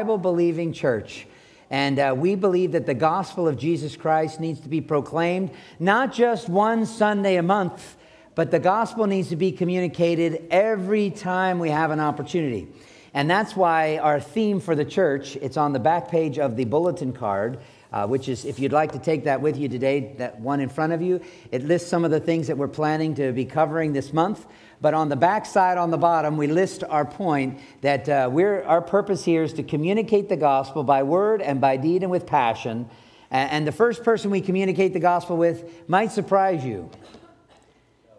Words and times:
Bible 0.00 0.16
believing 0.16 0.72
church. 0.72 1.26
And 1.68 1.98
uh, 1.98 2.14
we 2.16 2.34
believe 2.34 2.72
that 2.72 2.86
the 2.86 2.94
gospel 2.94 3.46
of 3.46 3.58
Jesus 3.58 3.96
Christ 3.96 4.40
needs 4.40 4.58
to 4.60 4.68
be 4.70 4.80
proclaimed 4.80 5.50
not 5.78 6.14
just 6.14 6.48
one 6.48 6.86
Sunday 6.86 7.36
a 7.36 7.42
month, 7.42 7.98
but 8.34 8.50
the 8.50 8.58
gospel 8.58 9.06
needs 9.06 9.28
to 9.28 9.36
be 9.36 9.52
communicated 9.52 10.46
every 10.50 11.10
time 11.10 11.58
we 11.58 11.68
have 11.68 11.90
an 11.90 12.00
opportunity. 12.00 12.66
And 13.12 13.28
that's 13.28 13.54
why 13.54 13.98
our 13.98 14.20
theme 14.20 14.58
for 14.58 14.74
the 14.74 14.86
church, 14.86 15.36
it's 15.36 15.58
on 15.58 15.74
the 15.74 15.78
back 15.78 16.08
page 16.08 16.38
of 16.38 16.56
the 16.56 16.64
bulletin 16.64 17.12
card, 17.12 17.58
uh, 17.92 18.06
which 18.06 18.26
is, 18.30 18.46
if 18.46 18.58
you'd 18.58 18.72
like 18.72 18.92
to 18.92 18.98
take 18.98 19.24
that 19.24 19.42
with 19.42 19.58
you 19.58 19.68
today, 19.68 20.14
that 20.16 20.40
one 20.40 20.60
in 20.60 20.70
front 20.70 20.94
of 20.94 21.02
you, 21.02 21.20
it 21.52 21.62
lists 21.62 21.90
some 21.90 22.06
of 22.06 22.10
the 22.10 22.20
things 22.20 22.46
that 22.46 22.56
we're 22.56 22.68
planning 22.68 23.14
to 23.16 23.32
be 23.32 23.44
covering 23.44 23.92
this 23.92 24.14
month. 24.14 24.46
But 24.80 24.94
on 24.94 25.08
the 25.08 25.16
back 25.16 25.44
side, 25.44 25.76
on 25.76 25.90
the 25.90 25.98
bottom, 25.98 26.36
we 26.36 26.46
list 26.46 26.84
our 26.88 27.04
point 27.04 27.60
that 27.82 28.08
uh, 28.08 28.30
we're, 28.32 28.62
our 28.62 28.80
purpose 28.80 29.24
here 29.24 29.42
is 29.42 29.52
to 29.54 29.62
communicate 29.62 30.28
the 30.28 30.36
gospel 30.36 30.84
by 30.84 31.02
word 31.02 31.42
and 31.42 31.60
by 31.60 31.76
deed 31.76 32.02
and 32.02 32.10
with 32.10 32.26
passion. 32.26 32.88
And 33.30 33.64
the 33.64 33.72
first 33.72 34.02
person 34.02 34.30
we 34.30 34.40
communicate 34.40 34.92
the 34.92 35.00
gospel 35.00 35.36
with 35.36 35.88
might 35.88 36.10
surprise 36.10 36.64
you. 36.64 36.90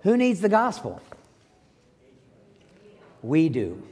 Who 0.04 0.16
needs 0.16 0.40
the 0.40 0.50
gospel? 0.50 1.02
We 3.22 3.50
do. 3.50 3.84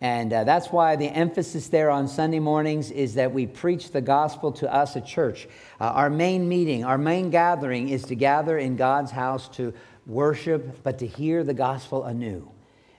And 0.00 0.32
uh, 0.34 0.44
that's 0.44 0.68
why 0.68 0.96
the 0.96 1.06
emphasis 1.06 1.68
there 1.68 1.88
on 1.88 2.08
Sunday 2.08 2.40
mornings 2.40 2.90
is 2.90 3.14
that 3.14 3.32
we 3.32 3.46
preach 3.46 3.90
the 3.90 4.02
gospel 4.02 4.52
to 4.52 4.72
us 4.72 4.96
at 4.96 5.06
church. 5.06 5.48
Uh, 5.80 5.84
our 5.84 6.10
main 6.10 6.46
meeting, 6.46 6.84
our 6.84 6.98
main 6.98 7.30
gathering 7.30 7.88
is 7.88 8.04
to 8.04 8.14
gather 8.14 8.58
in 8.58 8.76
God's 8.76 9.12
house 9.12 9.48
to 9.56 9.72
worship, 10.06 10.82
but 10.82 10.98
to 10.98 11.06
hear 11.06 11.44
the 11.44 11.54
gospel 11.54 12.04
anew. 12.04 12.50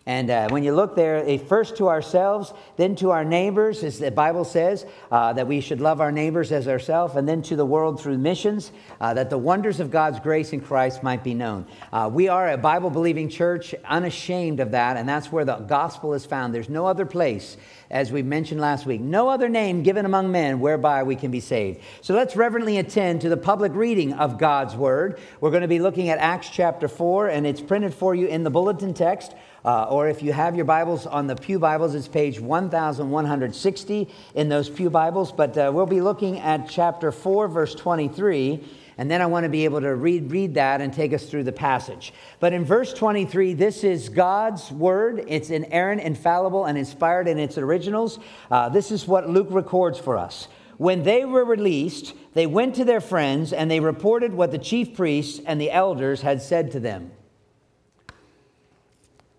And 0.08 0.30
uh, 0.30 0.50
when 0.50 0.64
you 0.64 0.76
look 0.76 0.96
there, 0.96 1.40
first 1.40 1.78
to 1.78 1.90
ourselves, 1.90 2.54
then 2.78 2.96
to 2.98 3.10
our 3.10 3.26
neighbors, 3.26 3.84
as 3.84 3.98
the 3.98 4.12
Bible 4.12 4.46
says, 4.46 4.86
uh, 5.10 5.34
that 5.34 5.48
we 5.48 5.62
should 5.62 5.82
love 5.82 6.00
our 6.00 6.12
neighbors 6.12 6.52
as 6.52 6.68
ourselves, 6.68 7.16
and 7.16 7.28
then 7.28 7.42
to 7.44 7.56
the 7.56 7.66
world 7.66 8.00
through 8.00 8.20
missions, 8.20 8.72
uh, 9.02 9.16
that 9.16 9.32
the 9.32 9.38
wonders 9.38 9.80
of 9.80 9.90
God's 9.90 10.20
grace 10.20 10.54
in 10.54 10.62
Christ 10.62 11.02
might 11.02 11.24
be 11.24 11.34
known. 11.34 11.66
Uh, 11.92 12.08
we 12.14 12.28
are 12.28 12.52
a 12.52 12.58
Bible 12.58 12.92
believing 12.92 13.30
church, 13.30 13.74
unashamed 13.84 14.60
of 14.60 14.72
that, 14.72 14.96
and 14.96 15.10
that's 15.10 15.32
where 15.32 15.44
the 15.44 15.56
gospel 15.56 16.14
is 16.14 16.24
found. 16.24 16.54
There's 16.54 16.70
no 16.70 16.86
other 16.86 17.08
place, 17.08 17.58
as 17.90 18.12
we 18.12 18.24
mentioned 18.24 18.60
last 18.60 18.86
week, 18.86 19.02
no 19.02 19.30
other 19.30 19.50
name 19.50 19.84
given 19.84 20.06
among 20.06 20.32
men 20.32 20.60
whereby 20.60 21.04
we 21.04 21.16
can 21.16 21.32
be 21.32 21.40
saved. 21.40 21.80
So 22.02 22.14
let's 22.14 22.36
reverently 22.36 22.78
attend 22.78 23.22
to 23.22 23.30
the 23.30 23.38
public 23.38 23.74
reading 23.76 24.14
of 24.14 24.38
God's 24.38 24.76
word. 24.76 25.20
We're 25.40 25.52
going 25.52 25.62
to 25.62 25.68
be 25.68 25.80
looking 25.80 26.10
at 26.10 26.18
Acts 26.18 26.50
chapter 26.50 26.88
4, 26.88 27.28
and 27.28 27.46
it's 27.46 27.62
printed 27.62 27.94
for 27.94 28.16
you 28.16 28.28
in 28.28 28.44
the 28.44 28.50
bulletin 28.50 28.94
text. 28.94 29.34
Uh, 29.64 29.86
or 29.86 30.08
if 30.08 30.22
you 30.22 30.32
have 30.32 30.56
your 30.56 30.66
Bibles 30.66 31.08
on 31.08 31.26
the 31.26 31.36
Pew 31.36 31.58
Bibles, 31.58 31.96
it's 31.96 32.08
page 32.08 32.40
1160 32.40 34.08
in 34.36 34.48
those 34.48 34.70
Pew 34.70 34.92
Bibles. 34.92 35.32
But 35.32 35.58
uh, 35.58 35.72
we'll 35.74 35.88
be 35.88 36.02
looking 36.02 36.40
at 36.40 36.70
chapter 36.70 37.12
4, 37.12 37.48
verse 37.48 37.74
23. 37.74 38.64
And 38.98 39.12
then 39.12 39.22
I 39.22 39.26
want 39.26 39.44
to 39.44 39.50
be 39.50 39.66
able 39.66 39.82
to 39.82 39.94
read, 39.94 40.32
read 40.32 40.54
that 40.54 40.80
and 40.80 40.94
take 40.94 41.14
us 41.14 41.26
through 41.26 41.44
the 41.44 41.52
passage. 41.52 42.14
But 42.40 42.54
in 42.54 42.64
verse 42.64 42.94
23, 42.94 43.54
this 43.54 43.84
is 43.84 44.08
God's 44.08 44.72
word. 44.72 45.26
It's 45.28 45.50
inerrant, 45.50 46.02
infallible, 46.02 46.66
and 46.66 46.78
inspired 46.78 47.28
in 47.28 47.38
its 47.38 47.58
originals. 47.58 48.20
Uh, 48.50 48.70
this 48.70 48.92
is 48.92 49.06
what 49.06 49.30
Luke 49.30 49.50
records 49.50 50.00
for 50.00 50.18
us. 50.18 50.48
When 50.78 51.04
they 51.04 51.26
were 51.26 51.44
released, 51.44 52.14
they 52.34 52.48
went 52.48 52.76
to 52.76 52.86
their 52.86 53.02
friends 53.02 53.54
and 53.54 53.70
they 53.70 53.80
reported 53.80 54.34
what 54.34 54.52
the 54.52 54.58
chief 54.58 54.96
priests 54.96 55.42
and 55.46 55.60
the 55.60 55.72
elders 55.72 56.22
had 56.22 56.42
said 56.42 56.72
to 56.72 56.80
them. 56.80 57.12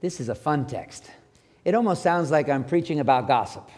This 0.00 0.20
is 0.20 0.28
a 0.28 0.34
fun 0.34 0.66
text. 0.66 1.10
It 1.64 1.74
almost 1.74 2.02
sounds 2.02 2.30
like 2.30 2.48
I'm 2.48 2.64
preaching 2.64 3.00
about 3.00 3.26
gossip. 3.26 3.68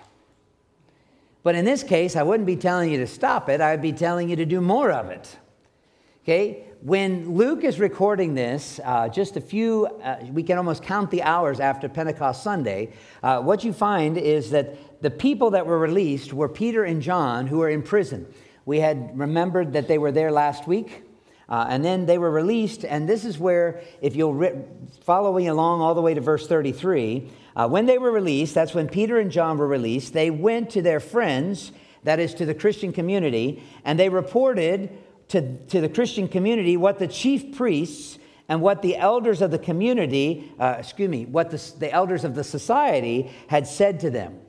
But 1.43 1.55
in 1.55 1.65
this 1.65 1.83
case, 1.83 2.17
I 2.17 2.23
wouldn't 2.23 2.47
be 2.47 2.57
telling 2.57 2.91
you 2.91 2.99
to 2.99 3.07
stop 3.07 3.49
it, 3.49 3.61
I'd 3.61 3.81
be 3.81 3.93
telling 3.93 4.29
you 4.29 4.37
to 4.37 4.45
do 4.45 4.61
more 4.61 4.91
of 4.91 5.09
it. 5.09 5.37
Okay? 6.29 6.63
When 6.83 7.37
Luke 7.37 7.65
is 7.65 7.81
recording 7.81 8.35
this, 8.35 8.81
uh, 8.85 9.09
just 9.09 9.39
a 9.39 9.41
few, 9.41 9.87
uh, 9.87 10.19
we 10.31 10.43
can 10.43 10.59
almost 10.59 10.83
count 10.83 11.11
the 11.11 11.23
hours 11.23 11.59
after 11.59 11.89
Pentecost 11.89 12.43
Sunday, 12.43 12.93
uh, 13.23 13.41
what 13.41 13.65
you 13.65 13.73
find 13.73 14.19
is 14.19 14.51
that 14.51 15.01
the 15.01 15.11
people 15.11 15.53
that 15.53 15.67
were 15.67 15.79
released 15.79 16.35
were 16.35 16.47
Peter 16.47 16.85
and 16.85 17.01
John, 17.01 17.47
who 17.47 17.57
were 17.57 17.71
in 17.71 17.83
prison. 17.83 18.27
We 18.67 18.81
had 18.81 19.19
remembered 19.19 19.73
that 19.73 19.89
they 19.89 19.97
were 19.97 20.13
there 20.13 20.31
last 20.31 20.67
week. 20.67 21.03
Uh, 21.49 21.65
and 21.71 21.83
then 21.83 22.05
they 22.05 22.19
were 22.19 22.31
released, 22.31 22.85
and 22.85 23.09
this 23.09 23.25
is 23.25 23.39
where, 23.39 23.81
if 24.03 24.15
you'll 24.15 24.35
re- 24.35 24.61
following 25.01 25.49
along 25.49 25.81
all 25.81 25.95
the 25.95 26.03
way 26.03 26.13
to 26.13 26.21
verse 26.21 26.47
33, 26.47 27.31
uh, 27.57 27.67
when 27.67 27.87
they 27.87 27.97
were 27.97 28.11
released, 28.11 28.55
that's 28.55 28.75
when 28.75 28.87
Peter 28.87 29.19
and 29.19 29.31
John 29.31 29.57
were 29.57 29.67
released, 29.67 30.13
they 30.13 30.29
went 30.29 30.69
to 30.69 30.83
their 30.83 31.01
friends, 31.01 31.73
that 32.03 32.21
is 32.21 32.35
to 32.35 32.45
the 32.45 32.53
Christian 32.55 32.93
community, 32.93 33.63
and 33.83 33.99
they 33.99 34.11
reported 34.11 34.91
to, 35.29 35.57
to 35.67 35.81
the 35.81 35.89
Christian 35.89 36.29
community 36.29 36.77
what 36.77 36.99
the 36.99 37.09
chief 37.09 37.57
priests 37.57 38.19
and 38.49 38.63
what 38.63 38.81
the 38.83 38.97
elders 38.97 39.43
of 39.43 39.51
the 39.51 39.59
community, 39.59 40.53
uh, 40.59 40.77
excuse 40.79 41.09
me, 41.09 41.27
what 41.27 41.51
the, 41.51 41.73
the 41.79 41.93
elders 41.93 42.25
of 42.25 42.35
the 42.35 42.45
society 42.45 43.31
had 43.49 43.67
said 43.67 44.01
to 44.01 44.11
them. 44.11 44.41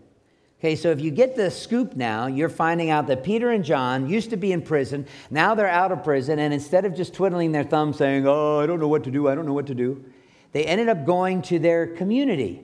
Okay, 0.60 0.76
so 0.76 0.90
if 0.90 1.00
you 1.00 1.10
get 1.10 1.36
the 1.36 1.50
scoop 1.50 1.96
now, 1.96 2.28
you're 2.28 2.50
finding 2.50 2.90
out 2.90 3.08
that 3.08 3.24
Peter 3.24 3.52
and 3.52 3.64
John 3.64 4.10
used 4.10 4.30
to 4.32 4.38
be 4.38 4.52
in 4.52 4.62
prison. 4.62 5.06
Now 5.30 5.56
they're 5.56 5.70
out 5.70 5.92
of 5.92 6.04
prison, 6.04 6.40
and 6.40 6.54
instead 6.54 6.84
of 6.84 6.94
just 6.94 7.14
twiddling 7.14 7.54
their 7.54 7.64
thumbs 7.64 7.98
saying, 7.98 8.28
Oh, 8.28 8.60
I 8.60 8.66
don't 8.66 8.80
know 8.80 8.88
what 8.88 9.06
to 9.06 9.12
do, 9.12 9.30
I 9.30 9.36
don't 9.36 9.46
know 9.46 9.54
what 9.54 9.68
to 9.68 9.76
do, 9.76 10.04
they 10.52 10.66
ended 10.66 10.90
up 10.90 11.06
going 11.06 11.42
to 11.44 11.60
their 11.60 11.88
community. 11.88 12.64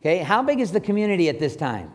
Okay, 0.00 0.18
how 0.18 0.42
big 0.42 0.60
is 0.60 0.72
the 0.72 0.80
community 0.80 1.28
at 1.28 1.38
this 1.38 1.54
time? 1.54 1.92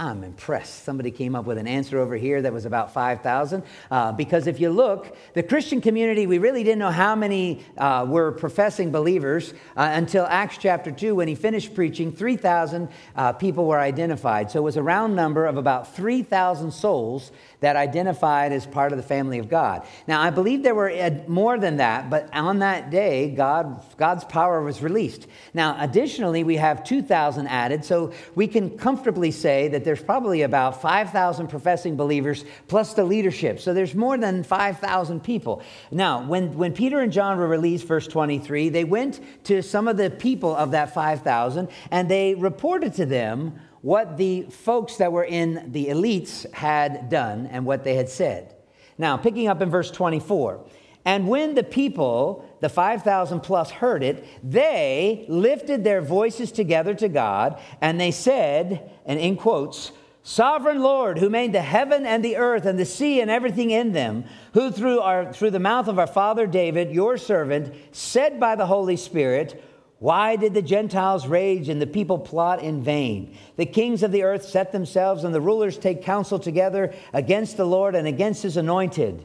I'm 0.00 0.24
impressed. 0.24 0.84
Somebody 0.84 1.10
came 1.10 1.36
up 1.36 1.44
with 1.44 1.58
an 1.58 1.66
answer 1.66 1.98
over 1.98 2.16
here 2.16 2.40
that 2.40 2.54
was 2.54 2.64
about 2.64 2.94
5,000. 2.94 3.62
Uh, 3.90 4.12
because 4.12 4.46
if 4.46 4.58
you 4.58 4.70
look, 4.70 5.14
the 5.34 5.42
Christian 5.42 5.82
community, 5.82 6.26
we 6.26 6.38
really 6.38 6.64
didn't 6.64 6.78
know 6.78 6.90
how 6.90 7.14
many 7.14 7.62
uh, 7.76 8.06
were 8.08 8.32
professing 8.32 8.92
believers 8.92 9.52
uh, 9.76 9.90
until 9.92 10.24
Acts 10.24 10.56
chapter 10.56 10.90
2, 10.90 11.16
when 11.16 11.28
he 11.28 11.34
finished 11.34 11.74
preaching, 11.74 12.12
3,000 12.12 12.88
uh, 13.14 13.34
people 13.34 13.66
were 13.66 13.78
identified. 13.78 14.50
So 14.50 14.60
it 14.60 14.62
was 14.62 14.78
a 14.78 14.82
round 14.82 15.16
number 15.16 15.44
of 15.44 15.58
about 15.58 15.94
3,000 15.94 16.70
souls 16.70 17.30
that 17.60 17.76
identified 17.76 18.52
as 18.52 18.66
part 18.66 18.92
of 18.92 18.96
the 18.96 19.04
family 19.04 19.38
of 19.38 19.50
God. 19.50 19.86
Now, 20.06 20.22
I 20.22 20.30
believe 20.30 20.62
there 20.62 20.74
were 20.74 21.22
more 21.28 21.58
than 21.58 21.76
that, 21.76 22.08
but 22.08 22.34
on 22.34 22.60
that 22.60 22.88
day, 22.88 23.28
God, 23.30 23.84
God's 23.98 24.24
power 24.24 24.62
was 24.62 24.82
released. 24.82 25.26
Now, 25.52 25.76
additionally, 25.78 26.42
we 26.42 26.56
have 26.56 26.84
2,000 26.84 27.46
added, 27.48 27.84
so 27.84 28.14
we 28.34 28.46
can 28.46 28.78
comfortably 28.78 29.30
say 29.30 29.68
that 29.68 29.84
there's 29.90 30.00
probably 30.00 30.42
about 30.42 30.80
5,000 30.80 31.48
professing 31.48 31.96
believers 31.96 32.44
plus 32.68 32.94
the 32.94 33.02
leadership. 33.02 33.58
So 33.58 33.74
there's 33.74 33.92
more 33.92 34.16
than 34.16 34.44
5,000 34.44 35.18
people. 35.18 35.64
Now, 35.90 36.22
when, 36.22 36.56
when 36.56 36.74
Peter 36.74 37.00
and 37.00 37.12
John 37.12 37.38
were 37.38 37.48
released, 37.48 37.88
verse 37.88 38.06
23, 38.06 38.68
they 38.68 38.84
went 38.84 39.18
to 39.46 39.64
some 39.64 39.88
of 39.88 39.96
the 39.96 40.08
people 40.08 40.54
of 40.54 40.70
that 40.70 40.94
5,000 40.94 41.68
and 41.90 42.08
they 42.08 42.36
reported 42.36 42.94
to 42.94 43.04
them 43.04 43.58
what 43.80 44.16
the 44.16 44.42
folks 44.42 44.94
that 44.98 45.10
were 45.10 45.24
in 45.24 45.72
the 45.72 45.86
elites 45.86 46.48
had 46.54 47.08
done 47.08 47.48
and 47.48 47.66
what 47.66 47.82
they 47.82 47.96
had 47.96 48.08
said. 48.08 48.54
Now, 48.96 49.16
picking 49.16 49.48
up 49.48 49.60
in 49.60 49.70
verse 49.70 49.90
24. 49.90 50.64
And 51.04 51.26
when 51.26 51.56
the 51.56 51.64
people, 51.64 52.48
the 52.60 52.68
5,000 52.68 53.40
plus, 53.40 53.70
heard 53.70 54.02
it, 54.02 54.26
they 54.42 55.24
lifted 55.28 55.82
their 55.84 56.00
voices 56.02 56.52
together 56.52 56.94
to 56.94 57.08
God 57.08 57.60
and 57.80 58.00
they 58.00 58.10
said, 58.10 58.90
and 59.06 59.18
in 59.18 59.36
quotes, 59.36 59.92
Sovereign 60.22 60.80
Lord, 60.80 61.18
who 61.18 61.30
made 61.30 61.52
the 61.52 61.62
heaven 61.62 62.04
and 62.04 62.22
the 62.22 62.36
earth 62.36 62.66
and 62.66 62.78
the 62.78 62.84
sea 62.84 63.20
and 63.20 63.30
everything 63.30 63.70
in 63.70 63.92
them, 63.92 64.24
who 64.52 64.70
through, 64.70 65.00
our, 65.00 65.32
through 65.32 65.50
the 65.50 65.58
mouth 65.58 65.88
of 65.88 65.98
our 65.98 66.06
father 66.06 66.46
David, 66.46 66.90
your 66.90 67.16
servant, 67.16 67.74
said 67.92 68.38
by 68.38 68.54
the 68.54 68.66
Holy 68.66 68.96
Spirit, 68.96 69.64
why 69.98 70.36
did 70.36 70.54
the 70.54 70.62
Gentiles 70.62 71.26
rage 71.26 71.68
and 71.68 71.80
the 71.80 71.86
people 71.86 72.18
plot 72.18 72.62
in 72.62 72.82
vain? 72.82 73.36
The 73.56 73.66
kings 73.66 74.02
of 74.02 74.12
the 74.12 74.22
earth 74.22 74.44
set 74.44 74.72
themselves 74.72 75.24
and 75.24 75.34
the 75.34 75.42
rulers 75.42 75.76
take 75.76 76.02
counsel 76.02 76.38
together 76.38 76.94
against 77.12 77.56
the 77.56 77.66
Lord 77.66 77.94
and 77.94 78.06
against 78.06 78.42
his 78.42 78.56
anointed. 78.56 79.24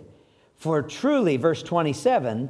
For 0.56 0.81
truly, 0.81 1.38
verse 1.38 1.63
27, 1.63 2.50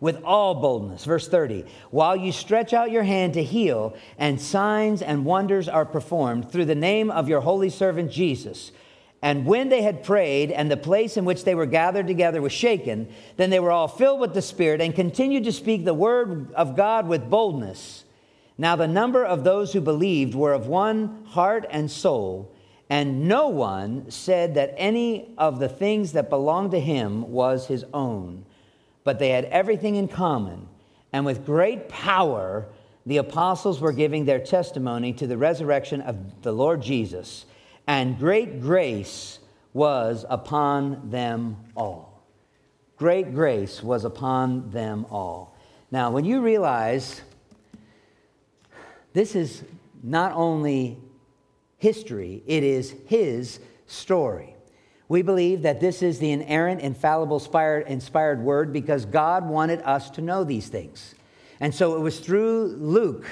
with 0.00 0.22
all 0.24 0.54
boldness. 0.54 1.04
Verse 1.04 1.28
30 1.28 1.64
While 1.90 2.16
you 2.16 2.32
stretch 2.32 2.72
out 2.72 2.90
your 2.90 3.02
hand 3.02 3.34
to 3.34 3.42
heal, 3.42 3.94
and 4.18 4.40
signs 4.40 5.02
and 5.02 5.24
wonders 5.24 5.68
are 5.68 5.84
performed 5.84 6.50
through 6.50 6.64
the 6.64 6.74
name 6.74 7.10
of 7.10 7.28
your 7.28 7.40
holy 7.40 7.70
servant 7.70 8.10
Jesus. 8.10 8.72
And 9.22 9.44
when 9.44 9.68
they 9.68 9.82
had 9.82 10.02
prayed, 10.02 10.50
and 10.50 10.70
the 10.70 10.78
place 10.78 11.18
in 11.18 11.26
which 11.26 11.44
they 11.44 11.54
were 11.54 11.66
gathered 11.66 12.06
together 12.06 12.40
was 12.40 12.52
shaken, 12.52 13.12
then 13.36 13.50
they 13.50 13.60
were 13.60 13.70
all 13.70 13.86
filled 13.86 14.18
with 14.18 14.32
the 14.32 14.40
Spirit 14.40 14.80
and 14.80 14.94
continued 14.94 15.44
to 15.44 15.52
speak 15.52 15.84
the 15.84 15.92
word 15.92 16.50
of 16.54 16.74
God 16.74 17.06
with 17.06 17.28
boldness. 17.28 18.04
Now, 18.56 18.76
the 18.76 18.88
number 18.88 19.24
of 19.24 19.44
those 19.44 19.72
who 19.72 19.80
believed 19.82 20.34
were 20.34 20.54
of 20.54 20.66
one 20.66 21.24
heart 21.26 21.66
and 21.70 21.90
soul, 21.90 22.50
and 22.88 23.28
no 23.28 23.48
one 23.48 24.10
said 24.10 24.54
that 24.54 24.74
any 24.76 25.34
of 25.36 25.58
the 25.58 25.68
things 25.68 26.12
that 26.12 26.30
belonged 26.30 26.70
to 26.70 26.80
him 26.80 27.30
was 27.30 27.66
his 27.66 27.84
own, 27.92 28.44
but 29.04 29.18
they 29.18 29.30
had 29.30 29.44
everything 29.46 29.96
in 29.96 30.08
common. 30.08 30.68
And 31.12 31.24
with 31.24 31.44
great 31.44 31.88
power, 31.88 32.66
the 33.06 33.16
apostles 33.16 33.80
were 33.80 33.92
giving 33.92 34.24
their 34.24 34.40
testimony 34.40 35.12
to 35.14 35.26
the 35.26 35.36
resurrection 35.36 36.00
of 36.00 36.42
the 36.42 36.52
Lord 36.52 36.82
Jesus 36.82 37.46
and 37.90 38.16
great 38.20 38.60
grace 38.60 39.40
was 39.72 40.24
upon 40.28 41.10
them 41.10 41.56
all. 41.76 42.22
Great 42.96 43.34
grace 43.34 43.82
was 43.82 44.04
upon 44.04 44.70
them 44.70 45.06
all. 45.10 45.56
Now, 45.90 46.12
when 46.12 46.24
you 46.24 46.40
realize 46.40 47.20
this 49.12 49.34
is 49.34 49.64
not 50.04 50.30
only 50.34 50.98
history, 51.78 52.44
it 52.46 52.62
is 52.62 52.94
his 53.06 53.58
story. 53.88 54.49
We 55.10 55.22
believe 55.22 55.62
that 55.62 55.80
this 55.80 56.04
is 56.04 56.20
the 56.20 56.30
inerrant, 56.30 56.82
infallible, 56.82 57.42
inspired, 57.88 58.44
word 58.44 58.72
because 58.72 59.04
God 59.04 59.44
wanted 59.44 59.82
us 59.82 60.08
to 60.10 60.20
know 60.20 60.44
these 60.44 60.68
things. 60.68 61.16
And 61.58 61.74
so 61.74 61.96
it 61.96 62.00
was 62.00 62.20
through 62.20 62.76
Luke 62.78 63.26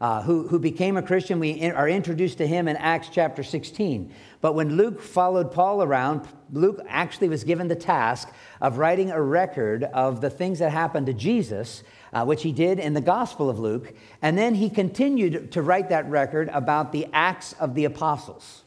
uh, 0.00 0.22
who, 0.22 0.48
who 0.48 0.58
became 0.58 0.96
a 0.96 1.02
Christian. 1.02 1.38
We 1.38 1.50
in, 1.50 1.72
are 1.72 1.86
introduced 1.86 2.38
to 2.38 2.46
him 2.46 2.66
in 2.66 2.78
Acts 2.78 3.10
chapter 3.12 3.42
16. 3.42 4.10
But 4.40 4.54
when 4.54 4.78
Luke 4.78 5.02
followed 5.02 5.52
Paul 5.52 5.82
around, 5.82 6.26
Luke 6.50 6.80
actually 6.88 7.28
was 7.28 7.44
given 7.44 7.68
the 7.68 7.76
task 7.76 8.32
of 8.62 8.78
writing 8.78 9.10
a 9.10 9.20
record 9.20 9.84
of 9.84 10.22
the 10.22 10.30
things 10.30 10.60
that 10.60 10.72
happened 10.72 11.08
to 11.08 11.12
Jesus, 11.12 11.82
uh, 12.14 12.24
which 12.24 12.42
he 12.42 12.52
did 12.52 12.78
in 12.78 12.94
the 12.94 13.02
Gospel 13.02 13.50
of 13.50 13.58
Luke. 13.58 13.94
And 14.22 14.38
then 14.38 14.54
he 14.54 14.70
continued 14.70 15.52
to 15.52 15.60
write 15.60 15.90
that 15.90 16.08
record 16.08 16.48
about 16.54 16.90
the 16.90 17.06
Acts 17.12 17.52
of 17.60 17.74
the 17.74 17.84
Apostles. 17.84 18.62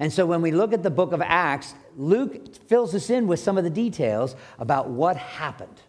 And 0.00 0.10
so 0.10 0.24
when 0.24 0.40
we 0.40 0.50
look 0.50 0.72
at 0.72 0.82
the 0.82 0.90
book 0.90 1.12
of 1.12 1.20
Acts, 1.20 1.74
Luke 1.96 2.54
fills 2.66 2.94
us 2.94 3.10
in 3.10 3.26
with 3.26 3.38
some 3.38 3.58
of 3.58 3.64
the 3.64 3.70
details 3.70 4.34
about 4.58 4.88
what 4.88 5.16
happened. 5.16 5.82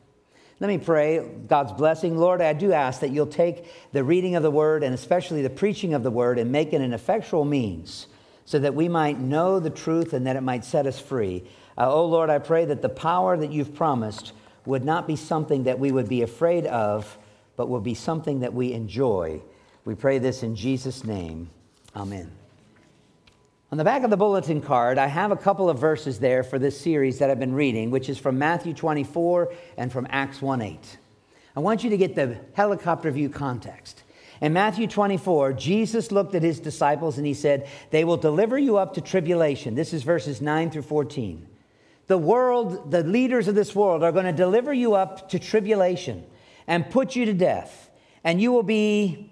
Let 0.60 0.68
me 0.68 0.78
pray 0.78 1.28
God's 1.48 1.72
blessing. 1.72 2.18
Lord, 2.18 2.42
I 2.42 2.54
do 2.54 2.74
ask 2.74 3.00
that 3.00 3.10
you'll 3.10 3.26
take 3.26 3.66
the 3.94 4.04
reading 4.04 4.36
of 4.36 4.44
the 4.44 4.52
word 4.52 4.84
and 4.84 4.94
especially 4.94 5.42
the 5.42 5.50
preaching 5.50 5.94
of 5.94 6.04
the 6.04 6.12
word 6.12 6.38
and 6.38 6.52
make 6.52 6.74
it 6.74 6.82
an 6.82 6.94
effectual 6.94 7.46
means 7.46 8.08
so 8.46 8.60
that 8.60 8.76
we 8.76 8.90
might 8.90 9.18
know 9.18 9.60
the 9.60 9.70
truth 9.70 10.14
and 10.14 10.28
that 10.28 10.36
it 10.36 10.42
might 10.42 10.66
set 10.66 10.86
us 10.86 11.00
free. 11.00 11.44
Uh, 11.78 11.92
oh 11.92 12.06
Lord, 12.06 12.30
I 12.30 12.38
pray 12.38 12.66
that 12.66 12.82
the 12.82 12.90
power 12.90 13.38
that 13.38 13.52
you've 13.52 13.74
promised 13.74 14.34
would 14.66 14.84
not 14.84 15.08
be 15.08 15.16
something 15.16 15.64
that 15.64 15.80
we 15.80 15.92
would 15.92 16.10
be 16.10 16.22
afraid 16.22 16.68
of, 16.68 17.18
but 17.56 17.70
will 17.70 17.82
be 17.82 17.96
something 17.96 18.42
that 18.42 18.54
we 18.54 18.74
enjoy. 18.74 19.42
We 19.86 19.96
pray 19.96 20.20
this 20.20 20.44
in 20.44 20.56
Jesus' 20.56 21.04
name. 21.04 21.50
Amen. 21.96 22.41
On 23.72 23.78
the 23.78 23.86
back 23.86 24.04
of 24.04 24.10
the 24.10 24.18
bulletin 24.18 24.60
card, 24.60 24.98
I 24.98 25.08
have 25.08 25.32
a 25.32 25.38
couple 25.38 25.70
of 25.70 25.80
verses 25.80 26.20
there 26.20 26.44
for 26.44 26.60
this 26.60 26.78
series 26.78 27.20
that 27.20 27.30
I've 27.30 27.40
been 27.40 27.54
reading, 27.54 27.90
which 27.90 28.10
is 28.10 28.18
from 28.18 28.38
Matthew 28.38 28.74
24 28.74 29.54
and 29.78 29.90
from 29.90 30.08
Acts 30.10 30.42
1 30.42 30.62
8. 30.62 30.98
I 31.56 31.60
want 31.62 31.82
you 31.82 31.90
to 31.92 31.98
get 31.98 32.14
the 32.14 32.38
helicopter 32.52 33.10
view 33.12 33.30
context. 33.30 34.04
In 34.42 34.52
Matthew 34.52 34.88
24, 34.88 35.54
Jesus 35.54 36.12
looked 36.12 36.36
at 36.36 36.44
his 36.44 36.60
disciples 36.60 37.18
and 37.18 37.26
he 37.26 37.34
said, 37.34 37.70
They 37.92 38.04
will 38.04 38.18
deliver 38.18 38.58
you 38.58 38.76
up 38.76 38.96
to 38.96 39.02
tribulation. 39.02 39.76
This 39.76 39.94
is 39.94 40.04
verses 40.04 40.42
9 40.42 40.72
through 40.72 40.82
14. 40.82 41.48
The 42.08 42.18
world, 42.18 42.92
the 42.92 43.04
leaders 43.04 43.48
of 43.48 43.56
this 43.56 43.74
world 43.74 44.04
are 44.04 44.12
going 44.12 44.26
to 44.26 44.34
deliver 44.34 44.74
you 44.74 44.96
up 44.96 45.30
to 45.30 45.40
tribulation 45.40 46.26
and 46.68 46.90
put 46.90 47.16
you 47.16 47.24
to 47.24 47.34
death. 47.34 47.90
And 48.22 48.42
you 48.42 48.52
will 48.52 48.64
be, 48.64 49.32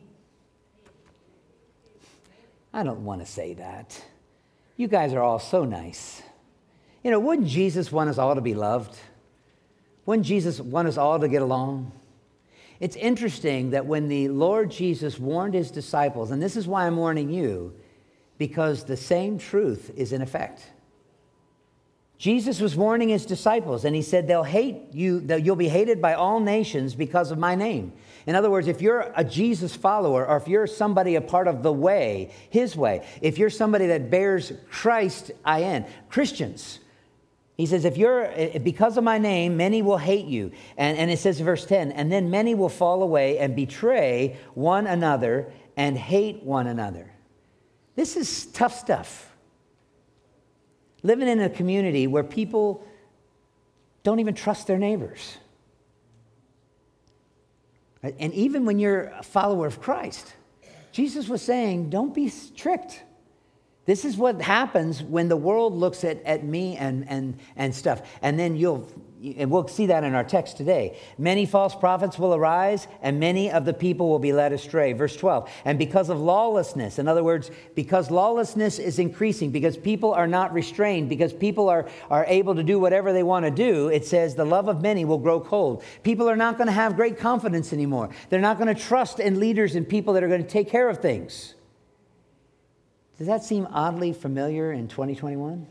I 2.74 2.84
don't 2.84 3.04
want 3.04 3.20
to 3.20 3.28
say 3.30 3.56
that. 3.56 4.02
You 4.80 4.88
guys 4.88 5.12
are 5.12 5.20
all 5.20 5.40
so 5.40 5.66
nice. 5.66 6.22
You 7.04 7.12
know, 7.12 7.20
wouldn't 7.20 7.50
Jesus 7.50 7.92
want 7.92 8.10
us 8.10 8.18
all 8.18 8.34
to 8.36 8.40
be 8.40 8.54
loved? 8.54 8.98
Wouldn't 10.06 10.26
Jesus 10.26 10.62
want 10.62 10.88
us 10.88 10.98
all 10.98 11.20
to 11.20 11.28
get 11.28 11.42
along? 11.42 11.92
It's 12.80 12.96
interesting 12.96 13.72
that 13.72 13.86
when 13.86 14.08
the 14.08 14.30
Lord 14.30 14.72
Jesus 14.72 15.20
warned 15.20 15.54
his 15.54 15.70
disciples, 15.70 16.32
and 16.32 16.42
this 16.42 16.56
is 16.56 16.66
why 16.66 16.88
I'm 16.88 16.96
warning 16.96 17.30
you, 17.30 17.74
because 18.38 18.86
the 18.86 18.96
same 18.96 19.38
truth 19.38 19.92
is 19.98 20.14
in 20.14 20.22
effect. 20.22 20.72
Jesus 22.18 22.62
was 22.62 22.78
warning 22.78 23.10
his 23.10 23.26
disciples, 23.26 23.84
and 23.84 23.94
he 23.94 24.02
said, 24.02 24.30
They'll 24.30 24.44
hate 24.44 24.94
you, 24.94 25.20
you'll 25.44 25.58
be 25.58 25.68
hated 25.68 26.02
by 26.02 26.14
all 26.14 26.40
nations 26.40 26.96
because 26.96 27.32
of 27.32 27.38
my 27.38 27.54
name. 27.54 27.92
In 28.26 28.36
other 28.36 28.50
words, 28.50 28.68
if 28.68 28.82
you're 28.82 29.12
a 29.16 29.24
Jesus 29.24 29.76
follower 29.76 30.26
or 30.26 30.38
if 30.38 30.48
you're 30.48 30.68
somebody 30.68 31.16
a 31.16 31.22
part 31.22 31.48
of 31.48 31.64
the 31.64 31.74
way, 31.74 32.32
his 32.50 32.76
way, 32.76 33.08
if 33.22 33.38
you're 33.38 33.50
somebody 33.50 33.88
that 33.88 34.10
bears 34.10 34.52
Christ 34.70 35.32
in, 35.48 35.86
Christians, 36.10 36.80
he 37.60 37.66
says, 37.66 37.84
if 37.84 37.98
you're, 37.98 38.26
eh, 38.26 38.58
because 38.60 38.98
of 38.98 39.04
my 39.04 39.18
name, 39.18 39.58
many 39.58 39.82
will 39.82 39.98
hate 39.98 40.28
you. 40.28 40.52
And, 40.78 40.98
and 40.98 41.12
it 41.12 41.20
says, 41.20 41.42
verse 41.42 41.66
10, 41.66 41.92
and 41.92 42.10
then 42.10 42.30
many 42.30 42.56
will 42.56 42.70
fall 42.70 43.04
away 43.04 43.38
and 43.38 43.54
betray 43.54 44.38
one 44.54 44.88
another 44.88 45.52
and 45.76 45.98
hate 45.98 46.42
one 46.44 46.68
another. 46.68 47.12
This 47.96 48.16
is 48.16 48.46
tough 48.46 48.74
stuff. 48.78 49.30
Living 51.04 51.28
in 51.28 51.42
a 51.42 51.50
community 51.50 52.08
where 52.08 52.24
people 52.24 52.86
don't 54.04 54.20
even 54.20 54.36
trust 54.36 54.68
their 54.68 54.78
neighbors. 54.78 55.38
And 58.02 58.34
even 58.34 58.66
when 58.66 58.80
you're 58.80 59.06
a 59.06 59.24
follower 59.24 59.68
of 59.68 59.82
Christ, 59.82 60.34
Jesus 60.92 61.28
was 61.28 61.42
saying, 61.42 61.90
don't 61.90 62.14
be 62.14 62.32
tricked. 62.56 63.04
This 63.86 64.06
is 64.06 64.18
what 64.18 64.42
happens 64.42 65.02
when 65.02 65.30
the 65.30 65.36
world 65.36 65.74
looks 65.74 66.04
at, 66.04 66.24
at 66.24 66.44
me 66.44 66.78
and, 66.78 67.10
and, 67.10 67.40
and 67.56 67.74
stuff. 67.74 68.02
And 68.22 68.40
then 68.40 68.56
you'll 68.56 68.88
and 69.22 69.52
we'll 69.52 69.68
see 69.68 69.88
that 69.88 70.04
in 70.06 70.16
our 70.16 70.24
text 70.24 70.56
today. 70.56 70.98
Many 71.18 71.46
false 71.46 71.76
prophets 71.76 72.18
will 72.18 72.34
arise, 72.34 72.88
and 73.02 73.20
many 73.20 73.52
of 73.52 73.66
the 73.66 73.74
people 73.74 74.08
will 74.08 74.20
be 74.20 74.32
led 74.32 74.54
astray. 74.54 74.94
Verse 74.94 75.16
12. 75.18 75.50
And 75.66 75.78
because 75.78 76.10
of 76.10 76.20
lawlessness, 76.20 77.00
in 77.00 77.08
other 77.08 77.24
words, 77.24 77.52
because 77.76 78.10
lawlessness 78.10 78.80
is 78.80 78.98
increasing, 78.98 79.52
because 79.52 79.76
people 79.76 80.14
are 80.14 80.28
not 80.28 80.54
restrained, 80.54 81.10
because 81.10 81.34
people 81.34 81.68
are, 81.68 81.90
are 82.10 82.26
able 82.28 82.56
to 82.56 82.64
do 82.64 82.80
whatever 82.80 83.12
they 83.12 83.24
want 83.24 83.46
to 83.46 83.52
do, 83.52 83.90
it 83.90 84.06
says 84.06 84.36
the 84.36 84.46
love 84.46 84.70
of 84.70 84.82
many 84.82 85.04
will 85.04 85.18
grow 85.18 85.42
cold. 85.42 85.84
People 86.04 86.30
are 86.30 86.38
not 86.38 86.58
going 86.58 86.68
to 86.68 86.74
have 86.74 86.96
great 86.96 87.18
confidence 87.18 87.74
anymore. 87.74 88.10
They're 88.30 88.40
not 88.40 88.58
going 88.58 88.74
to 88.74 88.82
trust 88.82 89.20
in 89.20 89.40
leaders 89.40 89.76
and 89.76 89.88
people 89.88 90.14
that 90.14 90.24
are 90.24 90.30
going 90.30 90.44
to 90.44 90.50
take 90.50 90.70
care 90.70 90.88
of 90.88 91.00
things. 91.00 91.56
Does 93.18 93.28
that 93.28 93.44
seem 93.44 93.68
oddly 93.70 94.14
familiar 94.14 94.72
in 94.72 94.88
2021? 94.88 95.68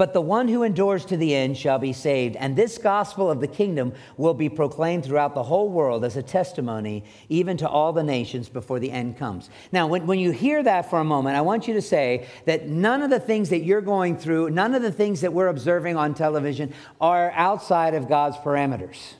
But 0.00 0.14
the 0.14 0.22
one 0.22 0.48
who 0.48 0.62
endures 0.62 1.04
to 1.04 1.18
the 1.18 1.34
end 1.34 1.58
shall 1.58 1.78
be 1.78 1.92
saved. 1.92 2.34
And 2.36 2.56
this 2.56 2.78
gospel 2.78 3.30
of 3.30 3.42
the 3.42 3.46
kingdom 3.46 3.92
will 4.16 4.32
be 4.32 4.48
proclaimed 4.48 5.04
throughout 5.04 5.34
the 5.34 5.42
whole 5.42 5.68
world 5.68 6.06
as 6.06 6.16
a 6.16 6.22
testimony, 6.22 7.04
even 7.28 7.58
to 7.58 7.68
all 7.68 7.92
the 7.92 8.02
nations 8.02 8.48
before 8.48 8.80
the 8.80 8.90
end 8.90 9.18
comes. 9.18 9.50
Now, 9.72 9.86
when, 9.88 10.06
when 10.06 10.18
you 10.18 10.30
hear 10.30 10.62
that 10.62 10.88
for 10.88 11.00
a 11.00 11.04
moment, 11.04 11.36
I 11.36 11.42
want 11.42 11.68
you 11.68 11.74
to 11.74 11.82
say 11.82 12.26
that 12.46 12.66
none 12.66 13.02
of 13.02 13.10
the 13.10 13.20
things 13.20 13.50
that 13.50 13.58
you're 13.58 13.82
going 13.82 14.16
through, 14.16 14.48
none 14.48 14.74
of 14.74 14.80
the 14.80 14.90
things 14.90 15.20
that 15.20 15.34
we're 15.34 15.48
observing 15.48 15.98
on 15.98 16.14
television 16.14 16.72
are 16.98 17.30
outside 17.32 17.92
of 17.92 18.08
God's 18.08 18.38
parameters. 18.38 19.16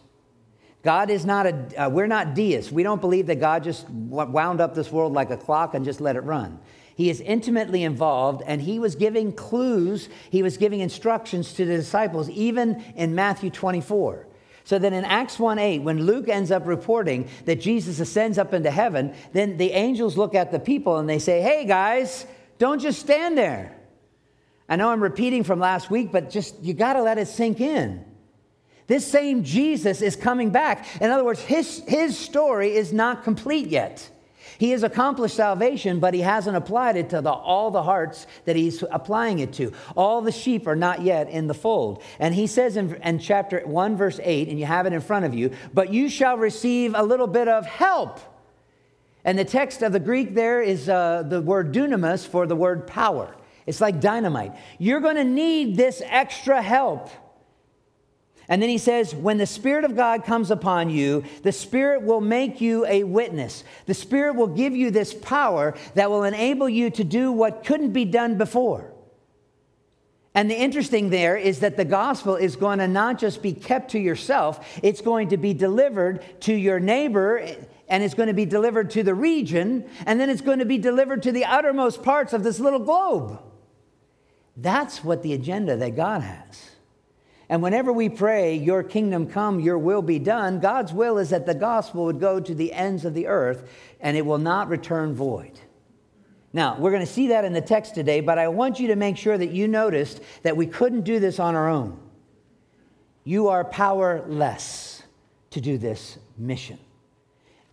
God 0.82 1.10
is 1.10 1.26
not 1.26 1.44
a, 1.44 1.84
uh, 1.84 1.90
we're 1.90 2.06
not 2.06 2.34
deists. 2.34 2.72
We 2.72 2.84
don't 2.84 3.02
believe 3.02 3.26
that 3.26 3.38
God 3.38 3.64
just 3.64 3.86
wound 3.90 4.62
up 4.62 4.74
this 4.74 4.90
world 4.90 5.12
like 5.12 5.28
a 5.28 5.36
clock 5.36 5.74
and 5.74 5.84
just 5.84 6.00
let 6.00 6.16
it 6.16 6.20
run. 6.20 6.58
He 7.00 7.08
is 7.08 7.22
intimately 7.22 7.82
involved, 7.82 8.42
and 8.46 8.60
he 8.60 8.78
was 8.78 8.94
giving 8.94 9.32
clues, 9.32 10.10
he 10.28 10.42
was 10.42 10.58
giving 10.58 10.80
instructions 10.80 11.54
to 11.54 11.64
the 11.64 11.78
disciples, 11.78 12.28
even 12.28 12.84
in 12.94 13.14
Matthew 13.14 13.48
24. 13.48 14.26
So 14.64 14.78
that 14.78 14.92
in 14.92 15.06
Acts 15.06 15.38
1 15.38 15.58
8, 15.58 15.78
when 15.78 16.04
Luke 16.04 16.28
ends 16.28 16.50
up 16.50 16.66
reporting 16.66 17.30
that 17.46 17.58
Jesus 17.58 18.00
ascends 18.00 18.36
up 18.36 18.52
into 18.52 18.70
heaven, 18.70 19.14
then 19.32 19.56
the 19.56 19.70
angels 19.70 20.18
look 20.18 20.34
at 20.34 20.52
the 20.52 20.58
people 20.58 20.98
and 20.98 21.08
they 21.08 21.18
say, 21.18 21.40
Hey 21.40 21.64
guys, 21.64 22.26
don't 22.58 22.80
just 22.82 23.00
stand 23.00 23.38
there. 23.38 23.74
I 24.68 24.76
know 24.76 24.90
I'm 24.90 25.02
repeating 25.02 25.42
from 25.42 25.58
last 25.58 25.90
week, 25.90 26.12
but 26.12 26.28
just 26.28 26.60
you 26.60 26.74
got 26.74 26.92
to 26.92 27.02
let 27.02 27.16
it 27.16 27.28
sink 27.28 27.62
in. 27.62 28.04
This 28.88 29.10
same 29.10 29.42
Jesus 29.42 30.02
is 30.02 30.16
coming 30.16 30.50
back. 30.50 30.86
In 31.00 31.10
other 31.10 31.24
words, 31.24 31.40
his, 31.40 31.82
his 31.88 32.18
story 32.18 32.74
is 32.74 32.92
not 32.92 33.24
complete 33.24 33.68
yet. 33.68 34.10
He 34.60 34.72
has 34.72 34.82
accomplished 34.82 35.36
salvation, 35.36 36.00
but 36.00 36.12
he 36.12 36.20
hasn't 36.20 36.54
applied 36.54 36.98
it 36.98 37.08
to 37.10 37.22
the, 37.22 37.32
all 37.32 37.70
the 37.70 37.82
hearts 37.82 38.26
that 38.44 38.56
he's 38.56 38.84
applying 38.90 39.38
it 39.38 39.54
to. 39.54 39.72
All 39.96 40.20
the 40.20 40.30
sheep 40.30 40.66
are 40.66 40.76
not 40.76 41.00
yet 41.00 41.30
in 41.30 41.46
the 41.46 41.54
fold. 41.54 42.02
And 42.18 42.34
he 42.34 42.46
says 42.46 42.76
in, 42.76 42.94
in 42.96 43.20
chapter 43.20 43.60
1, 43.60 43.96
verse 43.96 44.20
8, 44.22 44.48
and 44.48 44.60
you 44.60 44.66
have 44.66 44.84
it 44.84 44.92
in 44.92 45.00
front 45.00 45.24
of 45.24 45.32
you, 45.32 45.52
but 45.72 45.94
you 45.94 46.10
shall 46.10 46.36
receive 46.36 46.92
a 46.94 47.02
little 47.02 47.26
bit 47.26 47.48
of 47.48 47.64
help. 47.64 48.20
And 49.24 49.38
the 49.38 49.46
text 49.46 49.80
of 49.80 49.92
the 49.92 49.98
Greek 49.98 50.34
there 50.34 50.60
is 50.60 50.90
uh, 50.90 51.22
the 51.26 51.40
word 51.40 51.72
dunamis 51.72 52.26
for 52.28 52.46
the 52.46 52.54
word 52.54 52.86
power. 52.86 53.34
It's 53.64 53.80
like 53.80 53.98
dynamite. 53.98 54.52
You're 54.78 55.00
going 55.00 55.16
to 55.16 55.24
need 55.24 55.78
this 55.78 56.02
extra 56.04 56.60
help. 56.60 57.08
And 58.50 58.60
then 58.60 58.68
he 58.68 58.78
says, 58.78 59.14
when 59.14 59.38
the 59.38 59.46
Spirit 59.46 59.84
of 59.84 59.94
God 59.94 60.24
comes 60.24 60.50
upon 60.50 60.90
you, 60.90 61.22
the 61.44 61.52
Spirit 61.52 62.02
will 62.02 62.20
make 62.20 62.60
you 62.60 62.84
a 62.84 63.04
witness. 63.04 63.62
The 63.86 63.94
Spirit 63.94 64.34
will 64.34 64.48
give 64.48 64.74
you 64.74 64.90
this 64.90 65.14
power 65.14 65.76
that 65.94 66.10
will 66.10 66.24
enable 66.24 66.68
you 66.68 66.90
to 66.90 67.04
do 67.04 67.30
what 67.30 67.64
couldn't 67.64 67.92
be 67.92 68.04
done 68.04 68.36
before. 68.36 68.92
And 70.34 70.50
the 70.50 70.56
interesting 70.56 71.10
there 71.10 71.36
is 71.36 71.60
that 71.60 71.76
the 71.76 71.84
gospel 71.84 72.34
is 72.34 72.56
going 72.56 72.80
to 72.80 72.88
not 72.88 73.20
just 73.20 73.40
be 73.40 73.52
kept 73.52 73.92
to 73.92 74.00
yourself, 74.00 74.80
it's 74.82 75.00
going 75.00 75.28
to 75.28 75.36
be 75.36 75.54
delivered 75.54 76.24
to 76.42 76.52
your 76.52 76.80
neighbor, 76.80 77.36
and 77.88 78.02
it's 78.02 78.14
going 78.14 78.28
to 78.28 78.34
be 78.34 78.46
delivered 78.46 78.90
to 78.90 79.04
the 79.04 79.14
region, 79.14 79.88
and 80.06 80.20
then 80.20 80.28
it's 80.28 80.40
going 80.40 80.58
to 80.58 80.64
be 80.64 80.78
delivered 80.78 81.22
to 81.22 81.30
the 81.30 81.44
uttermost 81.44 82.02
parts 82.02 82.32
of 82.32 82.42
this 82.42 82.58
little 82.58 82.80
globe. 82.80 83.40
That's 84.56 85.04
what 85.04 85.22
the 85.22 85.34
agenda 85.34 85.76
that 85.76 85.94
God 85.94 86.22
has. 86.22 86.69
And 87.50 87.64
whenever 87.64 87.92
we 87.92 88.08
pray, 88.08 88.54
Your 88.54 88.84
kingdom 88.84 89.26
come, 89.26 89.58
Your 89.58 89.76
will 89.76 90.02
be 90.02 90.20
done, 90.20 90.60
God's 90.60 90.92
will 90.92 91.18
is 91.18 91.30
that 91.30 91.46
the 91.46 91.54
gospel 91.54 92.04
would 92.04 92.20
go 92.20 92.38
to 92.38 92.54
the 92.54 92.72
ends 92.72 93.04
of 93.04 93.12
the 93.12 93.26
earth 93.26 93.68
and 94.00 94.16
it 94.16 94.24
will 94.24 94.38
not 94.38 94.68
return 94.68 95.14
void. 95.14 95.58
Now, 96.52 96.78
we're 96.78 96.92
going 96.92 97.04
to 97.04 97.12
see 97.12 97.28
that 97.28 97.44
in 97.44 97.52
the 97.52 97.60
text 97.60 97.96
today, 97.96 98.20
but 98.20 98.38
I 98.38 98.46
want 98.48 98.78
you 98.78 98.86
to 98.88 98.96
make 98.96 99.16
sure 99.16 99.36
that 99.36 99.50
you 99.50 99.66
noticed 99.66 100.20
that 100.42 100.56
we 100.56 100.66
couldn't 100.66 101.02
do 101.02 101.18
this 101.18 101.40
on 101.40 101.56
our 101.56 101.68
own. 101.68 101.98
You 103.24 103.48
are 103.48 103.64
powerless 103.64 105.02
to 105.50 105.60
do 105.60 105.76
this 105.76 106.18
mission. 106.38 106.78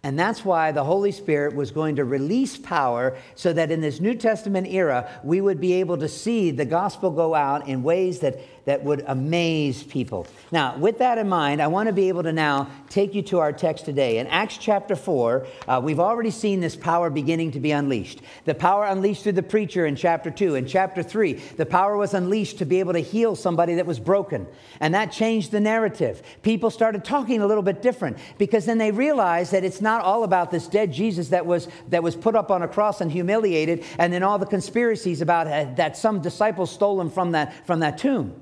And 0.03 0.17
that's 0.17 0.45
why 0.45 0.71
the 0.71 0.83
Holy 0.83 1.11
Spirit 1.11 1.55
was 1.55 1.71
going 1.71 1.97
to 1.97 2.05
release 2.05 2.55
power 2.55 3.17
so 3.35 3.51
that 3.53 3.71
in 3.71 3.81
this 3.81 3.99
New 3.99 4.15
Testament 4.15 4.67
era, 4.67 5.09
we 5.23 5.41
would 5.41 5.59
be 5.59 5.73
able 5.73 5.97
to 5.97 6.07
see 6.07 6.49
the 6.49 6.65
gospel 6.65 7.11
go 7.11 7.35
out 7.35 7.67
in 7.67 7.83
ways 7.83 8.19
that 8.19 8.39
that 8.67 8.83
would 8.83 9.01
amaze 9.07 9.81
people. 9.81 10.27
Now, 10.51 10.75
with 10.75 10.97
that 10.97 11.17
in 11.17 11.29
mind, 11.29 11.61
I 11.61 11.67
want 11.67 11.87
to 11.87 11.93
be 11.93 12.09
able 12.09 12.23
to 12.23 12.33
now 12.33 12.69
take 12.89 13.15
you 13.15 13.21
to 13.23 13.39
our 13.39 13.53
text 13.53 13.85
today. 13.85 14.17
In 14.17 14.27
Acts 14.27 14.57
chapter 14.57 14.93
4, 14.93 15.47
uh, 15.69 15.81
we've 15.81 16.01
already 16.01 16.31
seen 16.31 16.59
this 16.59 16.75
power 16.75 17.09
beginning 17.09 17.51
to 17.51 17.61
be 17.61 17.71
unleashed. 17.71 18.19
The 18.43 18.53
power 18.53 18.83
unleashed 18.83 19.23
through 19.23 19.31
the 19.31 19.43
preacher 19.43 19.85
in 19.85 19.95
chapter 19.95 20.29
2. 20.29 20.55
In 20.55 20.67
chapter 20.67 21.01
3, 21.01 21.33
the 21.55 21.65
power 21.65 21.95
was 21.95 22.13
unleashed 22.13 22.57
to 22.57 22.65
be 22.65 22.81
able 22.81 22.91
to 22.91 22.99
heal 22.99 23.37
somebody 23.37 23.75
that 23.75 23.85
was 23.85 24.01
broken. 24.01 24.45
And 24.81 24.93
that 24.93 25.13
changed 25.13 25.51
the 25.51 25.61
narrative. 25.61 26.21
People 26.41 26.69
started 26.69 27.05
talking 27.05 27.41
a 27.41 27.47
little 27.47 27.63
bit 27.63 27.81
different 27.81 28.17
because 28.37 28.65
then 28.65 28.79
they 28.79 28.91
realized 28.91 29.53
that 29.53 29.63
it's 29.63 29.79
not 29.79 30.01
all 30.01 30.25
about 30.25 30.51
this 30.51 30.67
dead 30.67 30.91
Jesus 30.91 31.29
that 31.29 31.45
was, 31.45 31.69
that 31.87 32.03
was 32.03 32.17
put 32.17 32.35
up 32.35 32.51
on 32.51 32.63
a 32.63 32.67
cross 32.67 32.99
and 32.99 33.13
humiliated, 33.13 33.85
and 33.97 34.11
then 34.11 34.23
all 34.23 34.37
the 34.37 34.45
conspiracies 34.45 35.21
about 35.21 35.47
uh, 35.47 35.73
that 35.75 35.95
some 35.95 36.21
disciples 36.21 36.69
stole 36.69 36.99
him 36.99 37.09
from 37.09 37.31
that, 37.31 37.65
from 37.65 37.79
that 37.79 37.97
tomb. 37.97 38.41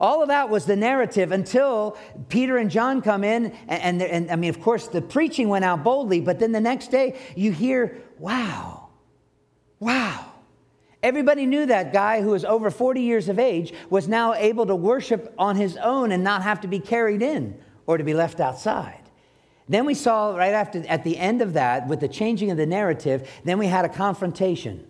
All 0.00 0.22
of 0.22 0.28
that 0.28 0.48
was 0.48 0.64
the 0.64 0.76
narrative 0.76 1.30
until 1.30 1.98
Peter 2.28 2.56
and 2.56 2.70
John 2.70 3.02
come 3.02 3.22
in. 3.22 3.52
And, 3.68 4.00
and, 4.00 4.02
and, 4.02 4.30
I 4.30 4.36
mean, 4.36 4.48
of 4.48 4.60
course, 4.62 4.88
the 4.88 5.02
preaching 5.02 5.48
went 5.48 5.64
out 5.64 5.84
boldly, 5.84 6.20
but 6.20 6.38
then 6.38 6.52
the 6.52 6.60
next 6.60 6.90
day 6.90 7.18
you 7.36 7.52
hear, 7.52 8.00
wow, 8.18 8.88
wow. 9.78 10.26
Everybody 11.02 11.46
knew 11.46 11.66
that 11.66 11.92
guy 11.92 12.22
who 12.22 12.30
was 12.30 12.44
over 12.44 12.70
40 12.70 13.02
years 13.02 13.28
of 13.28 13.38
age 13.38 13.72
was 13.88 14.08
now 14.08 14.34
able 14.34 14.66
to 14.66 14.76
worship 14.76 15.34
on 15.38 15.56
his 15.56 15.76
own 15.76 16.12
and 16.12 16.24
not 16.24 16.42
have 16.42 16.62
to 16.62 16.68
be 16.68 16.78
carried 16.78 17.22
in 17.22 17.58
or 17.86 17.98
to 17.98 18.04
be 18.04 18.14
left 18.14 18.40
outside. 18.40 19.02
Then 19.68 19.86
we 19.86 19.94
saw 19.94 20.34
right 20.34 20.52
after, 20.52 20.84
at 20.88 21.04
the 21.04 21.16
end 21.16 21.42
of 21.42 21.52
that, 21.54 21.86
with 21.86 22.00
the 22.00 22.08
changing 22.08 22.50
of 22.50 22.56
the 22.56 22.66
narrative, 22.66 23.30
then 23.44 23.58
we 23.58 23.66
had 23.66 23.84
a 23.84 23.88
confrontation. 23.88 24.86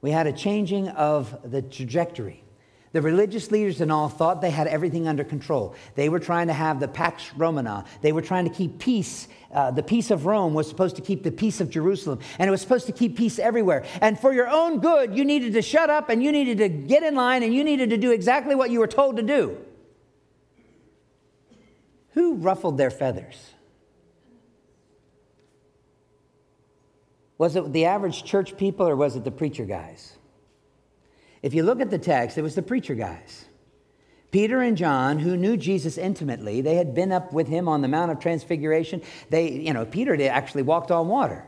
We 0.00 0.10
had 0.10 0.26
a 0.26 0.32
changing 0.32 0.88
of 0.88 1.38
the 1.50 1.62
trajectory. 1.62 2.42
The 2.92 3.02
religious 3.02 3.50
leaders 3.50 3.80
and 3.80 3.92
all 3.92 4.08
thought 4.08 4.40
they 4.40 4.50
had 4.50 4.66
everything 4.66 5.06
under 5.06 5.24
control. 5.24 5.74
They 5.94 6.08
were 6.08 6.18
trying 6.18 6.46
to 6.46 6.54
have 6.54 6.80
the 6.80 6.88
Pax 6.88 7.22
Romana. 7.36 7.84
They 8.00 8.12
were 8.12 8.22
trying 8.22 8.48
to 8.48 8.54
keep 8.54 8.78
peace. 8.78 9.28
Uh, 9.52 9.70
the 9.70 9.82
peace 9.82 10.10
of 10.10 10.24
Rome 10.24 10.54
was 10.54 10.68
supposed 10.68 10.96
to 10.96 11.02
keep 11.02 11.22
the 11.22 11.30
peace 11.30 11.60
of 11.60 11.68
Jerusalem, 11.68 12.20
and 12.38 12.48
it 12.48 12.50
was 12.50 12.62
supposed 12.62 12.86
to 12.86 12.92
keep 12.92 13.16
peace 13.16 13.38
everywhere. 13.38 13.84
And 14.00 14.18
for 14.18 14.32
your 14.32 14.48
own 14.48 14.80
good, 14.80 15.16
you 15.16 15.24
needed 15.24 15.52
to 15.52 15.62
shut 15.62 15.90
up 15.90 16.08
and 16.08 16.22
you 16.22 16.32
needed 16.32 16.58
to 16.58 16.68
get 16.68 17.02
in 17.02 17.14
line 17.14 17.42
and 17.42 17.54
you 17.54 17.62
needed 17.62 17.90
to 17.90 17.98
do 17.98 18.10
exactly 18.10 18.54
what 18.54 18.70
you 18.70 18.78
were 18.78 18.86
told 18.86 19.16
to 19.16 19.22
do. 19.22 19.58
Who 22.12 22.34
ruffled 22.34 22.78
their 22.78 22.90
feathers? 22.90 23.36
Was 27.36 27.54
it 27.54 27.72
the 27.72 27.84
average 27.84 28.24
church 28.24 28.56
people 28.56 28.88
or 28.88 28.96
was 28.96 29.14
it 29.14 29.24
the 29.24 29.30
preacher 29.30 29.64
guys? 29.64 30.14
If 31.42 31.54
you 31.54 31.62
look 31.62 31.80
at 31.80 31.90
the 31.90 31.98
text, 31.98 32.38
it 32.38 32.42
was 32.42 32.54
the 32.54 32.62
preacher 32.62 32.94
guys. 32.94 33.44
Peter 34.30 34.60
and 34.60 34.76
John, 34.76 35.18
who 35.18 35.36
knew 35.36 35.56
Jesus 35.56 35.96
intimately, 35.96 36.60
they 36.60 36.74
had 36.74 36.94
been 36.94 37.12
up 37.12 37.32
with 37.32 37.48
him 37.48 37.68
on 37.68 37.80
the 37.80 37.88
Mount 37.88 38.10
of 38.10 38.20
Transfiguration. 38.20 39.02
They, 39.30 39.50
you 39.52 39.72
know, 39.72 39.86
Peter 39.86 40.20
actually 40.28 40.62
walked 40.62 40.90
on 40.90 41.08
water. 41.08 41.44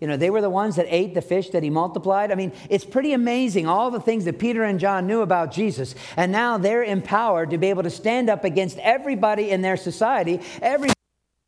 You 0.00 0.08
know, 0.08 0.16
they 0.16 0.28
were 0.28 0.42
the 0.42 0.50
ones 0.50 0.76
that 0.76 0.86
ate 0.88 1.14
the 1.14 1.22
fish 1.22 1.50
that 1.50 1.62
he 1.62 1.70
multiplied. 1.70 2.30
I 2.30 2.34
mean, 2.34 2.52
it's 2.68 2.84
pretty 2.84 3.12
amazing 3.12 3.66
all 3.66 3.90
the 3.90 4.00
things 4.00 4.24
that 4.26 4.38
Peter 4.38 4.62
and 4.64 4.78
John 4.78 5.06
knew 5.06 5.22
about 5.22 5.52
Jesus. 5.52 5.94
And 6.16 6.32
now 6.32 6.58
they're 6.58 6.84
empowered 6.84 7.50
to 7.50 7.58
be 7.58 7.68
able 7.70 7.84
to 7.84 7.90
stand 7.90 8.28
up 8.28 8.44
against 8.44 8.78
everybody 8.78 9.50
in 9.50 9.62
their 9.62 9.76
society, 9.76 10.40
every 10.60 10.90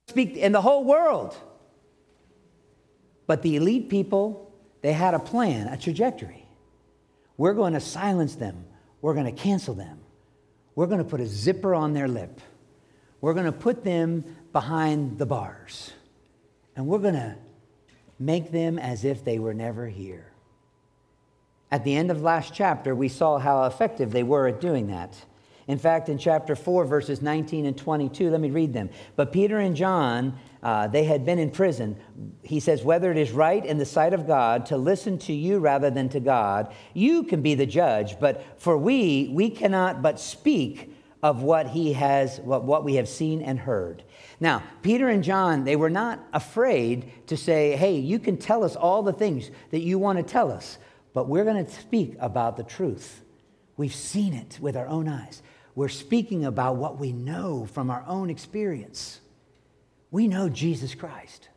speak 0.09 0.37
in 0.37 0.52
the 0.52 0.62
whole 0.62 0.85
world. 0.85 1.37
But 3.26 3.42
the 3.42 3.57
elite 3.57 3.90
people, 3.90 4.50
they 4.80 4.95
had 4.95 5.12
a 5.12 5.18
plan, 5.18 5.66
a 5.66 5.76
trajectory. 5.76 6.38
We're 7.38 7.54
going 7.54 7.73
to 7.73 7.80
silence 7.80 8.35
them. 8.35 8.66
We're 9.00 9.14
going 9.14 9.25
to 9.25 9.42
cancel 9.42 9.73
them. 9.73 10.00
We're 10.75 10.87
going 10.87 10.99
to 10.99 11.04
put 11.04 11.21
a 11.21 11.26
zipper 11.26 11.75
on 11.75 11.95
their 11.95 12.09
lip. 12.09 12.40
We're 13.21 13.35
going 13.35 13.47
to 13.47 13.52
put 13.52 13.85
them 13.85 14.25
behind 14.52 15.18
the 15.18 15.26
bars. 15.26 15.92
And 16.76 16.87
we're 16.87 16.99
going 16.99 17.14
to 17.14 17.37
make 18.18 18.52
them 18.52 18.78
as 18.78 19.04
if 19.04 19.25
they 19.25 19.38
were 19.38 19.54
never 19.54 19.87
here. 19.87 20.33
At 21.71 21.85
the 21.85 21.95
end 21.95 22.11
of 22.11 22.23
last 22.23 22.54
chapter, 22.54 22.95
we 22.95 23.09
saw 23.09 23.38
how 23.38 23.64
effective 23.64 24.11
they 24.11 24.23
were 24.23 24.49
at 24.49 24.61
doing 24.61 24.88
that. 24.88 25.16
In 25.66 25.78
fact, 25.78 26.09
in 26.09 26.16
chapter 26.16 26.57
4, 26.57 26.87
verses 26.87 27.21
19 27.21 27.66
and 27.66 27.76
22, 27.76 28.30
let 28.30 28.40
me 28.40 28.50
read 28.50 28.73
them. 28.73 28.88
But 29.16 29.33
Peter 29.33 29.59
and 29.59 29.76
John, 29.76 30.38
uh, 30.62 30.88
they 30.88 31.04
had 31.04 31.24
been 31.24 31.38
in 31.38 31.50
prison. 31.50 31.96
He 32.42 32.60
says, 32.60 32.82
Whether 32.82 33.10
it 33.10 33.16
is 33.16 33.30
right 33.30 33.64
in 33.64 33.78
the 33.78 33.84
sight 33.84 34.12
of 34.12 34.26
God 34.26 34.66
to 34.66 34.76
listen 34.76 35.18
to 35.20 35.32
you 35.32 35.58
rather 35.58 35.90
than 35.90 36.08
to 36.10 36.20
God, 36.20 36.74
you 36.94 37.22
can 37.22 37.42
be 37.42 37.54
the 37.54 37.66
judge. 37.66 38.18
But 38.18 38.60
for 38.60 38.76
we, 38.76 39.30
we 39.32 39.50
cannot 39.50 40.02
but 40.02 40.18
speak 40.18 40.94
of 41.22 41.42
what 41.42 41.68
he 41.68 41.92
has, 41.92 42.38
what, 42.40 42.64
what 42.64 42.84
we 42.84 42.94
have 42.94 43.08
seen 43.08 43.42
and 43.42 43.58
heard. 43.58 44.04
Now, 44.40 44.62
Peter 44.82 45.08
and 45.08 45.22
John, 45.22 45.64
they 45.64 45.76
were 45.76 45.90
not 45.90 46.20
afraid 46.32 47.26
to 47.28 47.36
say, 47.36 47.76
Hey, 47.76 47.98
you 47.98 48.18
can 48.18 48.36
tell 48.36 48.64
us 48.64 48.76
all 48.76 49.02
the 49.02 49.12
things 49.12 49.50
that 49.70 49.80
you 49.80 49.98
want 49.98 50.18
to 50.18 50.24
tell 50.24 50.50
us, 50.50 50.78
but 51.14 51.28
we're 51.28 51.44
going 51.44 51.64
to 51.64 51.72
speak 51.72 52.16
about 52.20 52.56
the 52.56 52.64
truth. 52.64 53.22
We've 53.76 53.94
seen 53.94 54.34
it 54.34 54.58
with 54.60 54.76
our 54.76 54.88
own 54.88 55.08
eyes. 55.08 55.42
We're 55.76 55.88
speaking 55.88 56.44
about 56.44 56.74
what 56.76 56.98
we 56.98 57.12
know 57.12 57.68
from 57.72 57.90
our 57.90 58.04
own 58.08 58.30
experience. 58.30 59.20
We 60.10 60.28
know 60.28 60.48
Jesus 60.48 60.94
Christ. 60.94 61.48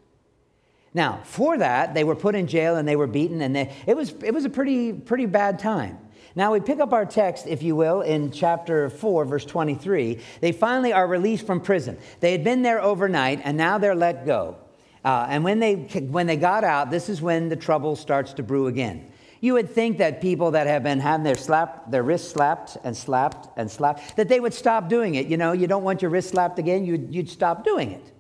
Now, 0.94 1.22
for 1.24 1.58
that, 1.58 1.94
they 1.94 2.04
were 2.04 2.16
put 2.16 2.36
in 2.36 2.48
jail 2.48 2.76
and 2.76 2.88
they 2.88 2.98
were 2.98 3.08
beaten, 3.08 3.42
and 3.42 3.56
they, 3.56 3.74
it, 3.88 3.96
was, 3.96 4.14
it 4.24 4.34
was 4.34 4.44
a 4.44 4.50
pretty, 4.50 4.92
pretty 4.92 5.26
bad 5.26 5.58
time. 5.60 5.98
Now, 6.36 6.54
we 6.54 6.60
pick 6.60 6.80
up 6.80 6.94
our 6.94 7.06
text, 7.06 7.48
if 7.48 7.62
you 7.62 7.76
will, 7.76 8.02
in 8.02 8.32
chapter 8.32 8.90
4, 8.90 9.26
verse 9.26 9.46
23. 9.46 10.20
They 10.40 10.52
finally 10.52 10.94
are 10.94 11.08
released 11.08 11.46
from 11.46 11.62
prison. 11.62 11.98
They 12.20 12.32
had 12.32 12.44
been 12.44 12.62
there 12.62 12.82
overnight, 12.82 13.42
and 13.44 13.58
now 13.58 13.78
they're 13.78 13.96
let 13.96 14.26
go. 14.26 14.58
Uh, 15.04 15.28
and 15.30 15.44
when 15.44 15.60
they, 15.60 15.76
when 15.76 16.28
they 16.28 16.38
got 16.38 16.64
out, 16.64 16.90
this 16.90 17.10
is 17.10 17.22
when 17.22 17.50
the 17.50 17.56
trouble 17.56 17.96
starts 17.96 18.34
to 18.34 18.44
brew 18.44 18.68
again. 18.68 19.12
You 19.42 19.54
would 19.54 19.70
think 19.70 19.98
that 19.98 20.22
people 20.22 20.52
that 20.52 20.68
have 20.68 20.84
been 20.84 21.00
having 21.00 21.24
their, 21.24 21.36
slap, 21.36 21.90
their 21.90 22.04
wrists 22.04 22.32
slapped 22.32 22.78
and 22.84 22.96
slapped 22.96 23.50
and 23.58 23.70
slapped, 23.70 24.16
that 24.16 24.30
they 24.30 24.40
would 24.40 24.54
stop 24.54 24.88
doing 24.88 25.16
it. 25.16 25.28
You 25.28 25.38
know, 25.38 25.52
you 25.52 25.68
don't 25.68 25.84
want 25.84 26.02
your 26.02 26.12
wrist 26.12 26.30
slapped 26.30 26.60
again, 26.60 26.86
you'd, 26.86 27.14
you'd 27.14 27.30
stop 27.30 27.66
doing 27.66 27.92
it. 27.92 28.11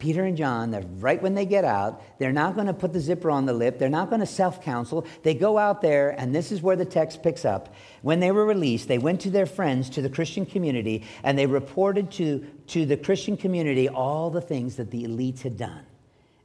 Peter 0.00 0.24
and 0.24 0.36
John, 0.36 0.98
right 0.98 1.22
when 1.22 1.34
they 1.34 1.44
get 1.44 1.64
out, 1.64 2.02
they're 2.18 2.32
not 2.32 2.54
going 2.54 2.66
to 2.66 2.72
put 2.72 2.92
the 2.92 3.00
zipper 3.00 3.30
on 3.30 3.44
the 3.44 3.52
lip. 3.52 3.78
They're 3.78 3.90
not 3.90 4.08
going 4.08 4.20
to 4.20 4.26
self 4.26 4.64
counsel. 4.64 5.06
They 5.22 5.34
go 5.34 5.58
out 5.58 5.82
there, 5.82 6.10
and 6.18 6.34
this 6.34 6.50
is 6.50 6.62
where 6.62 6.74
the 6.74 6.86
text 6.86 7.22
picks 7.22 7.44
up. 7.44 7.74
When 8.02 8.18
they 8.18 8.32
were 8.32 8.46
released, 8.46 8.88
they 8.88 8.98
went 8.98 9.20
to 9.20 9.30
their 9.30 9.46
friends, 9.46 9.90
to 9.90 10.02
the 10.02 10.08
Christian 10.08 10.46
community, 10.46 11.04
and 11.22 11.38
they 11.38 11.46
reported 11.46 12.10
to, 12.12 12.44
to 12.68 12.86
the 12.86 12.96
Christian 12.96 13.36
community 13.36 13.88
all 13.88 14.30
the 14.30 14.40
things 14.40 14.76
that 14.76 14.90
the 14.90 15.04
elites 15.04 15.42
had 15.42 15.56
done 15.56 15.84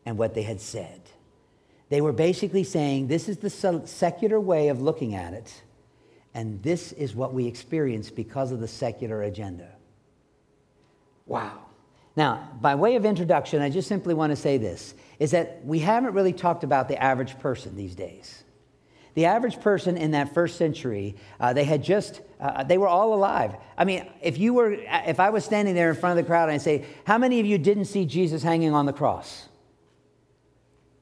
and 0.05 0.17
what 0.17 0.35
they 0.35 0.43
had 0.43 0.59
said. 0.61 1.01
They 1.89 2.01
were 2.01 2.13
basically 2.13 2.65
saying, 2.65 3.07
This 3.07 3.29
is 3.29 3.37
the 3.37 3.49
secular 3.85 4.39
way 4.39 4.67
of 4.67 4.81
looking 4.81 5.15
at 5.15 5.33
it, 5.33 5.63
and 6.33 6.61
this 6.61 6.91
is 6.91 7.15
what 7.15 7.33
we 7.33 7.47
experience 7.47 8.11
because 8.11 8.51
of 8.51 8.59
the 8.59 8.67
secular 8.67 9.23
agenda. 9.23 9.69
Wow. 11.25 11.64
Now, 12.15 12.49
by 12.61 12.75
way 12.75 12.95
of 12.95 13.05
introduction, 13.05 13.61
I 13.61 13.69
just 13.69 13.87
simply 13.87 14.13
want 14.13 14.31
to 14.31 14.35
say 14.35 14.57
this 14.57 14.93
is 15.19 15.31
that 15.31 15.65
we 15.65 15.79
haven't 15.79 16.13
really 16.13 16.33
talked 16.33 16.63
about 16.63 16.87
the 16.87 17.01
average 17.01 17.39
person 17.39 17.75
these 17.75 17.95
days. 17.95 18.43
The 19.13 19.25
average 19.25 19.61
person 19.61 19.95
in 19.95 20.11
that 20.11 20.33
first 20.33 20.57
century, 20.57 21.15
uh, 21.39 21.53
they 21.53 21.63
had 21.63 21.83
just, 21.83 22.21
uh, 22.39 22.65
they 22.65 22.77
were 22.77 22.87
all 22.87 23.13
alive. 23.13 23.55
I 23.77 23.85
mean, 23.85 24.05
if 24.21 24.37
you 24.37 24.53
were, 24.53 24.73
if 24.73 25.21
I 25.21 25.29
was 25.29 25.45
standing 25.45 25.73
there 25.73 25.89
in 25.89 25.95
front 25.95 26.19
of 26.19 26.25
the 26.25 26.27
crowd 26.27 26.49
and 26.49 26.51
I 26.51 26.57
say, 26.57 26.85
how 27.05 27.17
many 27.17 27.39
of 27.39 27.45
you 27.45 27.57
didn't 27.57 27.85
see 27.85 28.05
Jesus 28.05 28.43
hanging 28.43 28.73
on 28.73 28.85
the 28.85 28.91
cross? 28.93 29.47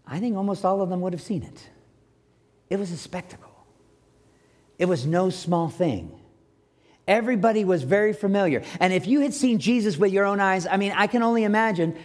I 0.06 0.20
think 0.20 0.38
almost 0.38 0.64
all 0.64 0.82
of 0.82 0.90
them 0.90 1.02
would 1.02 1.14
have 1.14 1.24
seen 1.24 1.42
it. 1.42 1.70
It 2.70 2.78
was 2.78 2.92
a 2.92 2.98
spectacle. 2.98 3.66
It 4.78 4.86
was 4.86 5.08
no 5.08 5.32
small 5.32 5.70
thing. 5.70 6.20
Everybody 7.08 7.66
was 7.66 7.84
very 7.84 8.14
familiar. 8.14 8.64
And 8.80 8.94
if 8.94 9.08
you 9.08 9.22
had 9.22 9.34
seen 9.34 9.60
Jesus 9.60 9.98
with 9.98 10.12
your 10.12 10.26
own 10.26 10.40
eyes, 10.40 10.66
I 10.66 10.78
mean, 10.78 10.94
I 10.96 11.08
can 11.08 11.22
only 11.22 11.44
imagine 11.44 11.98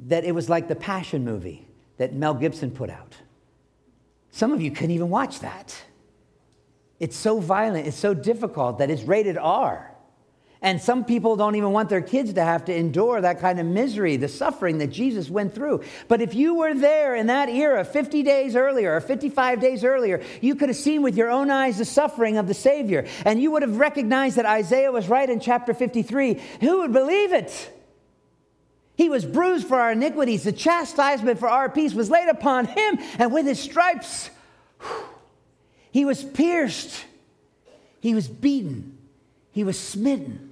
that 0.00 0.24
it 0.24 0.32
was 0.32 0.48
like 0.48 0.68
the 0.68 0.76
Passion 0.76 1.24
movie 1.24 1.66
that 1.98 2.12
Mel 2.12 2.34
Gibson 2.34 2.70
put 2.70 2.90
out. 2.90 3.14
Some 4.30 4.52
of 4.52 4.60
you 4.60 4.70
couldn't 4.70 4.90
even 4.90 5.08
watch 5.08 5.40
that. 5.40 5.74
It's 6.98 7.16
so 7.16 7.40
violent, 7.40 7.86
it's 7.86 7.96
so 7.96 8.14
difficult 8.14 8.78
that 8.78 8.90
it's 8.90 9.02
rated 9.02 9.38
R. 9.38 9.95
And 10.66 10.82
some 10.82 11.04
people 11.04 11.36
don't 11.36 11.54
even 11.54 11.70
want 11.70 11.88
their 11.88 12.00
kids 12.00 12.32
to 12.32 12.42
have 12.42 12.64
to 12.64 12.74
endure 12.74 13.20
that 13.20 13.38
kind 13.38 13.60
of 13.60 13.66
misery, 13.66 14.16
the 14.16 14.26
suffering 14.26 14.78
that 14.78 14.88
Jesus 14.88 15.30
went 15.30 15.54
through. 15.54 15.84
But 16.08 16.20
if 16.20 16.34
you 16.34 16.56
were 16.56 16.74
there 16.74 17.14
in 17.14 17.28
that 17.28 17.48
era, 17.48 17.84
50 17.84 18.24
days 18.24 18.56
earlier 18.56 18.96
or 18.96 19.00
55 19.00 19.60
days 19.60 19.84
earlier, 19.84 20.20
you 20.40 20.56
could 20.56 20.68
have 20.68 20.76
seen 20.76 21.02
with 21.02 21.16
your 21.16 21.30
own 21.30 21.52
eyes 21.52 21.78
the 21.78 21.84
suffering 21.84 22.36
of 22.36 22.48
the 22.48 22.52
Savior. 22.52 23.06
And 23.24 23.40
you 23.40 23.52
would 23.52 23.62
have 23.62 23.76
recognized 23.76 24.38
that 24.38 24.44
Isaiah 24.44 24.90
was 24.90 25.06
right 25.06 25.30
in 25.30 25.38
chapter 25.38 25.72
53. 25.72 26.42
Who 26.62 26.78
would 26.80 26.92
believe 26.92 27.32
it? 27.32 27.72
He 28.96 29.08
was 29.08 29.24
bruised 29.24 29.68
for 29.68 29.78
our 29.78 29.92
iniquities. 29.92 30.42
The 30.42 30.50
chastisement 30.50 31.38
for 31.38 31.48
our 31.48 31.68
peace 31.68 31.94
was 31.94 32.10
laid 32.10 32.28
upon 32.28 32.66
him, 32.66 32.98
and 33.20 33.32
with 33.32 33.46
his 33.46 33.60
stripes, 33.60 34.30
he 35.92 36.04
was 36.04 36.24
pierced. 36.24 37.04
He 38.00 38.16
was 38.16 38.26
beaten. 38.26 38.98
He 39.52 39.64
was 39.64 39.80
smitten, 39.80 40.45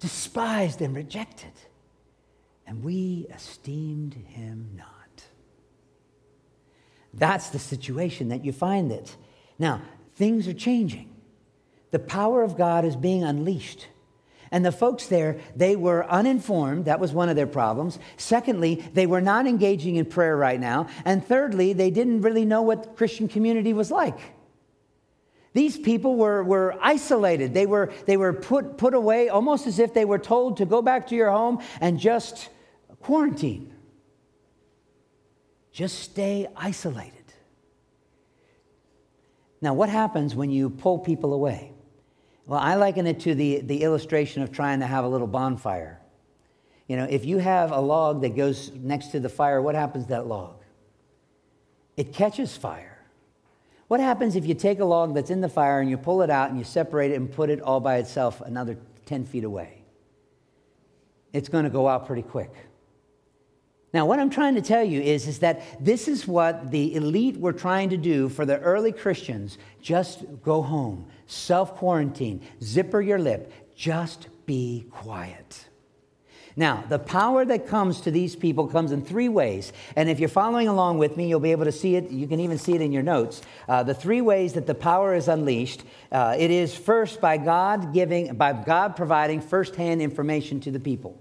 despised, 0.00 0.80
and 0.80 0.94
rejected. 0.94 1.52
And 2.66 2.84
we 2.84 3.26
esteemed 3.34 4.14
him 4.14 4.70
not. 4.76 5.24
That's 7.14 7.48
the 7.48 7.58
situation 7.58 8.28
that 8.28 8.44
you 8.44 8.52
find 8.52 8.92
it. 8.92 9.16
Now, 9.58 9.82
things 10.14 10.46
are 10.46 10.54
changing. 10.54 11.10
The 11.90 11.98
power 11.98 12.42
of 12.42 12.56
God 12.56 12.84
is 12.84 12.96
being 12.96 13.24
unleashed. 13.24 13.86
And 14.50 14.64
the 14.64 14.72
folks 14.72 15.06
there, 15.06 15.38
they 15.56 15.76
were 15.76 16.06
uninformed. 16.06 16.86
That 16.86 17.00
was 17.00 17.12
one 17.12 17.28
of 17.28 17.36
their 17.36 17.46
problems. 17.46 17.98
Secondly, 18.16 18.76
they 18.94 19.06
were 19.06 19.20
not 19.20 19.46
engaging 19.46 19.96
in 19.96 20.06
prayer 20.06 20.36
right 20.36 20.60
now. 20.60 20.88
And 21.04 21.24
thirdly, 21.24 21.72
they 21.72 21.90
didn't 21.90 22.22
really 22.22 22.44
know 22.44 22.62
what 22.62 22.82
the 22.82 22.88
Christian 22.90 23.28
community 23.28 23.72
was 23.72 23.90
like. 23.90 24.18
These 25.54 25.78
people 25.78 26.16
were, 26.16 26.44
were 26.44 26.76
isolated. 26.80 27.54
They 27.54 27.66
were, 27.66 27.92
they 28.06 28.16
were 28.16 28.32
put, 28.32 28.76
put 28.76 28.94
away 28.94 29.28
almost 29.28 29.66
as 29.66 29.78
if 29.78 29.94
they 29.94 30.04
were 30.04 30.18
told 30.18 30.58
to 30.58 30.66
go 30.66 30.82
back 30.82 31.08
to 31.08 31.14
your 31.14 31.30
home 31.30 31.60
and 31.80 31.98
just 31.98 32.48
quarantine. 33.00 33.74
Just 35.72 36.00
stay 36.00 36.48
isolated. 36.56 37.14
Now, 39.60 39.74
what 39.74 39.88
happens 39.88 40.34
when 40.34 40.50
you 40.50 40.70
pull 40.70 40.98
people 40.98 41.32
away? 41.32 41.72
Well, 42.46 42.60
I 42.60 42.76
liken 42.76 43.06
it 43.06 43.20
to 43.20 43.34
the, 43.34 43.60
the 43.60 43.82
illustration 43.82 44.42
of 44.42 44.52
trying 44.52 44.80
to 44.80 44.86
have 44.86 45.04
a 45.04 45.08
little 45.08 45.26
bonfire. 45.26 46.00
You 46.86 46.96
know, 46.96 47.04
if 47.04 47.24
you 47.24 47.38
have 47.38 47.72
a 47.72 47.80
log 47.80 48.22
that 48.22 48.34
goes 48.36 48.70
next 48.72 49.08
to 49.08 49.20
the 49.20 49.28
fire, 49.28 49.60
what 49.60 49.74
happens 49.74 50.04
to 50.04 50.10
that 50.10 50.26
log? 50.26 50.62
It 51.96 52.12
catches 52.14 52.56
fire. 52.56 52.97
What 53.88 54.00
happens 54.00 54.36
if 54.36 54.46
you 54.46 54.54
take 54.54 54.80
a 54.80 54.84
log 54.84 55.14
that's 55.14 55.30
in 55.30 55.40
the 55.40 55.48
fire 55.48 55.80
and 55.80 55.88
you 55.88 55.96
pull 55.96 56.22
it 56.22 56.30
out 56.30 56.50
and 56.50 56.58
you 56.58 56.64
separate 56.64 57.10
it 57.10 57.14
and 57.14 57.30
put 57.30 57.50
it 57.50 57.60
all 57.60 57.80
by 57.80 57.96
itself 57.96 58.40
another 58.42 58.78
10 59.06 59.24
feet 59.24 59.44
away? 59.44 59.82
It's 61.32 61.48
going 61.48 61.64
to 61.64 61.70
go 61.70 61.88
out 61.88 62.06
pretty 62.06 62.22
quick. 62.22 62.52
Now, 63.94 64.04
what 64.04 64.18
I'm 64.18 64.28
trying 64.28 64.54
to 64.56 64.60
tell 64.60 64.84
you 64.84 65.00
is, 65.00 65.26
is 65.26 65.38
that 65.38 65.62
this 65.82 66.08
is 66.08 66.28
what 66.28 66.70
the 66.70 66.94
elite 66.94 67.38
were 67.38 67.54
trying 67.54 67.88
to 67.88 67.96
do 67.96 68.28
for 68.28 68.44
the 68.44 68.58
early 68.58 68.92
Christians. 68.92 69.56
Just 69.80 70.24
go 70.42 70.60
home, 70.60 71.06
self 71.26 71.74
quarantine, 71.74 72.42
zipper 72.62 73.00
your 73.00 73.18
lip, 73.18 73.50
just 73.74 74.28
be 74.44 74.86
quiet. 74.90 75.67
Now, 76.58 76.82
the 76.88 76.98
power 76.98 77.44
that 77.44 77.68
comes 77.68 78.00
to 78.00 78.10
these 78.10 78.34
people 78.34 78.66
comes 78.66 78.90
in 78.90 79.02
three 79.02 79.28
ways. 79.28 79.72
And 79.94 80.10
if 80.10 80.18
you're 80.18 80.28
following 80.28 80.66
along 80.66 80.98
with 80.98 81.16
me, 81.16 81.28
you'll 81.28 81.38
be 81.38 81.52
able 81.52 81.66
to 81.66 81.72
see 81.72 81.94
it. 81.94 82.10
You 82.10 82.26
can 82.26 82.40
even 82.40 82.58
see 82.58 82.74
it 82.74 82.80
in 82.80 82.90
your 82.90 83.04
notes. 83.04 83.42
Uh, 83.68 83.84
the 83.84 83.94
three 83.94 84.20
ways 84.20 84.54
that 84.54 84.66
the 84.66 84.74
power 84.74 85.14
is 85.14 85.28
unleashed 85.28 85.84
uh, 86.10 86.36
it 86.38 86.50
is 86.50 86.74
first 86.74 87.20
by 87.20 87.36
God 87.36 87.92
giving, 87.92 88.34
by 88.34 88.52
God 88.52 88.96
providing 88.96 89.40
firsthand 89.40 90.00
information 90.00 90.60
to 90.60 90.70
the 90.70 90.80
people. 90.80 91.20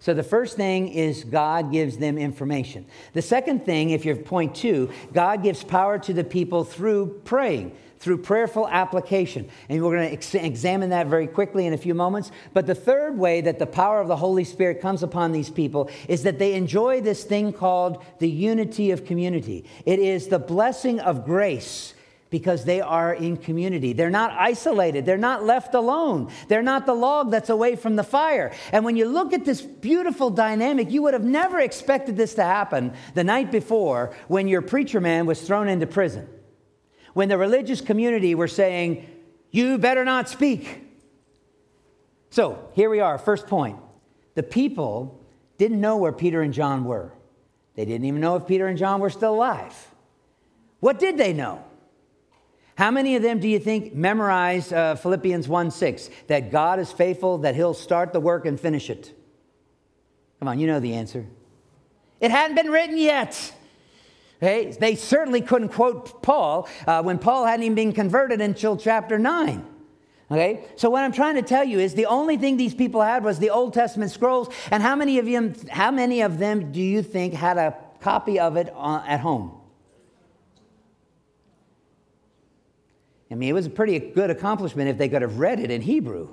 So 0.00 0.12
the 0.12 0.22
first 0.22 0.56
thing 0.56 0.88
is 0.88 1.24
God 1.24 1.72
gives 1.72 1.96
them 1.96 2.18
information. 2.18 2.84
The 3.14 3.22
second 3.22 3.64
thing, 3.64 3.90
if 3.90 4.04
you're 4.04 4.16
point 4.16 4.54
two, 4.54 4.90
God 5.12 5.42
gives 5.42 5.64
power 5.64 5.98
to 6.00 6.12
the 6.12 6.24
people 6.24 6.64
through 6.64 7.20
praying, 7.24 7.74
through 8.04 8.18
prayerful 8.18 8.68
application. 8.68 9.48
And 9.70 9.82
we're 9.82 9.96
going 9.96 10.08
to 10.08 10.12
ex- 10.12 10.34
examine 10.34 10.90
that 10.90 11.06
very 11.06 11.26
quickly 11.26 11.66
in 11.66 11.72
a 11.72 11.78
few 11.78 11.94
moments. 11.94 12.30
But 12.52 12.66
the 12.66 12.74
third 12.74 13.18
way 13.18 13.40
that 13.40 13.58
the 13.58 13.66
power 13.66 13.98
of 13.98 14.08
the 14.08 14.16
Holy 14.16 14.44
Spirit 14.44 14.82
comes 14.82 15.02
upon 15.02 15.32
these 15.32 15.48
people 15.48 15.88
is 16.06 16.22
that 16.24 16.38
they 16.38 16.52
enjoy 16.52 17.00
this 17.00 17.24
thing 17.24 17.50
called 17.50 18.04
the 18.18 18.28
unity 18.28 18.90
of 18.90 19.06
community. 19.06 19.64
It 19.86 20.00
is 20.00 20.28
the 20.28 20.38
blessing 20.38 21.00
of 21.00 21.24
grace 21.24 21.94
because 22.28 22.64
they 22.66 22.82
are 22.82 23.14
in 23.14 23.38
community. 23.38 23.94
They're 23.94 24.10
not 24.10 24.32
isolated. 24.32 25.06
They're 25.06 25.16
not 25.16 25.44
left 25.44 25.72
alone. 25.72 26.30
They're 26.48 26.62
not 26.62 26.84
the 26.84 26.92
log 26.92 27.30
that's 27.30 27.48
away 27.48 27.74
from 27.74 27.96
the 27.96 28.04
fire. 28.04 28.52
And 28.70 28.84
when 28.84 28.96
you 28.96 29.06
look 29.06 29.32
at 29.32 29.46
this 29.46 29.62
beautiful 29.62 30.28
dynamic, 30.28 30.90
you 30.90 31.00
would 31.02 31.14
have 31.14 31.24
never 31.24 31.58
expected 31.58 32.18
this 32.18 32.34
to 32.34 32.44
happen 32.44 32.92
the 33.14 33.24
night 33.24 33.50
before 33.50 34.14
when 34.28 34.46
your 34.46 34.60
preacher 34.60 35.00
man 35.00 35.24
was 35.24 35.40
thrown 35.40 35.68
into 35.68 35.86
prison. 35.86 36.28
When 37.14 37.28
the 37.28 37.38
religious 37.38 37.80
community 37.80 38.34
were 38.34 38.48
saying, 38.48 39.08
You 39.50 39.78
better 39.78 40.04
not 40.04 40.28
speak. 40.28 40.82
So 42.30 42.68
here 42.74 42.90
we 42.90 43.00
are, 43.00 43.16
first 43.16 43.46
point. 43.46 43.78
The 44.34 44.42
people 44.42 45.24
didn't 45.56 45.80
know 45.80 45.96
where 45.96 46.12
Peter 46.12 46.42
and 46.42 46.52
John 46.52 46.84
were. 46.84 47.12
They 47.76 47.84
didn't 47.84 48.04
even 48.04 48.20
know 48.20 48.36
if 48.36 48.46
Peter 48.46 48.66
and 48.66 48.76
John 48.76 49.00
were 49.00 49.10
still 49.10 49.34
alive. 49.34 49.74
What 50.80 50.98
did 50.98 51.16
they 51.16 51.32
know? 51.32 51.64
How 52.76 52.90
many 52.90 53.14
of 53.14 53.22
them 53.22 53.38
do 53.38 53.46
you 53.46 53.60
think 53.60 53.94
memorized 53.94 54.72
uh, 54.72 54.96
Philippians 54.96 55.46
1 55.46 55.70
6? 55.70 56.10
That 56.26 56.50
God 56.50 56.80
is 56.80 56.90
faithful, 56.90 57.38
that 57.38 57.54
He'll 57.54 57.74
start 57.74 58.12
the 58.12 58.20
work 58.20 58.46
and 58.46 58.58
finish 58.58 58.90
it? 58.90 59.16
Come 60.40 60.48
on, 60.48 60.58
you 60.58 60.66
know 60.66 60.80
the 60.80 60.94
answer. 60.94 61.24
It 62.20 62.30
hadn't 62.30 62.56
been 62.56 62.70
written 62.70 62.98
yet. 62.98 63.54
Okay? 64.42 64.76
They 64.78 64.94
certainly 64.94 65.40
couldn't 65.40 65.70
quote 65.70 66.22
Paul 66.22 66.68
uh, 66.86 67.02
when 67.02 67.18
Paul 67.18 67.46
hadn't 67.46 67.64
even 67.64 67.74
been 67.74 67.92
converted 67.92 68.40
until 68.40 68.76
chapter 68.76 69.18
9. 69.18 69.66
Okay? 70.30 70.64
So 70.76 70.90
what 70.90 71.04
I'm 71.04 71.12
trying 71.12 71.36
to 71.36 71.42
tell 71.42 71.64
you 71.64 71.78
is 71.78 71.94
the 71.94 72.06
only 72.06 72.36
thing 72.36 72.56
these 72.56 72.74
people 72.74 73.00
had 73.00 73.24
was 73.24 73.38
the 73.38 73.50
Old 73.50 73.74
Testament 73.74 74.10
scrolls. 74.10 74.48
And 74.70 74.82
how 74.82 74.96
many 74.96 75.18
of 75.18 75.26
them, 75.26 75.54
how 75.70 75.90
many 75.90 76.22
of 76.22 76.38
them 76.38 76.72
do 76.72 76.80
you 76.80 77.02
think 77.02 77.34
had 77.34 77.58
a 77.58 77.76
copy 78.00 78.38
of 78.38 78.56
it 78.56 78.72
uh, 78.74 79.02
at 79.06 79.20
home? 79.20 79.60
I 83.30 83.36
mean, 83.36 83.48
it 83.48 83.52
was 83.52 83.66
a 83.66 83.70
pretty 83.70 83.98
good 83.98 84.30
accomplishment 84.30 84.88
if 84.88 84.98
they 84.98 85.08
could 85.08 85.22
have 85.22 85.38
read 85.38 85.58
it 85.58 85.70
in 85.70 85.82
Hebrew. 85.82 86.28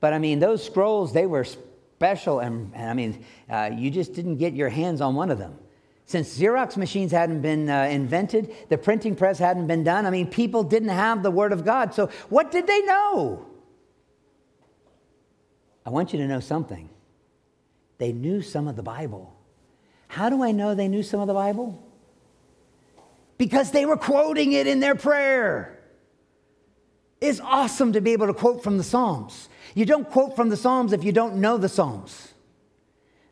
But 0.00 0.12
I 0.12 0.18
mean, 0.18 0.38
those 0.38 0.64
scrolls, 0.64 1.12
they 1.12 1.26
were 1.26 1.44
special, 1.44 2.40
and, 2.40 2.72
and 2.74 2.90
I 2.90 2.94
mean, 2.94 3.24
uh, 3.50 3.70
you 3.74 3.90
just 3.90 4.14
didn't 4.14 4.36
get 4.36 4.54
your 4.54 4.68
hands 4.68 5.00
on 5.00 5.14
one 5.14 5.30
of 5.30 5.38
them. 5.38 5.58
Since 6.06 6.38
Xerox 6.38 6.76
machines 6.76 7.12
hadn't 7.12 7.40
been 7.40 7.70
uh, 7.70 7.84
invented, 7.84 8.54
the 8.68 8.76
printing 8.76 9.16
press 9.16 9.38
hadn't 9.38 9.66
been 9.66 9.84
done, 9.84 10.04
I 10.04 10.10
mean, 10.10 10.26
people 10.26 10.62
didn't 10.62 10.90
have 10.90 11.22
the 11.22 11.30
Word 11.30 11.52
of 11.52 11.64
God. 11.64 11.94
So, 11.94 12.08
what 12.28 12.50
did 12.50 12.66
they 12.66 12.82
know? 12.82 13.46
I 15.86 15.90
want 15.90 16.12
you 16.12 16.18
to 16.18 16.26
know 16.26 16.40
something. 16.40 16.90
They 17.98 18.12
knew 18.12 18.42
some 18.42 18.68
of 18.68 18.76
the 18.76 18.82
Bible. 18.82 19.34
How 20.08 20.28
do 20.28 20.42
I 20.42 20.52
know 20.52 20.74
they 20.74 20.88
knew 20.88 21.02
some 21.02 21.20
of 21.20 21.26
the 21.26 21.34
Bible? 21.34 21.84
because 23.38 23.70
they 23.70 23.86
were 23.86 23.96
quoting 23.96 24.52
it 24.52 24.66
in 24.66 24.80
their 24.80 24.94
prayer. 24.94 25.80
It's 27.20 27.40
awesome 27.40 27.92
to 27.94 28.00
be 28.00 28.12
able 28.12 28.26
to 28.26 28.34
quote 28.34 28.62
from 28.62 28.78
the 28.78 28.84
Psalms. 28.84 29.48
You 29.74 29.86
don't 29.86 30.08
quote 30.08 30.36
from 30.36 30.50
the 30.50 30.56
Psalms 30.56 30.92
if 30.92 31.04
you 31.04 31.12
don't 31.12 31.36
know 31.36 31.56
the 31.56 31.68
Psalms. 31.68 32.33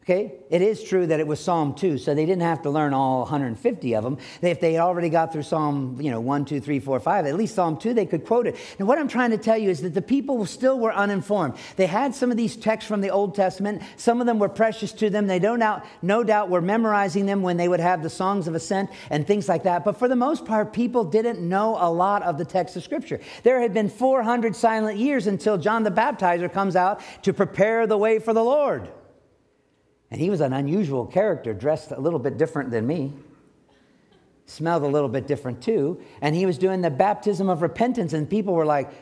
Okay, 0.02 0.34
it 0.50 0.62
is 0.62 0.82
true 0.82 1.06
that 1.06 1.20
it 1.20 1.26
was 1.28 1.38
Psalm 1.38 1.74
2, 1.74 1.96
so 1.96 2.12
they 2.12 2.26
didn't 2.26 2.42
have 2.42 2.62
to 2.62 2.70
learn 2.70 2.92
all 2.92 3.20
150 3.20 3.94
of 3.94 4.02
them. 4.02 4.18
If 4.40 4.58
they 4.58 4.78
already 4.78 5.08
got 5.08 5.32
through 5.32 5.44
Psalm, 5.44 5.96
you 6.00 6.10
know, 6.10 6.20
1, 6.20 6.44
2, 6.44 6.60
3, 6.60 6.80
4, 6.80 6.98
5, 6.98 7.26
at 7.26 7.36
least 7.36 7.54
Psalm 7.54 7.76
2, 7.76 7.94
they 7.94 8.04
could 8.04 8.26
quote 8.26 8.48
it. 8.48 8.56
And 8.80 8.88
what 8.88 8.98
I'm 8.98 9.06
trying 9.06 9.30
to 9.30 9.38
tell 9.38 9.56
you 9.56 9.70
is 9.70 9.80
that 9.82 9.94
the 9.94 10.02
people 10.02 10.44
still 10.44 10.80
were 10.80 10.92
uninformed. 10.92 11.54
They 11.76 11.86
had 11.86 12.16
some 12.16 12.32
of 12.32 12.36
these 12.36 12.56
texts 12.56 12.88
from 12.88 13.00
the 13.00 13.10
Old 13.10 13.36
Testament. 13.36 13.80
Some 13.96 14.20
of 14.20 14.26
them 14.26 14.40
were 14.40 14.48
precious 14.48 14.90
to 14.94 15.08
them. 15.08 15.28
They 15.28 15.38
don't 15.38 15.60
doubt, 15.60 15.86
no 16.02 16.24
doubt 16.24 16.50
were 16.50 16.60
memorizing 16.60 17.26
them 17.26 17.42
when 17.42 17.56
they 17.56 17.68
would 17.68 17.78
have 17.78 18.02
the 18.02 18.10
songs 18.10 18.48
of 18.48 18.56
ascent 18.56 18.90
and 19.08 19.24
things 19.24 19.48
like 19.48 19.62
that. 19.62 19.84
But 19.84 20.00
for 20.00 20.08
the 20.08 20.16
most 20.16 20.44
part, 20.44 20.72
people 20.72 21.04
didn't 21.04 21.38
know 21.38 21.76
a 21.78 21.88
lot 21.88 22.24
of 22.24 22.38
the 22.38 22.44
text 22.44 22.74
of 22.74 22.82
Scripture. 22.82 23.20
There 23.44 23.60
had 23.60 23.72
been 23.72 23.88
400 23.88 24.56
silent 24.56 24.98
years 24.98 25.28
until 25.28 25.58
John 25.58 25.84
the 25.84 25.92
Baptizer 25.92 26.52
comes 26.52 26.74
out 26.74 27.02
to 27.22 27.32
prepare 27.32 27.86
the 27.86 27.96
way 27.96 28.18
for 28.18 28.34
the 28.34 28.42
Lord. 28.42 28.90
And 30.12 30.20
he 30.20 30.28
was 30.28 30.42
an 30.42 30.52
unusual 30.52 31.06
character, 31.06 31.54
dressed 31.54 31.90
a 31.90 31.98
little 31.98 32.18
bit 32.18 32.36
different 32.36 32.70
than 32.70 32.86
me, 32.86 33.14
smelled 34.44 34.82
a 34.82 34.86
little 34.86 35.08
bit 35.08 35.26
different 35.26 35.62
too. 35.62 36.02
And 36.20 36.36
he 36.36 36.44
was 36.44 36.58
doing 36.58 36.82
the 36.82 36.90
baptism 36.90 37.48
of 37.48 37.62
repentance, 37.62 38.12
and 38.12 38.28
people 38.28 38.52
were 38.52 38.66
like, 38.66 38.92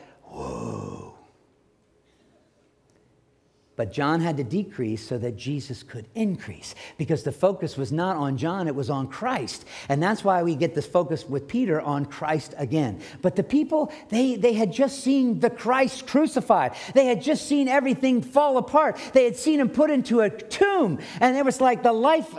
But 3.81 3.91
John 3.91 4.21
had 4.21 4.37
to 4.37 4.43
decrease 4.43 5.07
so 5.07 5.17
that 5.17 5.35
Jesus 5.35 5.81
could 5.81 6.05
increase 6.13 6.75
because 6.99 7.23
the 7.23 7.31
focus 7.31 7.77
was 7.77 7.91
not 7.91 8.15
on 8.15 8.37
John, 8.37 8.67
it 8.67 8.75
was 8.75 8.91
on 8.91 9.07
Christ. 9.07 9.65
And 9.89 10.03
that's 10.03 10.23
why 10.23 10.43
we 10.43 10.53
get 10.53 10.75
this 10.75 10.85
focus 10.85 11.27
with 11.27 11.47
Peter 11.47 11.81
on 11.81 12.05
Christ 12.05 12.53
again. 12.59 13.01
But 13.23 13.35
the 13.35 13.41
people, 13.41 13.91
they, 14.09 14.35
they 14.35 14.53
had 14.53 14.71
just 14.71 15.03
seen 15.03 15.39
the 15.39 15.49
Christ 15.49 16.05
crucified, 16.05 16.75
they 16.93 17.07
had 17.07 17.23
just 17.23 17.47
seen 17.47 17.67
everything 17.67 18.21
fall 18.21 18.59
apart. 18.59 18.99
They 19.13 19.25
had 19.25 19.35
seen 19.35 19.59
him 19.59 19.69
put 19.69 19.89
into 19.89 20.19
a 20.19 20.29
tomb, 20.29 20.99
and 21.19 21.35
it 21.35 21.43
was 21.43 21.59
like 21.59 21.81
the 21.81 21.91
life 21.91 22.35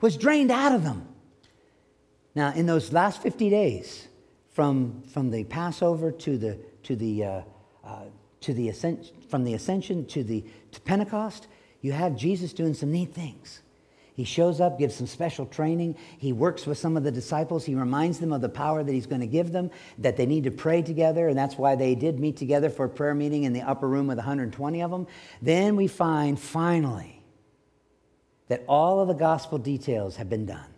was 0.00 0.16
drained 0.16 0.52
out 0.52 0.70
of 0.70 0.84
them. 0.84 1.08
Now, 2.36 2.52
in 2.52 2.66
those 2.66 2.92
last 2.92 3.20
50 3.20 3.50
days, 3.50 4.06
from, 4.52 5.02
from 5.08 5.32
the 5.32 5.42
Passover 5.42 6.12
to 6.12 6.38
the, 6.38 6.56
to 6.84 6.94
the, 6.94 7.24
uh, 7.24 7.42
uh, 7.82 8.04
to 8.44 8.52
the 8.52 8.68
ascent, 8.68 9.10
from 9.30 9.42
the 9.42 9.54
ascension 9.54 10.04
to 10.06 10.22
the 10.22 10.44
to 10.74 10.80
Pentecost, 10.80 11.46
you 11.80 11.92
have 11.92 12.16
Jesus 12.16 12.52
doing 12.52 12.74
some 12.74 12.92
neat 12.92 13.12
things. 13.14 13.60
He 14.14 14.24
shows 14.24 14.60
up, 14.60 14.78
gives 14.78 14.94
some 14.94 15.08
special 15.08 15.44
training. 15.44 15.96
He 16.18 16.32
works 16.32 16.66
with 16.66 16.78
some 16.78 16.96
of 16.96 17.02
the 17.02 17.10
disciples. 17.10 17.64
He 17.64 17.74
reminds 17.74 18.20
them 18.20 18.32
of 18.32 18.40
the 18.40 18.48
power 18.48 18.84
that 18.84 18.92
he's 18.92 19.06
going 19.06 19.20
to 19.22 19.26
give 19.26 19.50
them, 19.50 19.70
that 19.98 20.16
they 20.16 20.24
need 20.24 20.44
to 20.44 20.52
pray 20.52 20.82
together, 20.82 21.26
and 21.26 21.36
that's 21.36 21.58
why 21.58 21.74
they 21.74 21.96
did 21.96 22.20
meet 22.20 22.36
together 22.36 22.70
for 22.70 22.84
a 22.84 22.88
prayer 22.88 23.14
meeting 23.14 23.42
in 23.42 23.52
the 23.52 23.62
upper 23.62 23.88
room 23.88 24.06
with 24.06 24.18
120 24.18 24.82
of 24.82 24.90
them. 24.92 25.08
Then 25.42 25.74
we 25.74 25.88
find 25.88 26.38
finally 26.38 27.22
that 28.46 28.62
all 28.68 29.00
of 29.00 29.08
the 29.08 29.14
gospel 29.14 29.58
details 29.58 30.16
have 30.16 30.30
been 30.30 30.46
done. 30.46 30.70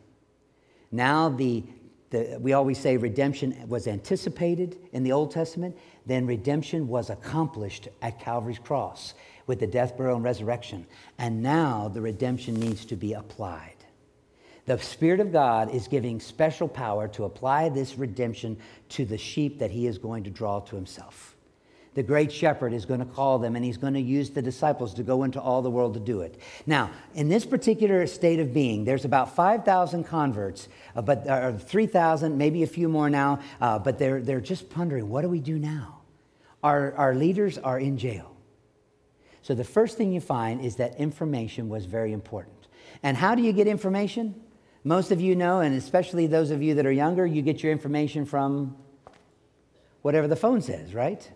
Now 0.91 1.29
the 1.29 1.65
the, 2.11 2.39
we 2.41 2.53
always 2.53 2.79
say 2.79 2.97
redemption 2.97 3.69
was 3.69 3.87
anticipated 3.87 4.79
in 4.93 5.03
the 5.03 5.13
Old 5.13 5.33
Testament, 5.33 5.77
then 6.07 6.27
redemption 6.27 6.87
was 6.87 7.11
accomplished 7.11 7.89
at 8.01 8.21
Calvary's 8.21 8.61
cross 8.61 9.15
with 9.47 9.61
the 9.61 9.67
death, 9.67 9.97
burial, 9.97 10.17
and 10.17 10.25
resurrection. 10.25 10.87
And 11.19 11.43
now 11.43 11.89
the 11.89 12.01
redemption 12.01 12.55
needs 12.55 12.85
to 12.87 12.97
be 12.97 13.13
applied. 13.13 13.75
The 14.67 14.79
Spirit 14.79 15.21
of 15.21 15.33
God 15.33 15.73
is 15.73 15.87
giving 15.87 16.19
special 16.19 16.67
power 16.67 17.07
to 17.09 17.25
apply 17.25 17.69
this 17.69 17.97
redemption 17.97 18.57
to 18.91 19.05
the 19.05 19.19
sheep 19.19 19.61
that 19.61 19.71
He 19.71 19.87
is 19.87 19.99
going 19.99 20.25
to 20.25 20.31
draw 20.31 20.61
to 20.61 20.77
Himself 20.77 21.37
the 21.97 22.03
great 22.03 22.31
shepherd 22.31 22.75
is 22.75 22.85
going 22.85 23.01
to 23.01 23.07
call 23.07 23.39
them 23.39 23.57
and 23.57 23.65
he's 23.65 23.79
going 23.79 23.95
to 23.95 24.01
use 24.01 24.29
the 24.29 24.43
disciples 24.43 24.93
to 24.93 25.03
go 25.03 25.25
into 25.25 25.41
all 25.41 25.63
the 25.63 25.71
world 25.71 25.95
to 25.95 26.01
do 26.01 26.21
it. 26.21 26.39
Now, 26.67 26.91
in 27.15 27.29
this 27.29 27.47
particular 27.47 28.07
state 28.07 28.39
of 28.39 28.53
being, 28.53 28.85
there's 28.85 29.07
about 29.07 29.35
5,000 29.35 30.05
converts, 30.05 30.69
uh, 30.95 31.01
but 31.01 31.27
uh, 31.27 31.53
3,000, 31.53 32.37
maybe 32.37 32.63
a 32.63 32.67
few 32.67 32.91
more 32.91 33.09
now, 33.09 33.41
uh, 33.63 33.79
but 33.79 33.99
they're, 33.99 34.21
they're 34.21 34.43
just 34.43 34.69
pondering, 34.69 35.09
what 35.09 35.23
do 35.23 35.31
we 35.31 35.41
do 35.41 35.59
now? 35.59 36.01
Our, 36.63 36.93
our 36.97 37.15
leaders 37.15 37.57
are 37.57 37.81
in 37.81 37.97
jail. 37.97 38.36
So 39.47 39.55
the 39.55 39.63
first 39.63 39.97
thing 39.97 40.13
you 40.13 40.21
find 40.21 40.61
is 40.61 40.75
that 40.75 40.99
information 40.99 41.69
was 41.69 41.85
very 41.85 42.13
important. 42.13 42.67
And 43.05 43.17
how 43.17 43.37
do 43.37 43.43
you 43.43 43.53
get 43.53 43.69
information? 43.69 44.35
Most 44.83 45.13
of 45.13 45.21
you 45.21 45.37
know, 45.37 45.61
and 45.61 45.73
especially 45.73 46.27
those 46.27 46.51
of 46.51 46.65
you 46.65 46.75
that 46.75 46.85
are 46.85 46.91
younger, 46.91 47.25
you 47.25 47.43
get 47.43 47.63
your 47.63 47.71
information 47.71 48.25
from 48.25 48.77
whatever 50.03 50.27
the 50.27 50.35
phone 50.35 50.63
says, 50.63 50.95
right? 50.95 51.31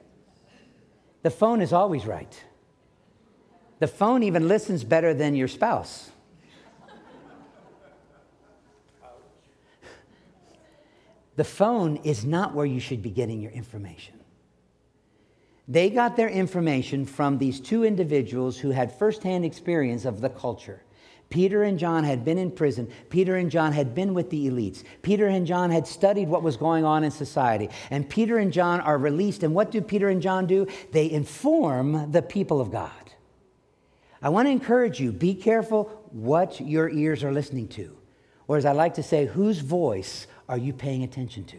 The 1.22 1.30
phone 1.30 1.60
is 1.60 1.72
always 1.72 2.04
right. 2.04 2.44
The 3.78 3.86
phone 3.86 4.24
even 4.24 4.48
listens 4.48 4.82
better 4.82 5.14
than 5.14 5.36
your 5.36 5.46
spouse. 5.46 6.10
The 11.36 11.44
phone 11.44 11.98
is 11.98 12.24
not 12.24 12.56
where 12.56 12.66
you 12.66 12.80
should 12.80 13.02
be 13.02 13.10
getting 13.10 13.40
your 13.40 13.52
information. 13.52 14.19
They 15.70 15.88
got 15.88 16.16
their 16.16 16.28
information 16.28 17.06
from 17.06 17.38
these 17.38 17.60
two 17.60 17.84
individuals 17.84 18.58
who 18.58 18.70
had 18.70 18.98
firsthand 18.98 19.44
experience 19.44 20.04
of 20.04 20.20
the 20.20 20.28
culture. 20.28 20.82
Peter 21.28 21.62
and 21.62 21.78
John 21.78 22.02
had 22.02 22.24
been 22.24 22.38
in 22.38 22.50
prison. 22.50 22.90
Peter 23.08 23.36
and 23.36 23.52
John 23.52 23.72
had 23.72 23.94
been 23.94 24.12
with 24.12 24.30
the 24.30 24.50
elites. 24.50 24.82
Peter 25.02 25.28
and 25.28 25.46
John 25.46 25.70
had 25.70 25.86
studied 25.86 26.28
what 26.28 26.42
was 26.42 26.56
going 26.56 26.84
on 26.84 27.04
in 27.04 27.12
society. 27.12 27.70
And 27.92 28.10
Peter 28.10 28.38
and 28.38 28.52
John 28.52 28.80
are 28.80 28.98
released. 28.98 29.44
And 29.44 29.54
what 29.54 29.70
do 29.70 29.80
Peter 29.80 30.08
and 30.08 30.20
John 30.20 30.48
do? 30.48 30.66
They 30.90 31.08
inform 31.08 32.10
the 32.10 32.20
people 32.20 32.60
of 32.60 32.72
God. 32.72 32.90
I 34.20 34.28
want 34.30 34.46
to 34.46 34.50
encourage 34.50 34.98
you 34.98 35.12
be 35.12 35.36
careful 35.36 35.84
what 36.10 36.60
your 36.60 36.90
ears 36.90 37.22
are 37.22 37.32
listening 37.32 37.68
to. 37.68 37.96
Or, 38.48 38.56
as 38.56 38.64
I 38.64 38.72
like 38.72 38.94
to 38.94 39.04
say, 39.04 39.26
whose 39.26 39.60
voice 39.60 40.26
are 40.48 40.58
you 40.58 40.72
paying 40.72 41.04
attention 41.04 41.44
to? 41.44 41.58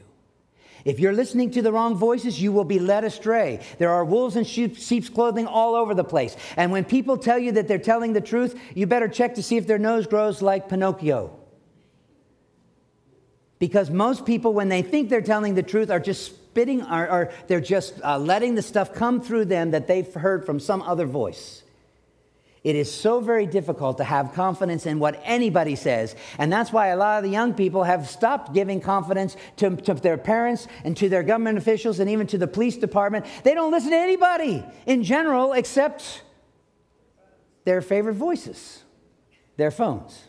If 0.86 1.00
you're 1.00 1.13
listening 1.13 1.52
to 1.52 1.62
the 1.62 1.72
wrong 1.72 1.96
voices, 1.96 2.41
you 2.41 2.52
will 2.52 2.63
be 2.63 2.80
led 2.80 3.04
astray. 3.04 3.60
There 3.78 3.91
are 3.91 4.04
wolves 4.04 4.36
in 4.36 4.44
sheep's 4.44 5.10
clothing 5.10 5.48
all 5.48 5.76
over 5.76 5.94
the 5.94 6.04
place. 6.04 6.36
And 6.58 6.72
when 6.72 6.86
people 6.86 7.17
tell 7.17 7.38
you 7.38 7.52
that 7.54 7.67
they're 7.67 7.78
telling 7.78 8.13
the 8.13 8.22
truth, 8.22 8.60
you 8.76 8.88
better 8.88 9.08
check 9.08 9.36
to 9.36 9.44
see 9.44 9.58
if 9.58 9.67
their 9.67 9.78
nose 9.78 10.08
grows 10.08 10.41
like 10.41 10.70
Pinocchio. 10.70 11.38
Because 13.60 13.91
most 13.91 14.26
people, 14.26 14.54
when 14.54 14.70
they 14.70 14.82
think 14.82 15.10
they're 15.10 15.22
telling 15.22 15.54
the 15.54 15.62
truth, 15.62 15.91
are 15.91 16.00
just 16.00 16.26
spitting, 16.26 16.82
or, 16.82 17.10
or 17.10 17.32
they're 17.48 17.62
just 17.62 17.94
uh, 18.04 18.17
letting 18.17 18.56
the 18.56 18.62
stuff 18.63 18.94
come 18.94 19.22
through 19.22 19.46
them 19.46 19.72
that 19.72 19.88
they've 19.88 20.12
heard 20.15 20.46
from 20.46 20.60
some 20.60 20.82
other 20.82 21.06
voice. 21.06 21.62
It 22.63 22.76
is 22.76 22.93
so 22.93 23.21
very 23.21 23.47
difficult 23.47 23.97
to 23.97 24.04
have 24.04 24.34
confidence 24.34 24.86
in 24.86 25.00
what 25.00 25.19
anybody 25.24 25.76
says. 25.76 26.15
And 26.38 26.54
that's 26.54 26.71
why 26.71 26.88
a 26.88 26.95
lot 26.95 27.17
of 27.17 27.24
the 27.24 27.30
young 27.30 27.56
people 27.56 27.84
have 27.84 28.08
stopped 28.08 28.54
giving 28.54 28.80
confidence 28.80 29.36
to, 29.58 29.76
to, 29.78 29.95
their 29.95 30.17
parents 30.17 30.67
and 30.84 30.95
to 30.97 31.10
their 31.10 31.24
government 31.24 31.58
officials 31.58 32.00
and 32.00 32.10
even 32.10 32.28
to 32.28 32.38
the 32.38 32.47
police 32.47 32.78
department. 32.78 33.26
They 33.43 33.56
don't 33.56 33.71
listen 33.71 33.89
to 33.89 33.97
anybody 33.97 34.63
in 34.86 35.04
general 35.04 35.54
except 35.54 36.21
their 37.65 37.82
favorite 37.82 38.13
voices, 38.13 38.84
their 39.58 39.71
phones. 39.71 40.21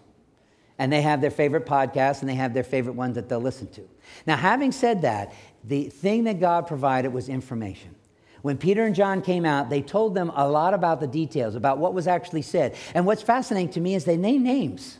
And 0.78 0.90
they 0.90 1.02
have 1.02 1.20
their 1.20 1.30
favorite 1.30 1.66
podcasts 1.66 2.20
and 2.20 2.30
they 2.30 2.34
have 2.34 2.54
their 2.54 2.64
favorite 2.64 2.94
ones 2.94 3.16
that 3.16 3.28
they'll 3.28 3.40
listen 3.40 3.68
to. 3.72 3.86
Now, 4.26 4.36
having 4.36 4.72
said 4.72 5.02
that, 5.02 5.34
the 5.64 5.84
thing 5.84 6.24
that 6.24 6.40
God 6.40 6.66
provided 6.66 7.12
was 7.12 7.28
information. 7.28 7.94
When 8.42 8.58
Peter 8.58 8.84
and 8.84 8.94
John 8.94 9.22
came 9.22 9.44
out, 9.44 9.70
they 9.70 9.80
told 9.80 10.14
them 10.14 10.30
a 10.34 10.48
lot 10.48 10.74
about 10.74 11.00
the 11.00 11.06
details, 11.06 11.54
about 11.54 11.78
what 11.78 11.94
was 11.94 12.06
actually 12.06 12.42
said. 12.42 12.74
And 12.92 13.06
what's 13.06 13.22
fascinating 13.22 13.72
to 13.74 13.80
me 13.80 13.94
is 13.94 14.04
they 14.04 14.16
named 14.16 14.44
names. 14.44 14.98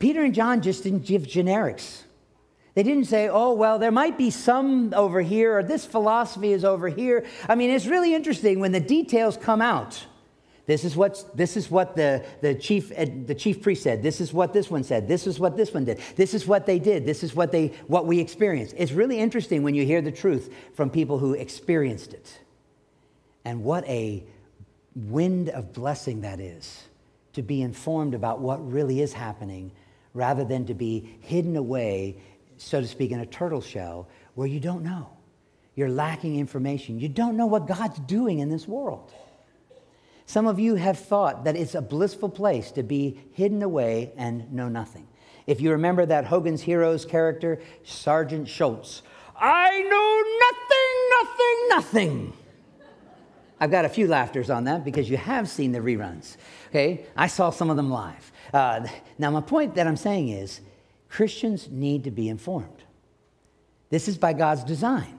Peter 0.00 0.22
and 0.22 0.34
John 0.34 0.60
just 0.60 0.82
didn't 0.82 1.06
give 1.06 1.22
generics. 1.22 2.02
They 2.74 2.82
didn't 2.82 3.04
say, 3.04 3.28
oh, 3.28 3.52
well, 3.52 3.78
there 3.78 3.92
might 3.92 4.18
be 4.18 4.30
some 4.30 4.92
over 4.96 5.20
here, 5.20 5.58
or 5.58 5.62
this 5.62 5.86
philosophy 5.86 6.52
is 6.52 6.64
over 6.64 6.88
here. 6.88 7.24
I 7.48 7.54
mean, 7.54 7.70
it's 7.70 7.86
really 7.86 8.14
interesting 8.14 8.58
when 8.60 8.72
the 8.72 8.80
details 8.80 9.36
come 9.36 9.60
out. 9.60 10.06
This 10.64 10.84
is, 10.84 10.96
what 10.96 11.36
this 11.36 11.56
is 11.56 11.70
what 11.70 11.96
the, 11.96 12.24
the, 12.40 12.54
chief, 12.54 12.90
the 12.90 13.34
chief 13.34 13.62
priest 13.62 13.82
said. 13.82 14.02
This 14.02 14.20
is 14.20 14.32
what 14.32 14.52
this 14.52 14.70
one 14.70 14.84
said. 14.84 15.08
This 15.08 15.26
is 15.26 15.40
what 15.40 15.56
this 15.56 15.74
one 15.74 15.84
did. 15.84 16.00
This 16.14 16.34
is 16.34 16.46
what 16.46 16.66
they 16.66 16.78
did. 16.78 17.04
This 17.04 17.24
is 17.24 17.34
what, 17.34 17.50
they, 17.50 17.68
what 17.88 18.06
we 18.06 18.20
experienced. 18.20 18.74
It's 18.78 18.92
really 18.92 19.18
interesting 19.18 19.64
when 19.64 19.74
you 19.74 19.84
hear 19.84 20.00
the 20.00 20.12
truth 20.12 20.54
from 20.74 20.88
people 20.88 21.18
who 21.18 21.34
experienced 21.34 22.14
it. 22.14 22.38
And 23.44 23.64
what 23.64 23.84
a 23.88 24.24
wind 24.94 25.48
of 25.48 25.72
blessing 25.72 26.20
that 26.20 26.38
is 26.38 26.84
to 27.32 27.42
be 27.42 27.62
informed 27.62 28.14
about 28.14 28.40
what 28.40 28.64
really 28.70 29.00
is 29.00 29.12
happening 29.12 29.72
rather 30.14 30.44
than 30.44 30.66
to 30.66 30.74
be 30.74 31.16
hidden 31.20 31.56
away, 31.56 32.18
so 32.56 32.80
to 32.80 32.86
speak, 32.86 33.10
in 33.10 33.20
a 33.20 33.26
turtle 33.26 33.62
shell 33.62 34.08
where 34.34 34.46
you 34.46 34.60
don't 34.60 34.84
know. 34.84 35.08
You're 35.74 35.88
lacking 35.88 36.38
information. 36.38 37.00
You 37.00 37.08
don't 37.08 37.36
know 37.36 37.46
what 37.46 37.66
God's 37.66 37.98
doing 38.00 38.40
in 38.40 38.50
this 38.50 38.68
world. 38.68 39.10
Some 40.32 40.46
of 40.46 40.58
you 40.58 40.76
have 40.76 40.98
thought 40.98 41.44
that 41.44 41.56
it's 41.56 41.74
a 41.74 41.82
blissful 41.82 42.30
place 42.30 42.70
to 42.70 42.82
be 42.82 43.20
hidden 43.34 43.62
away 43.62 44.14
and 44.16 44.50
know 44.50 44.70
nothing. 44.70 45.06
If 45.46 45.60
you 45.60 45.72
remember 45.72 46.06
that 46.06 46.24
Hogan's 46.24 46.62
Heroes 46.62 47.04
character, 47.04 47.60
Sergeant 47.84 48.48
Schultz, 48.48 49.02
I 49.36 49.82
know 49.82 50.22
nothing, 50.48 51.98
nothing, 51.98 52.32
nothing. 52.32 52.32
I've 53.60 53.70
got 53.70 53.84
a 53.84 53.90
few 53.90 54.06
laughters 54.06 54.48
on 54.48 54.64
that 54.64 54.86
because 54.86 55.10
you 55.10 55.18
have 55.18 55.50
seen 55.50 55.70
the 55.70 55.80
reruns. 55.80 56.38
Okay, 56.70 57.04
I 57.14 57.26
saw 57.26 57.50
some 57.50 57.68
of 57.68 57.76
them 57.76 57.90
live. 57.90 58.32
Uh, 58.54 58.86
now, 59.18 59.30
my 59.30 59.42
point 59.42 59.74
that 59.74 59.86
I'm 59.86 59.96
saying 59.96 60.30
is 60.30 60.62
Christians 61.10 61.68
need 61.70 62.04
to 62.04 62.10
be 62.10 62.30
informed. 62.30 62.84
This 63.90 64.08
is 64.08 64.16
by 64.16 64.32
God's 64.32 64.64
design. 64.64 65.18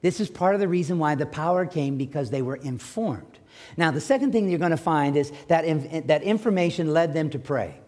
This 0.00 0.20
is 0.20 0.30
part 0.30 0.54
of 0.54 0.60
the 0.60 0.68
reason 0.68 1.00
why 1.00 1.16
the 1.16 1.26
power 1.26 1.66
came 1.66 1.96
because 1.96 2.30
they 2.30 2.42
were 2.42 2.54
informed. 2.54 3.40
Now, 3.76 3.90
the 3.90 4.00
second 4.00 4.32
thing 4.32 4.48
you're 4.48 4.58
going 4.58 4.70
to 4.70 4.76
find 4.76 5.16
is 5.16 5.32
that, 5.48 6.06
that 6.08 6.22
information 6.22 6.92
led 6.92 7.12
them 7.12 7.30
to 7.30 7.38
pray. 7.38 7.80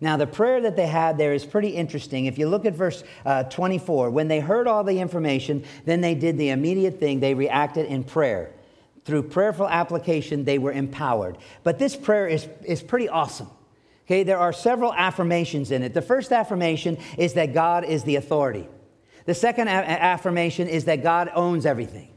Now, 0.00 0.16
the 0.16 0.26
prayer 0.26 0.60
that 0.60 0.76
they 0.76 0.86
had 0.86 1.16
there 1.18 1.32
is 1.32 1.44
pretty 1.44 1.70
interesting. 1.70 2.26
If 2.26 2.38
you 2.38 2.48
look 2.48 2.64
at 2.66 2.74
verse 2.74 3.04
uh, 3.24 3.44
24, 3.44 4.10
when 4.10 4.28
they 4.28 4.40
heard 4.40 4.66
all 4.66 4.84
the 4.84 5.00
information, 5.00 5.64
then 5.84 6.00
they 6.00 6.14
did 6.14 6.36
the 6.36 6.50
immediate 6.50 7.00
thing. 7.00 7.20
They 7.20 7.34
reacted 7.34 7.86
in 7.86 8.04
prayer. 8.04 8.52
Through 9.04 9.24
prayerful 9.24 9.68
application, 9.68 10.44
they 10.44 10.58
were 10.58 10.72
empowered. 10.72 11.38
But 11.62 11.78
this 11.78 11.94
prayer 11.94 12.26
is, 12.26 12.48
is 12.64 12.82
pretty 12.82 13.08
awesome. 13.08 13.48
Okay, 14.06 14.22
there 14.22 14.38
are 14.38 14.52
several 14.52 14.92
affirmations 14.92 15.70
in 15.70 15.82
it. 15.82 15.94
The 15.94 16.02
first 16.02 16.32
affirmation 16.32 16.98
is 17.16 17.34
that 17.34 17.54
God 17.54 17.84
is 17.84 18.04
the 18.04 18.16
authority. 18.16 18.68
The 19.24 19.34
second 19.34 19.68
a- 19.68 19.70
affirmation 19.70 20.68
is 20.68 20.84
that 20.84 21.02
God 21.02 21.30
owns 21.34 21.64
everything. 21.64 22.10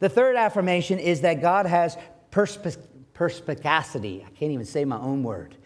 The 0.00 0.08
third 0.08 0.34
affirmation 0.34 0.98
is 0.98 1.20
that 1.20 1.42
God 1.42 1.66
has 1.66 1.96
perspe- 2.30 2.78
perspicacity. 3.14 4.24
I 4.26 4.30
can't 4.30 4.52
even 4.52 4.66
say 4.66 4.84
my 4.84 4.98
own 4.98 5.22
word. 5.22 5.56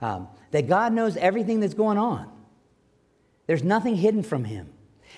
Um, 0.00 0.28
that 0.50 0.68
God 0.68 0.92
knows 0.92 1.16
everything 1.16 1.60
that's 1.60 1.74
going 1.74 1.98
on. 1.98 2.30
There's 3.46 3.64
nothing 3.64 3.96
hidden 3.96 4.22
from 4.22 4.44
him. 4.44 4.68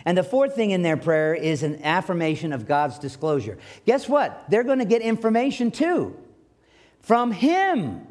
And 0.05 0.17
the 0.17 0.23
fourth 0.23 0.55
thing 0.55 0.71
in 0.71 0.83
their 0.83 0.97
prayer 0.97 1.35
is 1.35 1.63
an 1.63 1.83
affirmation 1.83 2.53
of 2.53 2.67
God's 2.67 2.99
disclosure. 2.99 3.59
Guess 3.87 4.09
what? 4.09 4.45
They're 4.49 4.65
going 4.65 4.79
to 4.79 4.85
get 4.85 5.03
information 5.03 5.71
too 5.71 6.17
from 7.01 7.33
him. 7.33 8.07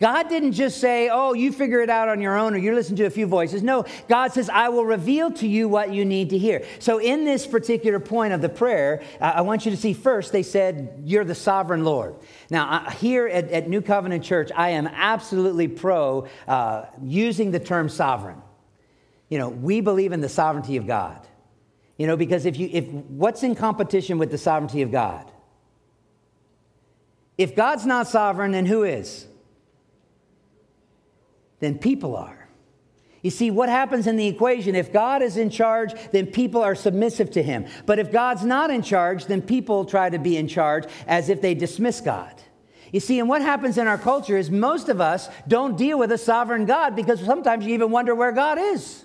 God 0.00 0.30
didn't 0.30 0.52
just 0.52 0.80
say, 0.80 1.10
oh, 1.12 1.34
you 1.34 1.52
figure 1.52 1.80
it 1.80 1.90
out 1.90 2.08
on 2.08 2.22
your 2.22 2.36
own 2.36 2.54
or 2.54 2.56
you 2.56 2.74
listen 2.74 2.96
to 2.96 3.04
a 3.04 3.10
few 3.10 3.26
voices. 3.26 3.62
No, 3.62 3.84
God 4.08 4.32
says, 4.32 4.48
I 4.48 4.70
will 4.70 4.86
reveal 4.86 5.30
to 5.32 5.46
you 5.46 5.68
what 5.68 5.92
you 5.92 6.06
need 6.06 6.30
to 6.30 6.38
hear. 6.38 6.64
So, 6.78 6.98
in 6.98 7.26
this 7.26 7.46
particular 7.46 8.00
point 8.00 8.32
of 8.32 8.40
the 8.40 8.48
prayer, 8.48 9.02
I 9.20 9.42
want 9.42 9.66
you 9.66 9.70
to 9.72 9.76
see 9.76 9.92
first, 9.92 10.32
they 10.32 10.42
said, 10.42 11.02
You're 11.04 11.24
the 11.24 11.34
sovereign 11.34 11.84
Lord. 11.84 12.14
Now, 12.48 12.88
here 12.88 13.28
at, 13.28 13.50
at 13.50 13.68
New 13.68 13.82
Covenant 13.82 14.24
Church, 14.24 14.50
I 14.56 14.70
am 14.70 14.86
absolutely 14.86 15.68
pro 15.68 16.26
uh, 16.48 16.86
using 17.02 17.50
the 17.50 17.60
term 17.60 17.90
sovereign. 17.90 18.40
You 19.28 19.38
know, 19.38 19.50
we 19.50 19.82
believe 19.82 20.12
in 20.12 20.22
the 20.22 20.28
sovereignty 20.30 20.78
of 20.78 20.86
God. 20.86 21.26
You 21.98 22.06
know, 22.06 22.16
because 22.16 22.46
if 22.46 22.58
you, 22.58 22.70
if 22.72 22.86
what's 22.86 23.42
in 23.42 23.54
competition 23.54 24.16
with 24.16 24.30
the 24.30 24.38
sovereignty 24.38 24.80
of 24.80 24.90
God? 24.90 25.30
If 27.36 27.54
God's 27.54 27.84
not 27.84 28.08
sovereign, 28.08 28.52
then 28.52 28.64
who 28.64 28.84
is? 28.84 29.26
Than 31.60 31.78
people 31.78 32.16
are. 32.16 32.40
You 33.22 33.30
see, 33.30 33.50
what 33.50 33.68
happens 33.68 34.06
in 34.06 34.16
the 34.16 34.26
equation? 34.26 34.74
If 34.74 34.92
God 34.92 35.22
is 35.22 35.36
in 35.36 35.50
charge, 35.50 35.92
then 36.10 36.26
people 36.26 36.62
are 36.62 36.74
submissive 36.74 37.30
to 37.32 37.42
him. 37.42 37.66
But 37.84 37.98
if 37.98 38.10
God's 38.10 38.44
not 38.44 38.70
in 38.70 38.82
charge, 38.82 39.26
then 39.26 39.42
people 39.42 39.84
try 39.84 40.08
to 40.08 40.18
be 40.18 40.38
in 40.38 40.48
charge 40.48 40.84
as 41.06 41.28
if 41.28 41.42
they 41.42 41.54
dismiss 41.54 42.00
God. 42.00 42.42
You 42.92 42.98
see, 42.98 43.20
and 43.20 43.28
what 43.28 43.42
happens 43.42 43.78
in 43.78 43.86
our 43.86 43.98
culture 43.98 44.38
is 44.38 44.50
most 44.50 44.88
of 44.88 45.00
us 45.00 45.28
don't 45.46 45.76
deal 45.76 45.98
with 45.98 46.10
a 46.12 46.18
sovereign 46.18 46.64
God 46.64 46.96
because 46.96 47.20
sometimes 47.20 47.66
you 47.66 47.74
even 47.74 47.90
wonder 47.90 48.14
where 48.14 48.32
God 48.32 48.58
is. 48.58 49.04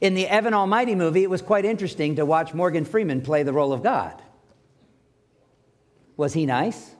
In 0.00 0.14
the 0.14 0.26
Evan 0.26 0.54
Almighty 0.54 0.94
movie, 0.94 1.22
it 1.22 1.30
was 1.30 1.42
quite 1.42 1.64
interesting 1.64 2.16
to 2.16 2.24
watch 2.24 2.54
Morgan 2.54 2.84
Freeman 2.84 3.20
play 3.20 3.42
the 3.42 3.52
role 3.52 3.72
of 3.72 3.82
God. 3.82 4.20
Was 6.16 6.32
he 6.32 6.46
nice? 6.46 6.96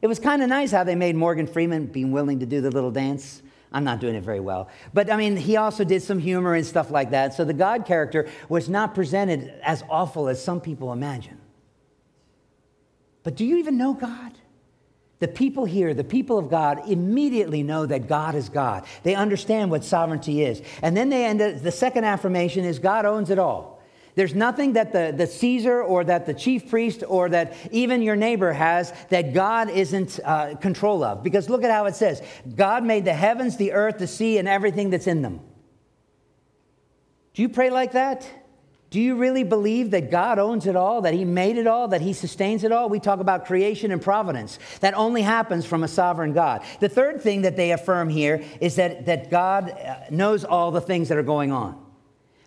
It 0.00 0.06
was 0.06 0.18
kind 0.18 0.42
of 0.42 0.48
nice 0.48 0.70
how 0.70 0.84
they 0.84 0.94
made 0.94 1.16
Morgan 1.16 1.46
Freeman 1.46 1.86
being 1.86 2.12
willing 2.12 2.40
to 2.40 2.46
do 2.46 2.60
the 2.60 2.70
little 2.70 2.90
dance 2.90 3.42
I'm 3.74 3.82
not 3.82 3.98
doing 3.98 4.14
it 4.14 4.22
very 4.22 4.38
well. 4.38 4.68
But 4.94 5.10
I 5.10 5.16
mean, 5.16 5.36
he 5.36 5.56
also 5.56 5.82
did 5.82 6.00
some 6.02 6.20
humor 6.20 6.54
and 6.54 6.64
stuff 6.64 6.92
like 6.92 7.10
that. 7.10 7.34
So 7.34 7.44
the 7.44 7.52
God 7.52 7.84
character 7.84 8.28
was 8.48 8.68
not 8.68 8.94
presented 8.94 9.52
as 9.62 9.82
awful 9.90 10.28
as 10.28 10.42
some 10.42 10.60
people 10.60 10.92
imagine. 10.92 11.40
But 13.24 13.34
do 13.34 13.44
you 13.44 13.56
even 13.56 13.76
know 13.76 13.92
God? 13.92 14.32
The 15.18 15.26
people 15.26 15.64
here, 15.64 15.92
the 15.92 16.04
people 16.04 16.38
of 16.38 16.50
God, 16.50 16.88
immediately 16.88 17.64
know 17.64 17.84
that 17.84 18.06
God 18.06 18.36
is 18.36 18.48
God. 18.48 18.84
They 19.02 19.16
understand 19.16 19.72
what 19.72 19.82
sovereignty 19.82 20.44
is. 20.44 20.62
And 20.80 20.96
then 20.96 21.08
they 21.08 21.24
end 21.24 21.42
up, 21.42 21.60
the 21.60 21.72
second 21.72 22.04
affirmation 22.04 22.64
is 22.64 22.78
God 22.78 23.06
owns 23.06 23.30
it 23.30 23.40
all. 23.40 23.73
There's 24.14 24.34
nothing 24.34 24.74
that 24.74 24.92
the, 24.92 25.12
the 25.16 25.26
Caesar 25.26 25.82
or 25.82 26.04
that 26.04 26.26
the 26.26 26.34
chief 26.34 26.70
priest 26.70 27.02
or 27.06 27.28
that 27.30 27.54
even 27.72 28.00
your 28.00 28.14
neighbor 28.14 28.52
has 28.52 28.92
that 29.10 29.34
God 29.34 29.68
isn't 29.68 30.20
uh, 30.24 30.54
control 30.56 31.02
of. 31.02 31.22
Because 31.24 31.48
look 31.48 31.64
at 31.64 31.70
how 31.70 31.86
it 31.86 31.96
says 31.96 32.22
God 32.54 32.84
made 32.84 33.04
the 33.04 33.14
heavens, 33.14 33.56
the 33.56 33.72
earth, 33.72 33.98
the 33.98 34.06
sea, 34.06 34.38
and 34.38 34.46
everything 34.46 34.90
that's 34.90 35.08
in 35.08 35.22
them. 35.22 35.40
Do 37.34 37.42
you 37.42 37.48
pray 37.48 37.70
like 37.70 37.92
that? 37.92 38.28
Do 38.90 39.00
you 39.00 39.16
really 39.16 39.42
believe 39.42 39.90
that 39.90 40.12
God 40.12 40.38
owns 40.38 40.68
it 40.68 40.76
all, 40.76 41.00
that 41.00 41.14
He 41.14 41.24
made 41.24 41.58
it 41.58 41.66
all, 41.66 41.88
that 41.88 42.00
He 42.00 42.12
sustains 42.12 42.62
it 42.62 42.70
all? 42.70 42.88
We 42.88 43.00
talk 43.00 43.18
about 43.18 43.44
creation 43.44 43.90
and 43.90 44.00
providence. 44.00 44.60
That 44.78 44.94
only 44.94 45.22
happens 45.22 45.66
from 45.66 45.82
a 45.82 45.88
sovereign 45.88 46.32
God. 46.32 46.62
The 46.78 46.88
third 46.88 47.20
thing 47.20 47.42
that 47.42 47.56
they 47.56 47.72
affirm 47.72 48.08
here 48.08 48.44
is 48.60 48.76
that, 48.76 49.06
that 49.06 49.32
God 49.32 49.70
uh, 49.70 49.96
knows 50.10 50.44
all 50.44 50.70
the 50.70 50.80
things 50.80 51.08
that 51.08 51.18
are 51.18 51.24
going 51.24 51.50
on. 51.50 51.83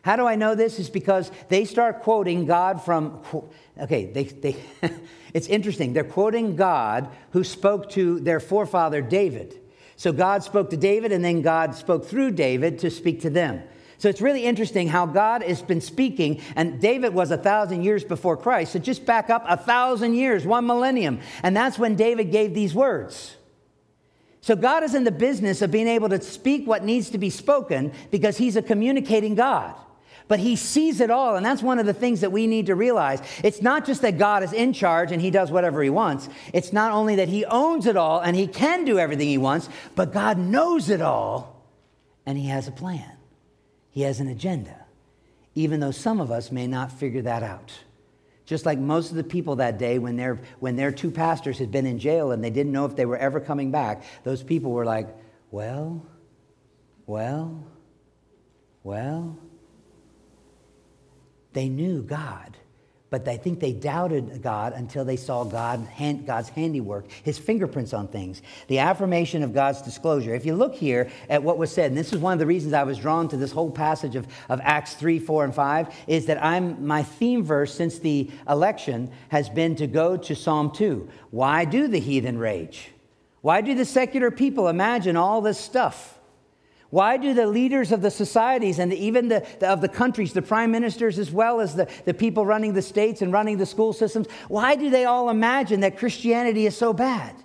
How 0.07 0.15
do 0.15 0.25
I 0.25 0.37
know 0.37 0.55
this? 0.55 0.79
Is 0.79 0.89
because 0.89 1.29
they 1.49 1.65
start 1.65 2.01
quoting 2.01 2.45
God 2.45 2.81
from, 2.81 3.21
okay, 3.77 4.05
they, 4.05 4.23
they 4.23 4.55
it's 5.33 5.47
interesting. 5.47 5.91
They're 5.91 6.05
quoting 6.05 6.55
God 6.55 7.09
who 7.31 7.43
spoke 7.43 7.89
to 7.89 8.21
their 8.21 8.39
forefather 8.39 9.01
David. 9.01 9.59
So 9.97 10.13
God 10.13 10.43
spoke 10.43 10.69
to 10.69 10.77
David, 10.77 11.11
and 11.11 11.25
then 11.25 11.41
God 11.41 11.75
spoke 11.75 12.05
through 12.05 12.31
David 12.31 12.79
to 12.79 12.89
speak 12.89 13.19
to 13.23 13.29
them. 13.29 13.61
So 13.97 14.07
it's 14.07 14.21
really 14.21 14.45
interesting 14.45 14.87
how 14.87 15.07
God 15.07 15.43
has 15.43 15.61
been 15.61 15.81
speaking, 15.81 16.39
and 16.55 16.79
David 16.79 17.13
was 17.13 17.29
a 17.31 17.37
thousand 17.37 17.83
years 17.83 18.05
before 18.05 18.37
Christ. 18.37 18.71
So 18.71 18.79
just 18.79 19.05
back 19.05 19.29
up 19.29 19.43
a 19.45 19.57
thousand 19.57 20.13
years, 20.13 20.45
one 20.45 20.65
millennium. 20.65 21.19
And 21.43 21.53
that's 21.53 21.77
when 21.77 21.97
David 21.97 22.31
gave 22.31 22.53
these 22.53 22.73
words. 22.73 23.35
So 24.39 24.55
God 24.55 24.83
is 24.83 24.95
in 24.95 25.03
the 25.03 25.11
business 25.11 25.61
of 25.61 25.69
being 25.69 25.89
able 25.89 26.07
to 26.07 26.21
speak 26.21 26.65
what 26.65 26.85
needs 26.85 27.09
to 27.09 27.17
be 27.17 27.29
spoken 27.29 27.91
because 28.09 28.37
he's 28.37 28.55
a 28.55 28.61
communicating 28.61 29.35
God 29.35 29.75
but 30.27 30.39
he 30.39 30.55
sees 30.55 30.99
it 30.99 31.09
all. 31.09 31.35
And 31.35 31.45
that's 31.45 31.61
one 31.61 31.79
of 31.79 31.85
the 31.85 31.93
things 31.93 32.21
that 32.21 32.31
we 32.31 32.47
need 32.47 32.67
to 32.67 32.75
realize. 32.75 33.21
It's 33.43 33.61
not 33.61 33.85
just 33.85 34.01
that 34.01 34.17
God 34.17 34.43
is 34.43 34.53
in 34.53 34.73
charge 34.73 35.11
and 35.11 35.21
he 35.21 35.31
does 35.31 35.51
whatever 35.51 35.81
he 35.81 35.89
wants, 35.89 36.29
it's 36.53 36.73
not 36.73 36.91
only 36.91 37.15
that 37.15 37.29
he 37.29 37.45
owns 37.45 37.85
it 37.85 37.97
all 37.97 38.19
and 38.19 38.35
he 38.35 38.47
can 38.47 38.85
do 38.85 38.99
everything 38.99 39.27
he 39.27 39.37
wants, 39.37 39.69
but 39.95 40.13
God 40.13 40.37
knows 40.37 40.89
it 40.89 41.01
all 41.01 41.63
and 42.25 42.37
he 42.37 42.47
has 42.47 42.67
a 42.67 42.71
plan. 42.71 43.11
He 43.91 44.01
has 44.01 44.19
an 44.19 44.27
agenda, 44.27 44.85
even 45.55 45.79
though 45.79 45.91
some 45.91 46.19
of 46.19 46.29
us 46.31 46.51
may 46.51 46.67
not 46.67 46.91
figure 46.91 47.23
that 47.23 47.41
out. 47.41 47.71
Just 48.45 48.65
like 48.65 48.79
most 48.79 49.09
of 49.09 49.17
the 49.17 49.23
people 49.23 49.57
that 49.57 49.77
day, 49.77 49.99
when, 49.99 50.15
their, 50.15 50.39
when 50.59 50.77
their 50.77 50.91
two 50.91 51.11
pastors 51.11 51.57
had 51.57 51.69
been 51.69 51.85
in 51.85 51.99
jail 51.99 52.31
and 52.31 52.41
they 52.41 52.49
didn't 52.49 52.71
know 52.71 52.85
if 52.85 52.95
they 52.95 53.05
were 53.05 53.17
ever 53.17 53.39
coming 53.39 53.71
back, 53.71 54.03
those 54.23 54.41
people 54.41 54.71
were 54.71 54.85
like, 54.85 55.07
well, 55.51 56.05
well, 57.05 57.65
well. 58.83 59.37
They 61.57 61.69
knew 61.69 62.03
God, 62.03 62.55
but 63.09 63.27
I 63.27 63.35
think 63.35 63.59
they 63.59 63.73
doubted 63.73 64.43
God 64.43 64.73
until 64.73 65.03
they 65.03 65.15
saw 65.15 65.43
God, 65.43 65.87
God's 66.27 66.49
handiwork, 66.49 67.09
his 67.23 67.39
fingerprints 67.39 67.95
on 67.95 68.09
things, 68.09 68.43
the 68.67 68.77
affirmation 68.77 69.41
of 69.41 69.55
God's 69.55 69.81
disclosure. 69.81 70.35
If 70.35 70.45
you 70.45 70.53
look 70.53 70.75
here 70.75 71.09
at 71.31 71.41
what 71.41 71.57
was 71.57 71.71
said, 71.71 71.89
and 71.89 71.97
this 71.97 72.13
is 72.13 72.19
one 72.19 72.33
of 72.33 72.37
the 72.37 72.45
reasons 72.45 72.73
I 72.73 72.83
was 72.83 72.99
drawn 72.99 73.27
to 73.29 73.37
this 73.37 73.51
whole 73.51 73.71
passage 73.71 74.15
of, 74.15 74.27
of 74.49 74.61
Acts 74.61 74.93
3, 74.93 75.17
4, 75.17 75.45
and 75.45 75.55
5, 75.55 75.95
is 76.05 76.27
that 76.27 76.45
I'm, 76.45 76.85
my 76.85 77.01
theme 77.01 77.43
verse 77.43 77.73
since 77.73 77.97
the 77.97 78.29
election 78.47 79.09
has 79.29 79.49
been 79.49 79.75
to 79.77 79.87
go 79.87 80.15
to 80.15 80.35
Psalm 80.35 80.69
2. 80.69 81.09
Why 81.31 81.65
do 81.65 81.87
the 81.87 81.99
heathen 81.99 82.37
rage? 82.37 82.91
Why 83.41 83.61
do 83.61 83.73
the 83.73 83.83
secular 83.83 84.29
people 84.29 84.67
imagine 84.67 85.17
all 85.17 85.41
this 85.41 85.59
stuff? 85.59 86.16
Why 86.89 87.17
do 87.17 87.33
the 87.33 87.47
leaders 87.47 87.91
of 87.91 88.01
the 88.01 88.11
societies 88.11 88.79
and 88.79 88.93
even 88.93 89.27
the, 89.27 89.45
the, 89.59 89.69
of 89.69 89.81
the 89.81 89.89
countries, 89.89 90.33
the 90.33 90.41
prime 90.41 90.71
ministers 90.71 91.19
as 91.19 91.31
well 91.31 91.59
as 91.59 91.75
the, 91.75 91.89
the 92.05 92.13
people 92.13 92.45
running 92.45 92.73
the 92.73 92.81
states 92.81 93.21
and 93.21 93.33
running 93.33 93.57
the 93.57 93.65
school 93.65 93.91
systems, 93.91 94.27
why 94.47 94.75
do 94.75 94.89
they 94.89 95.05
all 95.05 95.29
imagine 95.29 95.81
that 95.81 95.97
Christianity 95.97 96.65
is 96.65 96.77
so 96.77 96.93
bad? 96.93 97.35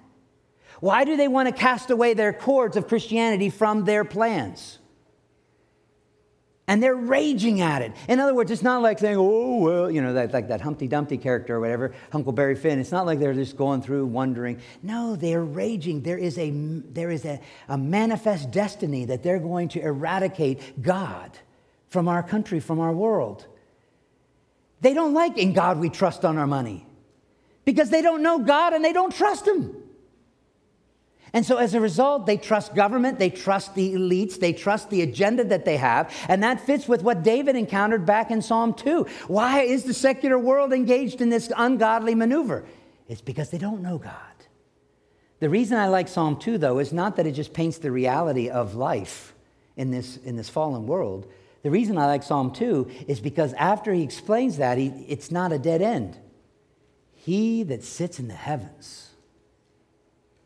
Why 0.80 1.04
do 1.04 1.16
they 1.16 1.28
want 1.28 1.48
to 1.48 1.54
cast 1.54 1.90
away 1.90 2.14
their 2.14 2.32
cords 2.32 2.76
of 2.76 2.88
Christianity 2.88 3.50
from 3.50 3.84
their 3.84 4.04
plans? 4.04 4.78
And 6.68 6.82
they're 6.82 6.94
raging 6.94 7.60
at 7.60 7.82
it. 7.82 7.92
In 8.08 8.20
other 8.20 8.34
words, 8.34 8.50
it's 8.50 8.62
not 8.62 8.82
like 8.82 8.98
saying, 8.98 9.16
oh, 9.18 9.58
well, 9.58 9.90
you 9.90 10.00
know, 10.00 10.14
that, 10.14 10.32
like 10.32 10.48
that 10.48 10.60
Humpty 10.60 10.86
Dumpty 10.86 11.18
character 11.18 11.56
or 11.56 11.60
whatever, 11.60 11.92
Huckleberry 12.12 12.54
Finn. 12.54 12.78
It's 12.78 12.92
not 12.92 13.04
like 13.04 13.18
they're 13.18 13.34
just 13.34 13.56
going 13.56 13.82
through 13.82 14.06
wondering. 14.06 14.60
No, 14.82 15.16
they're 15.16 15.44
raging. 15.44 16.02
There 16.02 16.18
is, 16.18 16.38
a, 16.38 16.50
there 16.50 17.10
is 17.10 17.24
a, 17.24 17.40
a 17.68 17.76
manifest 17.76 18.52
destiny 18.52 19.04
that 19.06 19.22
they're 19.22 19.40
going 19.40 19.68
to 19.70 19.80
eradicate 19.80 20.80
God 20.82 21.36
from 21.88 22.06
our 22.08 22.22
country, 22.22 22.60
from 22.60 22.78
our 22.78 22.92
world. 22.92 23.46
They 24.80 24.94
don't 24.94 25.14
like 25.14 25.38
in 25.38 25.52
God 25.52 25.78
we 25.78 25.90
trust 25.90 26.24
on 26.24 26.38
our 26.38 26.46
money. 26.46 26.86
because 27.64 27.90
they 27.90 28.02
don't 28.02 28.22
know 28.22 28.38
God 28.38 28.72
and 28.72 28.84
they 28.84 28.92
don't 28.92 29.14
trust 29.14 29.46
Him. 29.46 29.76
And 31.34 31.46
so, 31.46 31.56
as 31.56 31.72
a 31.72 31.80
result, 31.80 32.26
they 32.26 32.36
trust 32.36 32.74
government, 32.74 33.18
they 33.18 33.30
trust 33.30 33.74
the 33.74 33.94
elites, 33.94 34.38
they 34.38 34.52
trust 34.52 34.90
the 34.90 35.00
agenda 35.00 35.44
that 35.44 35.64
they 35.64 35.78
have. 35.78 36.14
And 36.28 36.42
that 36.42 36.60
fits 36.60 36.86
with 36.86 37.02
what 37.02 37.22
David 37.22 37.56
encountered 37.56 38.04
back 38.04 38.30
in 38.30 38.42
Psalm 38.42 38.74
2. 38.74 39.06
Why 39.28 39.60
is 39.60 39.84
the 39.84 39.94
secular 39.94 40.38
world 40.38 40.72
engaged 40.72 41.22
in 41.22 41.30
this 41.30 41.50
ungodly 41.56 42.14
maneuver? 42.14 42.64
It's 43.08 43.22
because 43.22 43.50
they 43.50 43.58
don't 43.58 43.82
know 43.82 43.96
God. 43.96 44.12
The 45.40 45.48
reason 45.48 45.78
I 45.78 45.88
like 45.88 46.06
Psalm 46.06 46.36
2, 46.36 46.58
though, 46.58 46.78
is 46.78 46.92
not 46.92 47.16
that 47.16 47.26
it 47.26 47.32
just 47.32 47.54
paints 47.54 47.78
the 47.78 47.90
reality 47.90 48.50
of 48.50 48.74
life 48.74 49.34
in 49.76 49.90
this, 49.90 50.18
in 50.18 50.36
this 50.36 50.50
fallen 50.50 50.86
world. 50.86 51.26
The 51.62 51.70
reason 51.70 51.96
I 51.96 52.06
like 52.06 52.22
Psalm 52.22 52.52
2 52.52 52.90
is 53.08 53.20
because 53.20 53.54
after 53.54 53.92
he 53.92 54.02
explains 54.02 54.58
that, 54.58 54.76
he, 54.76 54.88
it's 55.08 55.30
not 55.30 55.50
a 55.50 55.58
dead 55.58 55.80
end. 55.80 56.18
He 57.14 57.62
that 57.64 57.84
sits 57.84 58.18
in 58.18 58.28
the 58.28 58.34
heavens 58.34 59.11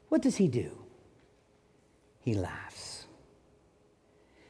what 0.09 0.23
does 0.23 0.37
he 0.37 0.49
do? 0.49 0.71
He 2.21 2.35
laughs. 2.35 2.77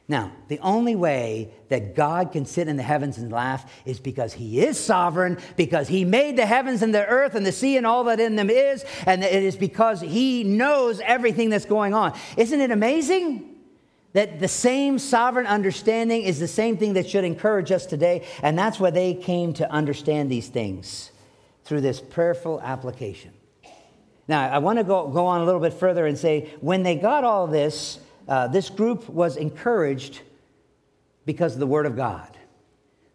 Now, 0.09 0.31
the 0.47 0.59
only 0.59 0.95
way 0.95 1.51
that 1.67 1.93
God 1.93 2.31
can 2.31 2.45
sit 2.45 2.69
in 2.69 2.77
the 2.77 2.83
heavens 2.83 3.17
and 3.17 3.29
laugh 3.29 3.69
is 3.85 3.99
because 3.99 4.31
He 4.33 4.61
is 4.61 4.79
sovereign, 4.79 5.37
because 5.57 5.89
He 5.89 6.05
made 6.05 6.37
the 6.37 6.45
heavens 6.45 6.81
and 6.81 6.95
the 6.95 7.05
earth 7.05 7.35
and 7.35 7.45
the 7.45 7.51
sea 7.51 7.75
and 7.75 7.85
all 7.85 8.05
that 8.05 8.19
in 8.21 8.37
them 8.37 8.49
is, 8.49 8.85
and 9.05 9.21
it 9.21 9.43
is 9.43 9.57
because 9.57 9.99
He 9.99 10.45
knows 10.45 11.01
everything 11.01 11.49
that's 11.49 11.65
going 11.65 11.93
on. 11.93 12.17
Isn't 12.37 12.61
it 12.61 12.71
amazing? 12.71 13.53
That 14.13 14.39
the 14.39 14.47
same 14.47 14.97
sovereign 14.97 15.45
understanding 15.45 16.23
is 16.23 16.39
the 16.39 16.47
same 16.47 16.77
thing 16.77 16.93
that 16.93 17.09
should 17.09 17.25
encourage 17.25 17.73
us 17.73 17.85
today, 17.85 18.25
and 18.41 18.57
that's 18.57 18.79
why 18.79 18.91
they 18.91 19.13
came 19.13 19.53
to 19.55 19.69
understand 19.69 20.31
these 20.31 20.47
things 20.47 21.11
through 21.65 21.81
this 21.81 21.99
prayerful 21.99 22.61
application. 22.61 23.33
Now, 24.27 24.49
I 24.49 24.57
want 24.57 24.77
to 24.79 24.83
go, 24.83 25.07
go 25.07 25.25
on 25.25 25.41
a 25.41 25.45
little 25.45 25.61
bit 25.61 25.73
further 25.73 26.05
and 26.05 26.17
say 26.17 26.51
when 26.59 26.83
they 26.83 26.95
got 26.95 27.23
all 27.23 27.47
this, 27.47 27.99
uh, 28.27 28.47
this 28.47 28.69
group 28.69 29.07
was 29.07 29.37
encouraged 29.37 30.21
because 31.25 31.53
of 31.53 31.59
the 31.59 31.67
Word 31.67 31.85
of 31.85 31.95
God. 31.95 32.37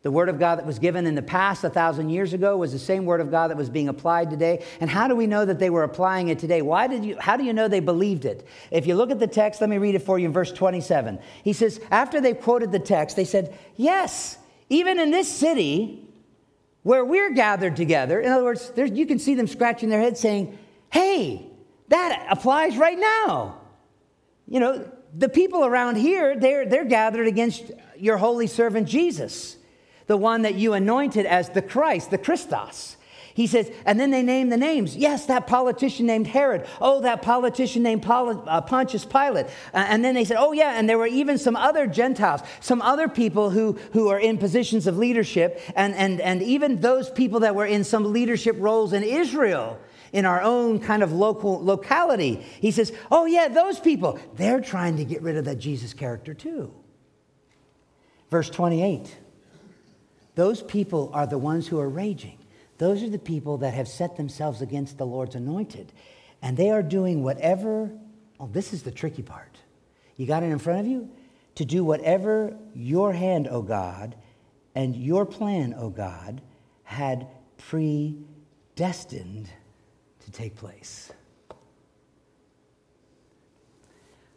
The 0.03 0.11
Word 0.11 0.29
of 0.29 0.39
God 0.39 0.59
that 0.59 0.67
was 0.67 0.81
given 0.81 1.07
in 1.07 1.15
the 1.15 1.23
past, 1.23 1.63
a 1.63 1.71
thousand 1.71 2.09
years 2.09 2.33
ago, 2.33 2.57
was 2.57 2.73
the 2.73 2.79
same 2.79 3.05
Word 3.05 3.21
of 3.21 3.31
God 3.31 3.51
that 3.51 3.57
was 3.57 3.71
being 3.71 3.89
applied 3.89 4.31
today. 4.31 4.65
And 4.81 4.91
how 4.91 5.07
do 5.07 5.15
we 5.15 5.29
know 5.29 5.45
that 5.45 5.61
they 5.61 5.71
were 5.71 5.85
applying 5.85 6.29
it 6.29 6.41
today? 6.41 6.61
Why 6.61 6.89
did 6.89 7.05
you, 7.05 7.17
how 7.21 7.37
do 7.37 7.45
you 7.45 7.53
know 7.53 7.69
they 7.69 7.81
believed 7.81 8.25
it? 8.25 8.47
If 8.73 8.87
you 8.87 8.97
look 8.97 9.13
at 9.13 9.21
the 9.21 9.29
text, 9.29 9.61
let 9.61 9.71
me 9.71 9.79
read 9.79 9.95
it 9.95 10.03
for 10.03 10.19
you 10.19 10.27
in 10.27 10.33
verse 10.33 10.51
27. 10.51 11.21
He 11.45 11.53
says, 11.53 11.81
after 11.91 12.21
they 12.21 12.35
quoted 12.35 12.73
the 12.73 12.81
text, 12.81 13.15
they 13.15 13.25
said, 13.25 13.57
Yes, 13.77 14.39
even 14.69 14.99
in 14.99 15.13
this 15.13 15.29
city 15.29 16.09
where 16.83 17.05
we're 17.05 17.31
gathered 17.31 17.77
together, 17.77 18.21
in 18.21 18.33
other 18.33 18.43
words, 18.43 18.73
you 18.77 19.07
can 19.07 19.21
see 19.21 19.37
them 19.37 19.47
scratching 19.47 19.89
their 19.89 20.01
head 20.01 20.19
saying, 20.19 20.59
hey, 20.93 21.47
that 21.89 22.27
applies 22.31 22.77
right 22.77 22.99
now. 22.99 23.61
You 24.47 24.61
know, 24.61 24.91
the 25.15 25.29
people 25.29 25.65
around 25.65 25.97
here, 25.97 26.39
they're, 26.39 26.67
they're 26.67 26.85
gathered 26.85 27.27
against 27.27 27.71
your 27.99 28.19
holy 28.19 28.47
servant 28.47 28.89
Jesus, 28.89 29.57
the 30.07 30.17
one 30.17 30.43
that 30.43 30.55
you 30.55 30.75
anointed 30.75 31.27
as 31.27 31.49
the 31.51 31.63
Christ, 31.63 32.11
the 32.11 32.19
Christos. 32.19 32.97
He 33.35 33.47
says, 33.47 33.71
and 33.87 33.99
then 33.99 34.11
they 34.11 34.23
name 34.23 34.51
the 34.51 34.59
names. 34.59 34.95
Yes, 34.95 35.25
that 35.27 35.47
politician 35.47 36.05
named 36.05 36.27
Herod. 36.27 36.67
Oh, 36.83 37.01
that 37.01 37.23
politician 37.23 37.83
named 37.83 38.05
uh, 38.07 38.61
Pontius 38.61 39.07
Pilate. 39.07 39.47
Uh, 39.73 39.87
and 39.89 40.05
then 40.05 40.15
they 40.15 40.27
said, 40.27 40.37
oh, 40.39 40.53
yeah, 40.53 40.79
and 40.79 40.87
there 40.87 40.99
were 40.99 41.07
even 41.07 41.39
some 41.39 41.57
other 41.57 41.87
Gentiles, 41.87 42.43
some 42.61 42.83
other 42.83 43.09
people 43.09 43.49
who, 43.49 43.79
who 43.95 44.09
are 44.09 44.21
in 44.21 44.37
positions 44.37 44.87
of 44.87 44.99
leadership, 44.99 45.63
and, 45.75 45.95
and, 45.95 46.21
and 46.21 46.43
even 46.43 46.81
those 46.81 47.09
people 47.09 47.41
that 47.41 47.55
were 47.55 47.65
in 47.65 47.85
some 47.85 48.13
leadership 48.13 48.57
roles 48.59 48.93
in 48.93 49.03
Israel 49.03 49.79
in 50.13 50.27
our 50.27 50.43
own 50.43 50.79
kind 50.79 51.03
of 51.03 51.13
local 51.13 51.65
locality. 51.65 52.45
He 52.61 52.71
says, 52.71 52.93
Oh, 53.11 53.27
yeah, 53.27 53.49
those 53.49 53.81
people, 53.81 54.19
they're 54.35 54.61
trying 54.61 54.97
to 54.99 55.05
get 55.05 55.23
rid 55.23 55.37
of 55.37 55.47
that 55.47 55.59
Jesus 55.59 55.95
character 55.95 56.35
too. 56.35 56.73
Verse 58.31 58.51
28 58.51 59.17
Those 60.35 60.63
people 60.63 61.11
are 61.13 61.27
the 61.27 61.39
ones 61.39 61.67
who 61.67 61.81
are 61.81 61.89
raging. 61.89 62.39
Those 62.79 63.03
are 63.03 63.11
the 63.11 63.19
people 63.19 63.59
that 63.59 63.75
have 63.75 63.89
set 63.89 64.17
themselves 64.17 64.61
against 64.61 64.99
the 64.99 65.07
Lord's 65.07 65.35
anointed. 65.35 65.93
And 66.41 66.57
they 66.57 66.71
are 66.71 66.83
doing 66.83 67.23
whatever, 67.23 67.93
oh, 68.41 68.49
this 68.53 68.73
is 68.73 68.83
the 68.83 68.91
tricky 68.91 69.23
part. 69.23 69.59
You 70.17 70.27
got 70.27 70.43
it 70.43 70.47
in 70.47 70.59
front 70.59 70.81
of 70.81 70.87
you? 70.87 71.09
To 71.57 71.65
do 71.65 71.85
whatever 71.85 72.57
your 72.75 73.13
hand, 73.13 73.47
O 73.47 73.63
God, 73.63 74.17
and 74.75 74.97
your 74.97 75.25
plan, 75.27 75.75
O 75.77 75.91
God, 75.91 76.41
had 76.83 77.29
predestined 77.59 79.49
take 80.33 80.57
place. 80.57 81.13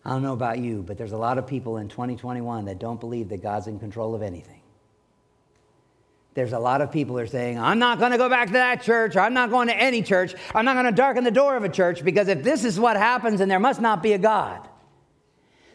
I 0.04 0.12
don't 0.12 0.22
know 0.22 0.34
about 0.34 0.60
you, 0.60 0.84
but 0.84 0.98
there's 0.98 1.14
a 1.14 1.18
lot 1.18 1.40
of 1.40 1.48
people 1.48 1.78
in 1.78 1.90
2021 1.90 2.66
that 2.66 2.80
don't 2.80 3.00
believe 3.00 3.30
that 3.30 3.42
God's 3.42 3.66
in 3.66 3.80
control 3.80 4.14
of 4.14 4.22
anything. 4.22 4.62
There's 6.36 6.54
a 6.54 6.60
lot 6.60 6.82
of 6.82 6.92
people 6.92 7.18
are 7.18 7.28
saying, 7.28 7.58
I'm 7.58 7.80
not 7.80 7.98
going 7.98 8.12
to 8.12 8.18
go 8.18 8.30
back 8.30 8.48
to 8.48 8.54
that 8.54 8.84
church, 8.84 9.16
or 9.16 9.22
I'm 9.22 9.34
not 9.34 9.50
going 9.50 9.70
to 9.70 9.76
any 9.76 10.04
church, 10.04 10.36
I'm 10.54 10.66
not 10.66 10.74
going 10.74 10.86
to 10.86 10.92
darken 10.92 11.24
the 11.24 11.32
door 11.32 11.56
of 11.56 11.64
a 11.64 11.70
church 11.70 12.04
because 12.04 12.28
if 12.28 12.44
this 12.44 12.66
is 12.66 12.80
what 12.80 12.98
happens, 12.98 13.40
then 13.40 13.48
there 13.48 13.60
must 13.60 13.82
not 13.82 14.04
be 14.04 14.14
a 14.14 14.18
God. 14.18 14.68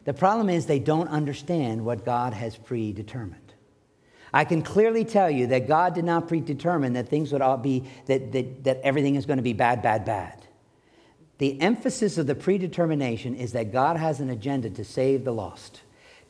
The 0.04 0.14
problem 0.14 0.48
is 0.48 0.66
they 0.66 0.78
don't 0.78 1.08
understand 1.08 1.84
what 1.84 2.04
God 2.04 2.34
has 2.34 2.56
predetermined. 2.56 3.49
I 4.32 4.44
can 4.44 4.62
clearly 4.62 5.04
tell 5.04 5.30
you 5.30 5.48
that 5.48 5.66
God 5.66 5.94
did 5.94 6.04
not 6.04 6.28
predetermine 6.28 6.92
that 6.92 7.08
things 7.08 7.32
would 7.32 7.42
all 7.42 7.56
be, 7.56 7.84
that, 8.06 8.32
that, 8.32 8.64
that 8.64 8.80
everything 8.82 9.16
is 9.16 9.26
going 9.26 9.38
to 9.38 9.42
be 9.42 9.52
bad, 9.52 9.82
bad, 9.82 10.04
bad. 10.04 10.46
The 11.38 11.60
emphasis 11.60 12.18
of 12.18 12.26
the 12.26 12.34
predetermination 12.34 13.34
is 13.34 13.52
that 13.52 13.72
God 13.72 13.96
has 13.96 14.20
an 14.20 14.30
agenda 14.30 14.68
to 14.70 14.84
save 14.84 15.24
the 15.24 15.32
lost, 15.32 15.80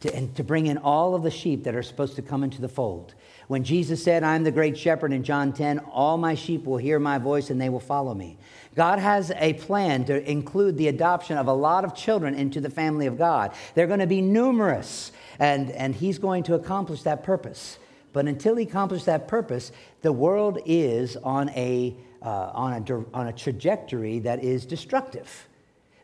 to, 0.01 0.15
and 0.15 0.35
to 0.37 0.45
bring 0.45 0.67
in 0.67 0.79
all 0.79 1.15
of 1.15 1.25
the 1.25 1.31
sheep 1.31 1.65
that 1.65 1.75
are 1.75 1.83
supposed 1.83 2.15
to 2.17 2.23
come 2.23 2.45
into 2.45 2.61
the 2.61 2.69
fold. 2.69 3.15
When 3.49 3.65
Jesus 3.65 4.05
said, 4.05 4.23
I'm 4.23 4.45
the 4.45 4.53
great 4.53 4.79
shepherd 4.79 5.13
in 5.13 5.25
John 5.25 5.53
10, 5.53 5.81
all 5.81 6.17
my 6.17 6.37
sheep 6.37 6.65
will 6.65 6.77
hear 6.77 7.01
my 7.01 7.19
voice 7.19 7.51
and 7.51 7.61
they 7.61 7.69
will 7.69 7.81
follow 7.81 8.15
me. 8.15 8.39
God 8.77 9.01
has 9.01 9.33
a 9.35 9.55
plan 9.55 10.05
to 10.05 10.31
include 10.31 10.79
the 10.79 10.87
adoption 10.87 11.37
of 11.37 11.49
a 11.49 11.53
lot 11.53 11.85
of 11.85 11.97
children 11.97 12.37
into 12.37 12.61
the 12.61 12.71
family 12.71 13.07
of 13.07 13.19
God. 13.19 13.53
They're 13.75 13.89
going 13.89 13.99
to 13.99 14.07
be 14.07 14.23
numerous, 14.23 15.11
and, 15.41 15.73
and 15.73 15.93
He's 15.93 16.21
going 16.21 16.45
to 16.45 16.55
accomplish 16.55 17.03
that 17.03 17.25
purpose. 17.25 17.79
But 18.13 18.27
until 18.27 18.57
he 18.57 18.65
accomplished 18.65 19.07
that 19.07 19.29
purpose, 19.29 19.73
the 20.03 20.13
world 20.13 20.59
is 20.67 21.17
on 21.17 21.51
a, 21.51 21.97
uh, 22.23 22.51
on, 22.53 22.73
a, 22.73 23.17
on 23.17 23.29
a 23.29 23.33
trajectory 23.33 24.19
that 24.21 24.43
is 24.43 24.67
destructive. 24.67 25.49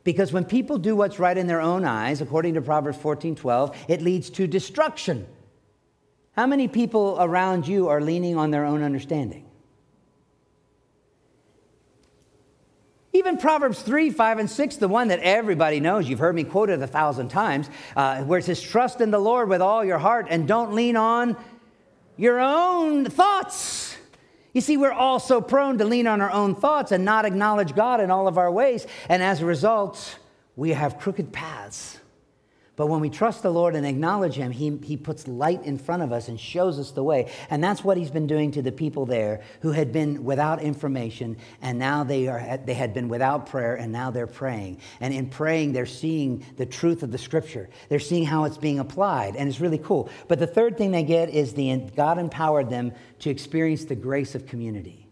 Because 0.04 0.32
when 0.32 0.44
people 0.44 0.78
do 0.78 0.94
what's 0.94 1.18
right 1.18 1.36
in 1.36 1.48
their 1.48 1.60
own 1.60 1.84
eyes, 1.84 2.20
according 2.20 2.54
to 2.54 2.62
Proverbs 2.62 2.98
14 2.98 3.34
12, 3.34 3.76
it 3.88 4.02
leads 4.02 4.30
to 4.30 4.46
destruction. 4.46 5.26
How 6.36 6.46
many 6.46 6.68
people 6.68 7.16
around 7.18 7.66
you 7.66 7.88
are 7.88 8.00
leaning 8.00 8.36
on 8.36 8.52
their 8.52 8.64
own 8.64 8.82
understanding? 8.82 9.46
Even 13.12 13.38
Proverbs 13.38 13.80
3, 13.80 14.10
5, 14.10 14.38
and 14.40 14.50
6, 14.50 14.76
the 14.76 14.88
one 14.88 15.08
that 15.08 15.20
everybody 15.20 15.80
knows, 15.80 16.06
you've 16.06 16.18
heard 16.18 16.34
me 16.34 16.44
quote 16.44 16.68
it 16.68 16.82
a 16.82 16.86
thousand 16.86 17.30
times, 17.30 17.70
uh, 17.96 18.22
where 18.24 18.38
it 18.38 18.44
says, 18.44 18.60
Trust 18.60 19.00
in 19.00 19.10
the 19.10 19.18
Lord 19.18 19.48
with 19.48 19.62
all 19.62 19.82
your 19.82 19.96
heart 19.96 20.26
and 20.28 20.46
don't 20.46 20.74
lean 20.74 20.96
on 20.96 21.34
your 22.16 22.40
own 22.40 23.04
thoughts. 23.06 23.96
You 24.52 24.60
see, 24.60 24.76
we're 24.76 24.92
all 24.92 25.20
so 25.20 25.40
prone 25.40 25.78
to 25.78 25.84
lean 25.84 26.06
on 26.06 26.20
our 26.20 26.30
own 26.30 26.54
thoughts 26.54 26.90
and 26.90 27.04
not 27.04 27.26
acknowledge 27.26 27.74
God 27.74 28.00
in 28.00 28.10
all 28.10 28.26
of 28.26 28.38
our 28.38 28.50
ways. 28.50 28.86
And 29.08 29.22
as 29.22 29.42
a 29.42 29.44
result, 29.44 30.18
we 30.56 30.70
have 30.70 30.98
crooked 30.98 31.32
paths. 31.32 32.00
But 32.76 32.88
when 32.88 33.00
we 33.00 33.08
trust 33.08 33.42
the 33.42 33.50
Lord 33.50 33.74
and 33.74 33.86
acknowledge 33.86 34.34
Him, 34.34 34.50
he, 34.50 34.78
he 34.82 34.98
puts 34.98 35.26
light 35.26 35.64
in 35.64 35.78
front 35.78 36.02
of 36.02 36.12
us 36.12 36.28
and 36.28 36.38
shows 36.38 36.78
us 36.78 36.90
the 36.90 37.02
way. 37.02 37.32
And 37.48 37.64
that's 37.64 37.82
what 37.82 37.96
He's 37.96 38.10
been 38.10 38.26
doing 38.26 38.50
to 38.52 38.60
the 38.60 38.70
people 38.70 39.06
there 39.06 39.40
who 39.62 39.72
had 39.72 39.92
been 39.92 40.24
without 40.24 40.60
information, 40.60 41.38
and 41.62 41.78
now 41.78 42.04
they, 42.04 42.28
are, 42.28 42.58
they 42.58 42.74
had 42.74 42.92
been 42.92 43.08
without 43.08 43.46
prayer, 43.46 43.76
and 43.76 43.90
now 43.92 44.10
they're 44.10 44.26
praying. 44.26 44.80
And 45.00 45.14
in 45.14 45.30
praying, 45.30 45.72
they're 45.72 45.86
seeing 45.86 46.44
the 46.58 46.66
truth 46.66 47.02
of 47.02 47.10
the 47.10 47.18
Scripture. 47.18 47.70
They're 47.88 47.98
seeing 47.98 48.26
how 48.26 48.44
it's 48.44 48.58
being 48.58 48.78
applied, 48.78 49.36
and 49.36 49.48
it's 49.48 49.60
really 49.60 49.78
cool. 49.78 50.10
But 50.28 50.38
the 50.38 50.46
third 50.46 50.76
thing 50.76 50.90
they 50.90 51.02
get 51.02 51.30
is 51.30 51.54
the 51.54 51.76
God 51.96 52.18
empowered 52.18 52.68
them 52.68 52.92
to 53.20 53.30
experience 53.30 53.86
the 53.86 53.96
grace 53.96 54.34
of 54.34 54.46
community. 54.46 55.08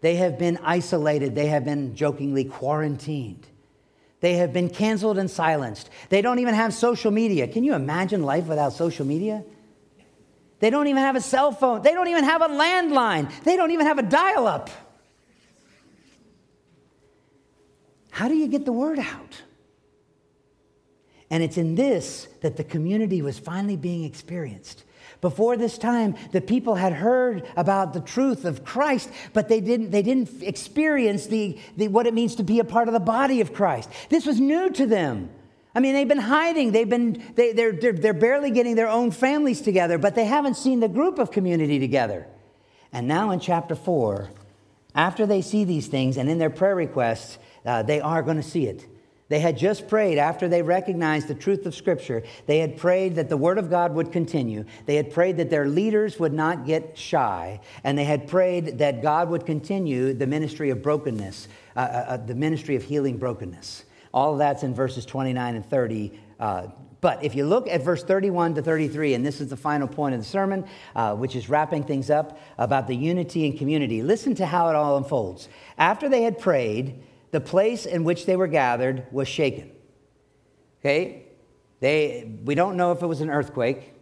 They 0.00 0.16
have 0.16 0.36
been 0.36 0.58
isolated, 0.64 1.36
they 1.36 1.46
have 1.46 1.64
been 1.64 1.94
jokingly 1.94 2.44
quarantined. 2.44 3.46
They 4.20 4.34
have 4.34 4.52
been 4.52 4.68
canceled 4.68 5.18
and 5.18 5.30
silenced. 5.30 5.90
They 6.08 6.22
don't 6.22 6.40
even 6.40 6.54
have 6.54 6.74
social 6.74 7.10
media. 7.10 7.46
Can 7.46 7.62
you 7.62 7.74
imagine 7.74 8.22
life 8.22 8.46
without 8.46 8.72
social 8.72 9.06
media? 9.06 9.44
They 10.60 10.70
don't 10.70 10.88
even 10.88 11.02
have 11.02 11.14
a 11.14 11.20
cell 11.20 11.52
phone. 11.52 11.82
They 11.82 11.92
don't 11.92 12.08
even 12.08 12.24
have 12.24 12.42
a 12.42 12.48
landline. 12.48 13.30
They 13.44 13.56
don't 13.56 13.70
even 13.70 13.86
have 13.86 13.98
a 13.98 14.02
dial 14.02 14.48
up. 14.48 14.70
How 18.10 18.26
do 18.26 18.34
you 18.34 18.48
get 18.48 18.64
the 18.64 18.72
word 18.72 18.98
out? 18.98 19.42
And 21.30 21.42
it's 21.42 21.56
in 21.56 21.76
this 21.76 22.26
that 22.40 22.56
the 22.56 22.64
community 22.64 23.22
was 23.22 23.38
finally 23.38 23.76
being 23.76 24.02
experienced. 24.02 24.82
Before 25.20 25.56
this 25.56 25.78
time, 25.78 26.14
the 26.30 26.40
people 26.40 26.76
had 26.76 26.92
heard 26.92 27.46
about 27.56 27.92
the 27.92 28.00
truth 28.00 28.44
of 28.44 28.64
Christ, 28.64 29.10
but 29.32 29.48
they 29.48 29.60
didn't, 29.60 29.90
they 29.90 30.02
didn't 30.02 30.42
experience 30.42 31.26
the, 31.26 31.58
the, 31.76 31.88
what 31.88 32.06
it 32.06 32.14
means 32.14 32.36
to 32.36 32.44
be 32.44 32.60
a 32.60 32.64
part 32.64 32.86
of 32.86 32.94
the 32.94 33.00
body 33.00 33.40
of 33.40 33.52
Christ. 33.52 33.90
This 34.10 34.26
was 34.26 34.38
new 34.38 34.70
to 34.70 34.86
them. 34.86 35.30
I 35.74 35.80
mean, 35.80 35.94
they've 35.94 36.08
been 36.08 36.18
hiding. 36.18 36.72
They've 36.72 36.88
been, 36.88 37.22
they, 37.34 37.52
they're, 37.52 37.72
they're, 37.72 37.92
they're 37.92 38.12
barely 38.12 38.52
getting 38.52 38.76
their 38.76 38.88
own 38.88 39.10
families 39.10 39.60
together, 39.60 39.98
but 39.98 40.14
they 40.14 40.24
haven't 40.24 40.56
seen 40.56 40.80
the 40.80 40.88
group 40.88 41.18
of 41.18 41.32
community 41.32 41.80
together. 41.80 42.26
And 42.92 43.08
now 43.08 43.30
in 43.32 43.40
chapter 43.40 43.74
4, 43.74 44.30
after 44.94 45.26
they 45.26 45.42
see 45.42 45.64
these 45.64 45.88
things 45.88 46.16
and 46.16 46.30
in 46.30 46.38
their 46.38 46.50
prayer 46.50 46.74
requests, 46.74 47.38
uh, 47.66 47.82
they 47.82 48.00
are 48.00 48.22
going 48.22 48.36
to 48.36 48.42
see 48.42 48.66
it. 48.66 48.86
They 49.28 49.40
had 49.40 49.58
just 49.58 49.88
prayed 49.88 50.16
after 50.16 50.48
they 50.48 50.62
recognized 50.62 51.28
the 51.28 51.34
truth 51.34 51.66
of 51.66 51.74
Scripture. 51.74 52.22
They 52.46 52.58
had 52.58 52.78
prayed 52.78 53.16
that 53.16 53.28
the 53.28 53.36
Word 53.36 53.58
of 53.58 53.68
God 53.68 53.94
would 53.94 54.10
continue. 54.10 54.64
They 54.86 54.96
had 54.96 55.12
prayed 55.12 55.36
that 55.36 55.50
their 55.50 55.66
leaders 55.66 56.18
would 56.18 56.32
not 56.32 56.64
get 56.64 56.96
shy. 56.96 57.60
And 57.84 57.98
they 57.98 58.04
had 58.04 58.26
prayed 58.26 58.78
that 58.78 59.02
God 59.02 59.28
would 59.28 59.44
continue 59.44 60.14
the 60.14 60.26
ministry 60.26 60.70
of 60.70 60.82
brokenness, 60.82 61.48
uh, 61.76 61.80
uh, 61.80 61.82
uh 61.82 62.16
the 62.16 62.34
ministry 62.34 62.74
of 62.74 62.82
healing 62.82 63.18
brokenness. 63.18 63.84
All 64.14 64.32
of 64.32 64.38
that's 64.38 64.62
in 64.62 64.74
verses 64.74 65.04
29 65.04 65.56
and 65.56 65.66
30. 65.68 66.18
Uh, 66.40 66.68
but 67.00 67.22
if 67.22 67.34
you 67.34 67.46
look 67.46 67.68
at 67.68 67.84
verse 67.84 68.02
31 68.02 68.54
to 68.54 68.62
33, 68.62 69.14
and 69.14 69.24
this 69.24 69.40
is 69.40 69.48
the 69.48 69.56
final 69.56 69.86
point 69.86 70.14
of 70.14 70.20
the 70.20 70.26
sermon, 70.26 70.66
uh, 70.96 71.14
which 71.14 71.36
is 71.36 71.48
wrapping 71.48 71.84
things 71.84 72.10
up 72.10 72.40
about 72.56 72.88
the 72.88 72.96
unity 72.96 73.46
and 73.46 73.58
community, 73.58 74.02
listen 74.02 74.34
to 74.36 74.46
how 74.46 74.68
it 74.70 74.74
all 74.74 74.96
unfolds. 74.96 75.48
After 75.76 76.08
they 76.08 76.22
had 76.22 76.38
prayed, 76.38 77.00
the 77.30 77.40
place 77.40 77.86
in 77.86 78.04
which 78.04 78.26
they 78.26 78.36
were 78.36 78.46
gathered 78.46 79.06
was 79.10 79.28
shaken. 79.28 79.70
Okay? 80.80 81.24
They, 81.80 82.30
we 82.44 82.54
don't 82.54 82.76
know 82.76 82.92
if 82.92 83.02
it 83.02 83.06
was 83.06 83.20
an 83.20 83.30
earthquake. 83.30 83.94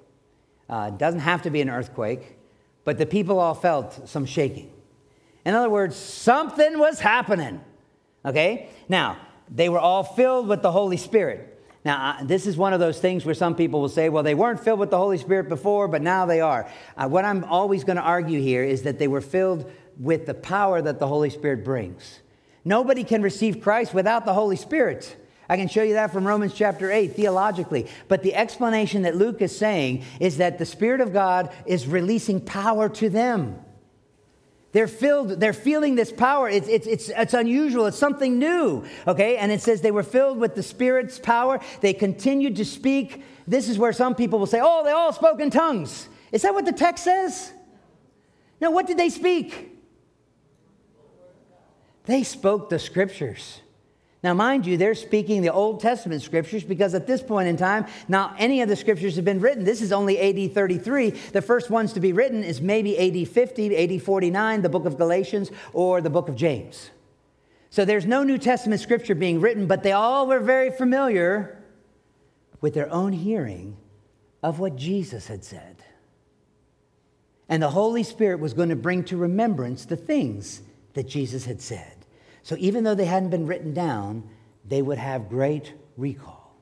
Uh, 0.69 0.91
doesn't 0.91 1.21
have 1.21 1.43
to 1.43 1.51
be 1.51 1.61
an 1.61 1.71
earthquake, 1.71 2.37
but 2.85 2.99
the 2.99 3.07
people 3.07 3.39
all 3.39 3.55
felt 3.55 4.09
some 4.09 4.27
shaking. 4.27 4.73
In 5.45 5.55
other 5.55 5.71
words, 5.71 5.95
something 5.95 6.79
was 6.79 6.99
happening. 6.99 7.61
Okay? 8.25 8.69
Now, 8.89 9.19
they 9.49 9.69
were 9.69 9.79
all 9.79 10.03
filled 10.03 10.49
with 10.49 10.63
the 10.63 10.73
Holy 10.73 10.97
Spirit. 10.97 11.53
Now, 11.85 12.19
this 12.25 12.49
is 12.49 12.57
one 12.57 12.73
of 12.73 12.81
those 12.81 12.99
things 12.99 13.25
where 13.25 13.35
some 13.35 13.55
people 13.55 13.81
will 13.81 13.89
say, 13.89 14.09
well, 14.09 14.25
they 14.25 14.35
weren't 14.35 14.59
filled 14.59 14.81
with 14.81 14.91
the 14.91 14.99
Holy 14.99 15.19
Spirit 15.19 15.49
before, 15.49 15.87
but 15.87 16.03
now 16.03 16.27
they 16.27 16.41
are. 16.41 16.69
Uh, 16.97 17.09
what 17.09 17.25
I'm 17.25 17.45
always 17.45 17.85
going 17.85 17.97
to 17.97 18.03
argue 18.03 18.41
here 18.41 18.65
is 18.65 18.83
that 18.83 18.99
they 18.99 19.07
were 19.07 19.21
filled 19.21 19.71
with 19.97 20.27
the 20.27 20.35
power 20.35 20.83
that 20.83 20.99
the 20.99 21.07
Holy 21.07 21.31
Spirit 21.31 21.65
brings. 21.65 22.21
Nobody 22.67 23.05
can 23.05 23.23
receive 23.23 23.61
Christ 23.61 23.95
without 23.95 24.25
the 24.25 24.35
Holy 24.35 24.57
Spirit. 24.57 25.17
I 25.49 25.57
can 25.57 25.69
show 25.69 25.85
you 25.85 25.93
that 25.95 26.13
from 26.13 26.27
Romans 26.27 26.53
chapter 26.53 26.91
8 26.91 27.15
theologically. 27.15 27.87
But 28.09 28.25
the 28.25 28.35
explanation 28.35 29.03
that 29.03 29.15
Luke 29.15 29.41
is 29.41 29.57
saying 29.57 30.03
is 30.19 30.39
that 30.39 30.59
the 30.59 30.67
Spirit 30.67 31.01
of 31.01 31.13
God 31.13 31.55
is 31.65 31.87
releasing 31.87 32.41
power 32.41 32.89
to 32.89 33.09
them. 33.09 33.57
They're 34.73 34.89
filled, 34.89 35.29
they're 35.39 35.53
feeling 35.53 35.95
this 35.95 36.11
power. 36.11 36.49
It's, 36.49 36.67
it's, 36.67 36.89
it's, 36.89 37.09
it's 37.09 37.35
unusual, 37.35 37.87
it's 37.87 37.97
something 37.97 38.37
new, 38.37 38.85
okay? 39.07 39.37
And 39.37 39.53
it 39.53 39.63
says 39.63 39.81
they 39.81 39.93
were 39.93 40.03
filled 40.03 40.39
with 40.39 40.57
the 40.57 40.63
Spirit's 40.65 41.21
power. 41.21 41.61
They 41.83 41.93
continued 41.93 42.57
to 42.57 42.65
speak. 42.65 43.23
This 43.47 43.69
is 43.69 43.79
where 43.79 43.93
some 43.93 44.17
people 44.17 44.41
will 44.41 44.47
say, 44.47 44.61
oh, 44.61 44.83
they 44.83 44.91
all 44.91 45.13
spoke 45.13 45.41
in 45.41 45.51
tongues. 45.51 46.09
Is 46.33 46.43
that 46.43 46.53
what 46.53 46.65
the 46.65 46.73
text 46.73 47.05
says? 47.05 47.53
No, 48.61 48.73
what 48.73 48.89
did 48.89 48.99
they 48.99 49.09
speak? 49.09 49.76
They 52.07 52.23
spoke 52.23 52.71
the 52.71 52.79
scriptures. 52.79 53.61
Now, 54.23 54.35
mind 54.35 54.67
you, 54.67 54.77
they're 54.77 54.95
speaking 54.95 55.43
the 55.43 55.53
Old 55.53 55.81
Testament 55.81 56.23
scriptures 56.23 56.65
because 56.65 56.95
at 56.95 57.07
this 57.07 57.23
point 57.23 57.49
in 57.49 57.57
time, 57.57 57.87
not 58.09 58.35
any 58.39 58.61
of 58.61 58.69
the 58.69 58.75
scriptures 58.75 59.17
have 59.17 59.25
been 59.25 59.41
written. 59.41 59.65
This 59.65 59.83
is 59.83 59.93
only 59.93 60.19
AD 60.19 60.55
33. 60.55 61.11
The 61.11 61.43
first 61.43 61.71
ones 61.71 61.93
to 61.93 62.01
be 62.01 62.13
written 62.13 62.43
is 62.43 62.61
maybe 62.61 62.99
AD 62.99 63.29
50, 63.29 63.77
AD 63.77 64.03
49, 64.03 64.63
the 64.63 64.69
book 64.69 64.87
of 64.87 64.97
Galatians, 64.97 65.51
or 65.73 66.01
the 66.01 66.11
book 66.11 66.29
of 66.29 66.35
James. 66.35 66.91
So 67.71 67.85
there's 67.85 68.07
no 68.07 68.23
New 68.23 68.39
Testament 68.39 68.81
scripture 68.81 69.15
being 69.15 69.41
written, 69.41 69.67
but 69.67 69.83
they 69.83 69.93
all 69.93 70.27
were 70.27 70.41
very 70.41 70.71
familiar 70.71 71.63
with 72.61 72.75
their 72.75 72.91
own 72.93 73.13
hearing 73.13 73.77
of 74.43 74.59
what 74.59 74.77
Jesus 74.77 75.27
had 75.27 75.45
said. 75.45 75.85
And 77.49 77.63
the 77.63 77.71
Holy 77.71 78.03
Spirit 78.03 78.41
was 78.41 78.55
going 78.55 78.71
to 78.71 78.77
bring 78.77 79.05
to 79.05 79.17
remembrance 79.17 79.85
the 79.85 79.97
things 79.97 80.63
that 80.95 81.07
Jesus 81.07 81.45
had 81.45 81.61
said. 81.61 81.96
So 82.47 82.55
even 82.61 82.85
though 82.85 82.95
they 82.95 83.07
hadn't 83.07 83.31
been 83.31 83.49
written 83.49 83.75
down, 83.75 84.23
they 84.65 84.81
would 84.81 84.99
have 84.99 85.29
great 85.29 85.75
recall. 85.97 86.55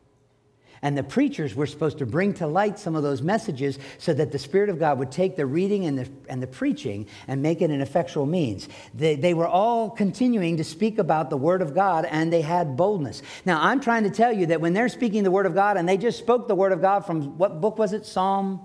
And 0.81 0.97
the 0.97 1.03
preachers 1.03 1.55
were 1.55 1.67
supposed 1.67 1.99
to 1.99 2.07
bring 2.07 2.33
to 2.35 2.47
light 2.47 2.79
some 2.79 2.97
of 2.97 3.03
those 3.03 3.21
messages 3.21 3.79
so 3.99 4.15
that 4.15 4.33
the 4.33 4.39
Spirit 4.39 4.71
of 4.71 4.79
God 4.79 4.99
would 4.99 5.13
take 5.13 5.37
the 5.37 5.45
reading 5.45 5.85
and 5.85 5.99
the, 5.99 6.09
and 6.27 6.43
the 6.43 6.47
preaching 6.47 7.07
and 7.29 7.43
make 7.43 7.61
it 7.61 7.69
an 7.69 7.83
effectual 7.83 8.25
means. 8.25 8.67
They, 8.95 9.17
they 9.17 9.35
were 9.35 9.47
all 9.47 9.91
continuing 9.91 10.57
to 10.57 10.65
speak 10.65 10.99
about 10.99 11.29
the 11.29 11.37
Word 11.37 11.61
of 11.61 11.75
God 11.75 12.07
and 12.07 12.33
they 12.33 12.41
had 12.41 12.79
boldness. 12.79 13.21
Now, 13.45 13.61
I'm 13.61 13.81
trying 13.81 14.05
to 14.05 14.11
tell 14.11 14.33
you 14.33 14.47
that 14.47 14.63
when 14.63 14.73
they're 14.73 14.89
speaking 14.89 15.23
the 15.23 15.31
Word 15.31 15.45
of 15.45 15.55
God 15.55 15.77
and 15.77 15.87
they 15.87 15.99
just 15.99 16.19
spoke 16.19 16.49
the 16.49 16.55
Word 16.55 16.73
of 16.73 16.81
God 16.81 17.01
from 17.01 17.37
what 17.37 17.61
book 17.61 17.77
was 17.77 17.93
it? 17.93 18.07
Psalm? 18.07 18.59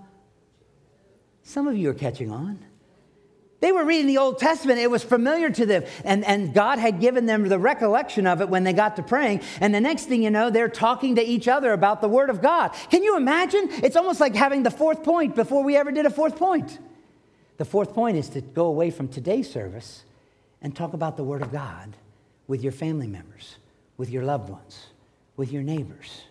Some 1.43 1.67
of 1.67 1.75
you 1.75 1.89
are 1.89 1.93
catching 1.93 2.31
on. 2.31 2.63
They 3.61 3.73
were 3.73 3.83
reading 3.83 4.07
the 4.07 4.19
Old 4.19 4.39
Testament. 4.39 4.79
It 4.79 4.89
was 4.89 5.03
familiar 5.03 5.49
to 5.49 5.65
them. 5.65 5.83
And, 6.05 6.23
and 6.23 6.53
God 6.53 6.79
had 6.79 7.01
given 7.01 7.25
them 7.25 7.47
the 7.49 7.59
recollection 7.59 8.25
of 8.25 8.41
it 8.41 8.47
when 8.47 8.63
they 8.63 8.71
got 8.71 8.95
to 8.95 9.03
praying. 9.03 9.41
And 9.59 9.75
the 9.75 9.81
next 9.81 10.05
thing 10.05 10.23
you 10.23 10.29
know, 10.29 10.49
they're 10.49 10.69
talking 10.69 11.15
to 11.15 11.21
each 11.21 11.47
other 11.47 11.73
about 11.73 12.01
the 12.01 12.07
Word 12.07 12.29
of 12.29 12.41
God. 12.41 12.69
Can 12.89 13.03
you 13.03 13.17
imagine? 13.17 13.67
It's 13.83 13.97
almost 13.97 14.21
like 14.21 14.33
having 14.33 14.63
the 14.63 14.71
fourth 14.71 15.03
point 15.03 15.35
before 15.35 15.63
we 15.63 15.75
ever 15.75 15.91
did 15.91 16.05
a 16.05 16.09
fourth 16.09 16.37
point. 16.37 16.79
The 17.57 17.65
fourth 17.65 17.93
point 17.93 18.15
is 18.15 18.29
to 18.29 18.41
go 18.41 18.67
away 18.67 18.91
from 18.91 19.09
today's 19.09 19.51
service 19.51 20.03
and 20.61 20.73
talk 20.73 20.93
about 20.93 21.17
the 21.17 21.23
Word 21.25 21.41
of 21.41 21.51
God 21.51 21.97
with 22.47 22.63
your 22.63 22.71
family 22.71 23.07
members, 23.07 23.57
with 23.97 24.09
your 24.09 24.23
loved 24.23 24.49
ones, 24.49 24.87
with 25.35 25.51
your 25.51 25.63
neighbors, 25.63 26.21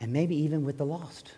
and 0.00 0.12
maybe 0.12 0.36
even 0.36 0.64
with 0.64 0.78
the 0.78 0.86
lost. 0.86 1.32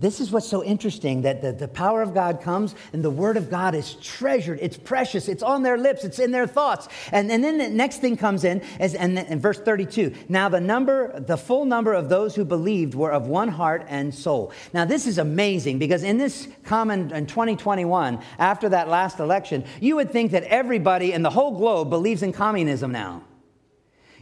This 0.00 0.20
is 0.20 0.30
what's 0.30 0.46
so 0.46 0.62
interesting 0.62 1.22
that 1.22 1.42
the, 1.42 1.50
the 1.50 1.66
power 1.66 2.02
of 2.02 2.14
God 2.14 2.40
comes 2.40 2.76
and 2.92 3.02
the 3.02 3.10
word 3.10 3.36
of 3.36 3.50
God 3.50 3.74
is 3.74 3.94
treasured. 3.94 4.60
It's 4.62 4.76
precious. 4.76 5.26
It's 5.26 5.42
on 5.42 5.64
their 5.64 5.76
lips. 5.76 6.04
It's 6.04 6.20
in 6.20 6.30
their 6.30 6.46
thoughts. 6.46 6.86
And, 7.10 7.32
and 7.32 7.42
then 7.42 7.58
the 7.58 7.68
next 7.68 8.00
thing 8.00 8.16
comes 8.16 8.44
in, 8.44 8.62
is, 8.78 8.94
and 8.94 9.18
in 9.18 9.40
verse 9.40 9.58
32, 9.58 10.14
now 10.28 10.48
the 10.48 10.60
number, 10.60 11.18
the 11.18 11.36
full 11.36 11.64
number 11.64 11.94
of 11.94 12.08
those 12.08 12.36
who 12.36 12.44
believed 12.44 12.94
were 12.94 13.10
of 13.10 13.26
one 13.26 13.48
heart 13.48 13.84
and 13.88 14.14
soul. 14.14 14.52
Now 14.72 14.84
this 14.84 15.04
is 15.04 15.18
amazing 15.18 15.80
because 15.80 16.04
in 16.04 16.16
this 16.16 16.46
common, 16.62 17.10
in 17.10 17.26
2021, 17.26 18.20
after 18.38 18.68
that 18.68 18.88
last 18.88 19.18
election, 19.18 19.64
you 19.80 19.96
would 19.96 20.12
think 20.12 20.30
that 20.30 20.44
everybody 20.44 21.12
in 21.12 21.22
the 21.22 21.30
whole 21.30 21.58
globe 21.58 21.90
believes 21.90 22.22
in 22.22 22.32
communism 22.32 22.92
now. 22.92 23.24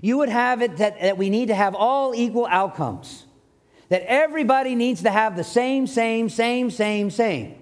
You 0.01 0.17
would 0.19 0.31
have 0.31 0.63
it 0.63 0.79
that, 0.79 1.03
that 1.03 1.19
we 1.19 1.29
need 1.29 1.49
to 1.49 1.55
have 1.55 1.75
all 1.75 2.15
equal 2.15 2.47
outcomes 2.47 3.26
that 3.89 4.03
everybody 4.03 4.75
needs 4.75 5.03
to 5.03 5.11
have 5.11 5.37
the 5.37 5.45
same, 5.45 5.87
same, 5.87 6.29
same, 6.29 6.71
same, 6.71 7.11
same. 7.11 7.57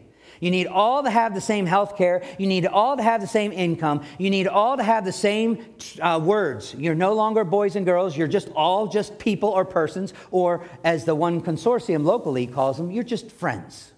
You 0.44 0.50
need 0.50 0.66
all 0.66 1.02
to 1.02 1.08
have 1.08 1.34
the 1.34 1.40
same 1.40 1.64
health 1.64 1.96
care. 1.96 2.22
You 2.36 2.46
need 2.46 2.66
all 2.66 2.98
to 2.98 3.02
have 3.02 3.22
the 3.22 3.26
same 3.26 3.50
income. 3.50 4.02
You 4.18 4.28
need 4.28 4.46
all 4.46 4.76
to 4.76 4.82
have 4.82 5.06
the 5.06 5.12
same 5.12 5.64
uh, 6.02 6.20
words. 6.22 6.74
You're 6.74 6.94
no 6.94 7.14
longer 7.14 7.44
boys 7.44 7.76
and 7.76 7.86
girls. 7.86 8.14
You're 8.14 8.28
just 8.28 8.50
all 8.54 8.86
just 8.86 9.18
people 9.18 9.48
or 9.48 9.64
persons, 9.64 10.12
or 10.30 10.68
as 10.84 11.06
the 11.06 11.14
one 11.14 11.40
consortium 11.40 12.04
locally 12.04 12.46
calls 12.46 12.76
them, 12.76 12.90
you're 12.90 13.04
just 13.04 13.30
friends. 13.30 13.93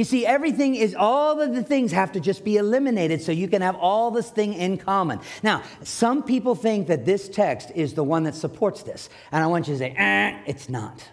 You 0.00 0.04
see, 0.04 0.24
everything 0.24 0.76
is, 0.76 0.94
all 0.94 1.42
of 1.42 1.54
the 1.54 1.62
things 1.62 1.92
have 1.92 2.12
to 2.12 2.20
just 2.20 2.42
be 2.42 2.56
eliminated 2.56 3.20
so 3.20 3.32
you 3.32 3.48
can 3.48 3.60
have 3.60 3.76
all 3.76 4.10
this 4.10 4.30
thing 4.30 4.54
in 4.54 4.78
common. 4.78 5.20
Now, 5.42 5.62
some 5.82 6.22
people 6.22 6.54
think 6.54 6.86
that 6.86 7.04
this 7.04 7.28
text 7.28 7.70
is 7.74 7.92
the 7.92 8.02
one 8.02 8.22
that 8.22 8.34
supports 8.34 8.82
this. 8.82 9.10
And 9.30 9.44
I 9.44 9.46
want 9.48 9.68
you 9.68 9.74
to 9.74 9.78
say, 9.78 9.90
eh, 9.94 10.38
it's 10.46 10.70
not. 10.70 11.06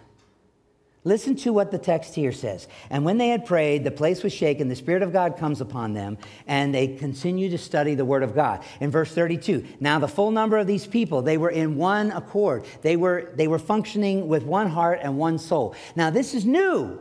Listen 1.04 1.36
to 1.36 1.52
what 1.52 1.70
the 1.70 1.76
text 1.76 2.14
here 2.14 2.32
says. 2.32 2.66
And 2.88 3.04
when 3.04 3.18
they 3.18 3.28
had 3.28 3.44
prayed, 3.44 3.84
the 3.84 3.90
place 3.90 4.22
was 4.22 4.32
shaken, 4.32 4.70
the 4.70 4.74
Spirit 4.74 5.02
of 5.02 5.12
God 5.12 5.36
comes 5.36 5.60
upon 5.60 5.92
them, 5.92 6.16
and 6.46 6.74
they 6.74 6.96
continue 6.96 7.50
to 7.50 7.58
study 7.58 7.94
the 7.94 8.06
Word 8.06 8.22
of 8.22 8.34
God. 8.34 8.64
In 8.80 8.90
verse 8.90 9.12
32, 9.12 9.66
now 9.80 9.98
the 9.98 10.08
full 10.08 10.30
number 10.30 10.56
of 10.56 10.66
these 10.66 10.86
people, 10.86 11.20
they 11.20 11.36
were 11.36 11.50
in 11.50 11.76
one 11.76 12.10
accord. 12.10 12.64
They 12.80 12.96
were, 12.96 13.34
they 13.36 13.48
were 13.48 13.58
functioning 13.58 14.28
with 14.28 14.44
one 14.44 14.70
heart 14.70 15.00
and 15.02 15.18
one 15.18 15.38
soul. 15.38 15.74
Now, 15.94 16.08
this 16.08 16.32
is 16.32 16.46
new. 16.46 16.98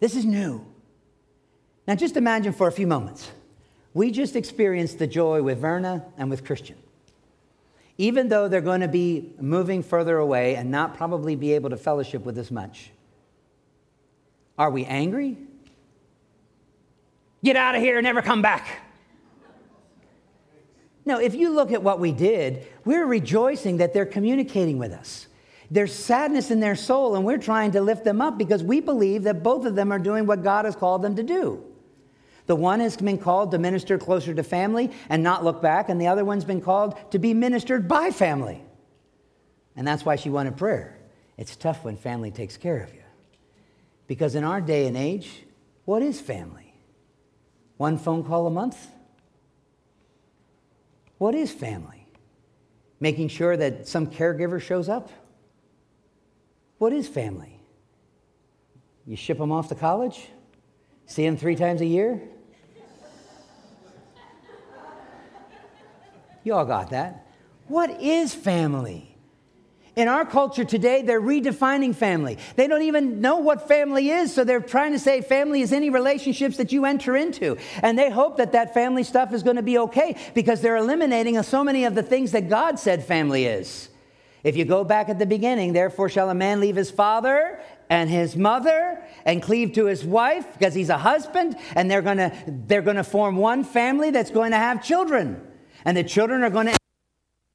This 0.00 0.16
is 0.16 0.24
new. 0.24 0.64
Now, 1.86 1.94
just 1.94 2.16
imagine 2.16 2.52
for 2.52 2.66
a 2.66 2.72
few 2.72 2.86
moments. 2.86 3.30
We 3.92 4.10
just 4.10 4.34
experienced 4.34 4.98
the 4.98 5.06
joy 5.06 5.42
with 5.42 5.58
Verna 5.58 6.04
and 6.16 6.30
with 6.30 6.44
Christian. 6.44 6.76
Even 7.98 8.28
though 8.28 8.48
they're 8.48 8.60
going 8.60 8.80
to 8.80 8.88
be 8.88 9.34
moving 9.40 9.82
further 9.82 10.16
away 10.16 10.56
and 10.56 10.70
not 10.70 10.96
probably 10.96 11.36
be 11.36 11.52
able 11.52 11.70
to 11.70 11.76
fellowship 11.76 12.24
with 12.24 12.38
us 12.38 12.50
much. 12.50 12.90
Are 14.56 14.70
we 14.70 14.84
angry? 14.86 15.36
Get 17.44 17.56
out 17.56 17.74
of 17.74 17.82
here 17.82 17.98
and 17.98 18.04
never 18.04 18.22
come 18.22 18.42
back. 18.42 18.80
No, 21.04 21.18
if 21.18 21.34
you 21.34 21.50
look 21.50 21.72
at 21.72 21.82
what 21.82 21.98
we 21.98 22.12
did, 22.12 22.66
we're 22.84 23.06
rejoicing 23.06 23.78
that 23.78 23.92
they're 23.92 24.06
communicating 24.06 24.78
with 24.78 24.92
us. 24.92 25.26
There's 25.70 25.92
sadness 25.92 26.50
in 26.50 26.58
their 26.58 26.74
soul, 26.74 27.14
and 27.14 27.24
we're 27.24 27.38
trying 27.38 27.72
to 27.72 27.80
lift 27.80 28.04
them 28.04 28.20
up 28.20 28.36
because 28.36 28.62
we 28.62 28.80
believe 28.80 29.22
that 29.22 29.42
both 29.42 29.64
of 29.64 29.76
them 29.76 29.92
are 29.92 30.00
doing 30.00 30.26
what 30.26 30.42
God 30.42 30.64
has 30.64 30.74
called 30.74 31.02
them 31.02 31.14
to 31.16 31.22
do. 31.22 31.64
The 32.46 32.56
one 32.56 32.80
has 32.80 32.96
been 32.96 33.18
called 33.18 33.52
to 33.52 33.58
minister 33.58 33.96
closer 33.96 34.34
to 34.34 34.42
family 34.42 34.90
and 35.08 35.22
not 35.22 35.44
look 35.44 35.62
back, 35.62 35.88
and 35.88 36.00
the 36.00 36.08
other 36.08 36.24
one's 36.24 36.44
been 36.44 36.60
called 36.60 36.98
to 37.12 37.20
be 37.20 37.32
ministered 37.34 37.86
by 37.86 38.10
family. 38.10 38.60
And 39.76 39.86
that's 39.86 40.04
why 40.04 40.16
she 40.16 40.30
wanted 40.30 40.56
prayer. 40.56 40.98
It's 41.38 41.54
tough 41.54 41.84
when 41.84 41.96
family 41.96 42.32
takes 42.32 42.56
care 42.56 42.82
of 42.82 42.92
you. 42.92 43.02
Because 44.08 44.34
in 44.34 44.42
our 44.42 44.60
day 44.60 44.88
and 44.88 44.96
age, 44.96 45.44
what 45.84 46.02
is 46.02 46.20
family? 46.20 46.74
One 47.76 47.96
phone 47.96 48.24
call 48.24 48.48
a 48.48 48.50
month? 48.50 48.88
What 51.18 51.36
is 51.36 51.52
family? 51.52 52.08
Making 52.98 53.28
sure 53.28 53.56
that 53.56 53.86
some 53.86 54.08
caregiver 54.08 54.60
shows 54.60 54.88
up? 54.88 55.10
What 56.80 56.94
is 56.94 57.06
family? 57.06 57.60
You 59.04 59.14
ship 59.14 59.36
them 59.36 59.52
off 59.52 59.68
to 59.68 59.74
college? 59.74 60.28
See 61.04 61.26
them 61.26 61.36
three 61.36 61.54
times 61.54 61.82
a 61.82 61.84
year? 61.84 62.22
You 66.42 66.54
all 66.54 66.64
got 66.64 66.88
that. 66.88 67.26
What 67.68 68.00
is 68.00 68.34
family? 68.34 69.14
In 69.94 70.08
our 70.08 70.24
culture 70.24 70.64
today, 70.64 71.02
they're 71.02 71.20
redefining 71.20 71.94
family. 71.94 72.38
They 72.56 72.66
don't 72.66 72.80
even 72.80 73.20
know 73.20 73.36
what 73.36 73.68
family 73.68 74.08
is, 74.08 74.32
so 74.32 74.44
they're 74.44 74.58
trying 74.58 74.92
to 74.92 74.98
say 74.98 75.20
family 75.20 75.60
is 75.60 75.74
any 75.74 75.90
relationships 75.90 76.56
that 76.56 76.72
you 76.72 76.86
enter 76.86 77.14
into. 77.14 77.58
And 77.82 77.98
they 77.98 78.08
hope 78.08 78.38
that 78.38 78.52
that 78.52 78.72
family 78.72 79.04
stuff 79.04 79.34
is 79.34 79.42
going 79.42 79.56
to 79.56 79.62
be 79.62 79.76
okay 79.76 80.16
because 80.32 80.62
they're 80.62 80.78
eliminating 80.78 81.42
so 81.42 81.62
many 81.62 81.84
of 81.84 81.94
the 81.94 82.02
things 82.02 82.32
that 82.32 82.48
God 82.48 82.78
said 82.78 83.04
family 83.04 83.44
is. 83.44 83.90
If 84.42 84.56
you 84.56 84.64
go 84.64 84.84
back 84.84 85.08
at 85.08 85.18
the 85.18 85.26
beginning, 85.26 85.72
therefore 85.72 86.08
shall 86.08 86.30
a 86.30 86.34
man 86.34 86.60
leave 86.60 86.76
his 86.76 86.90
father 86.90 87.60
and 87.90 88.08
his 88.08 88.36
mother 88.36 89.02
and 89.24 89.42
cleave 89.42 89.74
to 89.74 89.86
his 89.86 90.04
wife 90.04 90.46
because 90.52 90.74
he's 90.74 90.88
a 90.88 90.98
husband, 90.98 91.56
and 91.74 91.90
they're 91.90 92.02
going 92.02 92.16
to 92.18 92.32
they're 92.46 92.82
going 92.82 92.96
to 92.96 93.04
form 93.04 93.36
one 93.36 93.64
family 93.64 94.10
that's 94.10 94.30
going 94.30 94.52
to 94.52 94.56
have 94.56 94.82
children. 94.82 95.46
And 95.84 95.96
the 95.96 96.04
children 96.04 96.42
are 96.42 96.50
going 96.50 96.68
to 96.68 96.76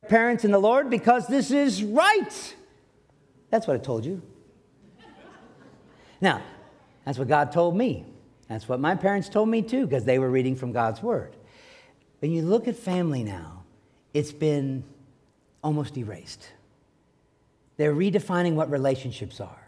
parents 0.08 0.46
in 0.46 0.52
the 0.52 0.60
Lord 0.60 0.90
because 0.90 1.28
this 1.28 1.52
is 1.52 1.84
right. 1.84 2.56
That's 3.50 3.68
what 3.68 3.76
I 3.76 3.80
told 3.80 4.06
you. 4.06 4.22
Now, 6.22 6.42
that's 7.04 7.18
what 7.18 7.28
God 7.28 7.52
told 7.52 7.76
me. 7.76 8.06
That's 8.48 8.70
what 8.70 8.80
my 8.80 8.96
parents 8.96 9.30
told 9.30 9.50
me 9.50 9.62
too, 9.62 9.86
because 9.86 10.06
they 10.06 10.20
were 10.20 10.30
reading 10.30 10.56
from 10.56 10.72
God's 10.72 11.02
Word. 11.02 11.36
When 12.20 12.32
you 12.32 12.44
look 12.44 12.68
at 12.68 12.76
family 12.76 13.24
now, 13.24 13.64
it's 14.14 14.32
been 14.32 14.84
almost 15.64 15.98
erased. 15.98 16.48
They're 17.78 17.93
redefining 17.93 18.53
what 18.53 18.69
relationships 18.69 19.39
are. 19.39 19.65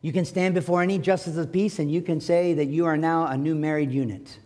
You 0.00 0.12
can 0.12 0.24
stand 0.24 0.54
before 0.54 0.82
any 0.82 0.98
justice 0.98 1.36
of 1.36 1.52
peace 1.52 1.78
and 1.78 1.90
you 1.90 2.02
can 2.02 2.20
say 2.20 2.54
that 2.54 2.66
you 2.66 2.86
are 2.86 2.96
now 2.96 3.26
a 3.26 3.36
new 3.36 3.54
married 3.54 3.90
unit. 3.90 4.38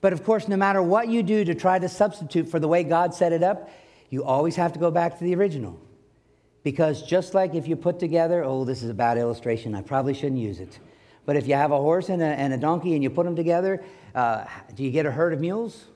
But 0.00 0.12
of 0.12 0.24
course, 0.24 0.48
no 0.48 0.56
matter 0.56 0.82
what 0.82 1.08
you 1.08 1.22
do 1.22 1.44
to 1.44 1.54
try 1.54 1.78
to 1.78 1.88
substitute 1.88 2.48
for 2.48 2.58
the 2.58 2.68
way 2.68 2.82
God 2.84 3.14
set 3.14 3.32
it 3.32 3.42
up, 3.42 3.70
you 4.10 4.24
always 4.24 4.56
have 4.56 4.72
to 4.72 4.78
go 4.78 4.90
back 4.90 5.18
to 5.18 5.24
the 5.24 5.34
original. 5.34 5.80
Because 6.62 7.02
just 7.02 7.34
like 7.34 7.54
if 7.54 7.66
you 7.66 7.76
put 7.76 7.98
together, 7.98 8.44
oh, 8.44 8.64
this 8.64 8.82
is 8.82 8.90
a 8.90 8.94
bad 8.94 9.18
illustration, 9.18 9.74
I 9.74 9.82
probably 9.82 10.14
shouldn't 10.14 10.40
use 10.40 10.60
it. 10.60 10.78
But 11.24 11.36
if 11.36 11.46
you 11.46 11.54
have 11.54 11.70
a 11.70 11.76
horse 11.76 12.08
and 12.08 12.20
a, 12.20 12.26
and 12.26 12.52
a 12.52 12.56
donkey 12.56 12.94
and 12.94 13.02
you 13.02 13.10
put 13.10 13.24
them 13.24 13.36
together, 13.36 13.82
uh, 14.14 14.44
do 14.74 14.82
you 14.82 14.90
get 14.90 15.06
a 15.06 15.10
herd 15.10 15.32
of 15.32 15.40
mules? 15.40 15.86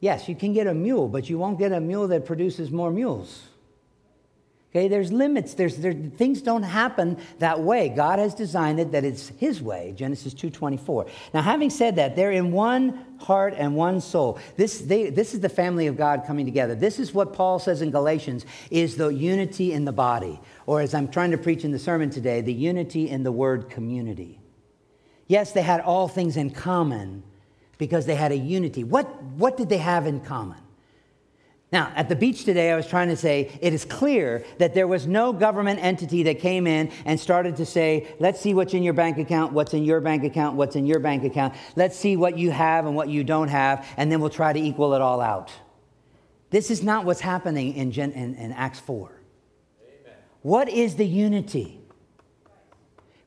Yes, 0.00 0.28
you 0.28 0.34
can 0.36 0.52
get 0.52 0.66
a 0.66 0.74
mule, 0.74 1.08
but 1.08 1.28
you 1.28 1.38
won't 1.38 1.58
get 1.58 1.72
a 1.72 1.80
mule 1.80 2.08
that 2.08 2.24
produces 2.24 2.70
more 2.70 2.90
mules. 2.90 3.48
Okay, 4.70 4.88
there's 4.88 5.10
limits. 5.10 5.54
There's, 5.54 5.76
there, 5.76 5.94
things 5.94 6.42
don't 6.42 6.62
happen 6.62 7.16
that 7.38 7.60
way. 7.60 7.88
God 7.88 8.18
has 8.18 8.34
designed 8.34 8.78
it 8.78 8.92
that 8.92 9.04
it's 9.04 9.28
His 9.38 9.62
way. 9.62 9.94
Genesis 9.96 10.34
2:24. 10.34 11.08
Now, 11.32 11.40
having 11.40 11.70
said 11.70 11.96
that, 11.96 12.14
they're 12.14 12.32
in 12.32 12.52
one 12.52 13.06
heart 13.20 13.54
and 13.56 13.74
one 13.74 14.00
soul. 14.00 14.38
This, 14.56 14.80
they, 14.80 15.08
this 15.08 15.32
is 15.32 15.40
the 15.40 15.48
family 15.48 15.86
of 15.86 15.96
God 15.96 16.24
coming 16.26 16.44
together. 16.44 16.74
This 16.74 16.98
is 16.98 17.14
what 17.14 17.32
Paul 17.32 17.58
says 17.58 17.80
in 17.80 17.90
Galatians 17.90 18.44
is 18.70 18.96
the 18.96 19.08
unity 19.08 19.72
in 19.72 19.86
the 19.86 19.92
body, 19.92 20.40
or 20.66 20.80
as 20.80 20.92
I'm 20.94 21.08
trying 21.08 21.30
to 21.30 21.38
preach 21.38 21.64
in 21.64 21.70
the 21.70 21.78
sermon 21.78 22.10
today, 22.10 22.42
the 22.42 22.52
unity 22.52 23.08
in 23.08 23.22
the 23.22 23.32
word 23.32 23.70
community. 23.70 24.40
Yes, 25.26 25.52
they 25.52 25.62
had 25.62 25.80
all 25.80 26.06
things 26.06 26.36
in 26.36 26.50
common 26.50 27.22
because 27.78 28.04
they 28.04 28.14
had 28.14 28.32
a 28.32 28.36
unity. 28.36 28.84
What, 28.84 29.22
what 29.22 29.56
did 29.56 29.68
they 29.68 29.78
have 29.78 30.06
in 30.06 30.20
common? 30.20 30.58
Now, 31.76 31.92
at 31.94 32.08
the 32.08 32.16
beach 32.16 32.46
today, 32.46 32.72
I 32.72 32.74
was 32.74 32.86
trying 32.86 33.08
to 33.08 33.18
say 33.18 33.50
it 33.60 33.74
is 33.74 33.84
clear 33.84 34.46
that 34.56 34.72
there 34.72 34.86
was 34.86 35.06
no 35.06 35.30
government 35.30 35.78
entity 35.84 36.22
that 36.22 36.38
came 36.38 36.66
in 36.66 36.90
and 37.04 37.20
started 37.20 37.54
to 37.56 37.66
say, 37.66 38.06
let's 38.18 38.40
see 38.40 38.54
what's 38.54 38.72
in 38.72 38.82
your 38.82 38.94
bank 38.94 39.18
account, 39.18 39.52
what's 39.52 39.74
in 39.74 39.84
your 39.84 40.00
bank 40.00 40.24
account, 40.24 40.56
what's 40.56 40.74
in 40.74 40.86
your 40.86 41.00
bank 41.00 41.22
account. 41.22 41.52
Let's 41.74 41.94
see 41.94 42.16
what 42.16 42.38
you 42.38 42.50
have 42.50 42.86
and 42.86 42.96
what 42.96 43.10
you 43.10 43.24
don't 43.24 43.48
have, 43.48 43.86
and 43.98 44.10
then 44.10 44.22
we'll 44.22 44.30
try 44.30 44.54
to 44.54 44.58
equal 44.58 44.94
it 44.94 45.02
all 45.02 45.20
out. 45.20 45.52
This 46.48 46.70
is 46.70 46.82
not 46.82 47.04
what's 47.04 47.20
happening 47.20 47.74
in, 47.74 47.92
Gen- 47.92 48.12
in, 48.12 48.36
in 48.36 48.52
Acts 48.52 48.80
4. 48.80 49.10
Amen. 49.82 50.14
What 50.40 50.70
is 50.70 50.96
the 50.96 51.04
unity? 51.04 51.78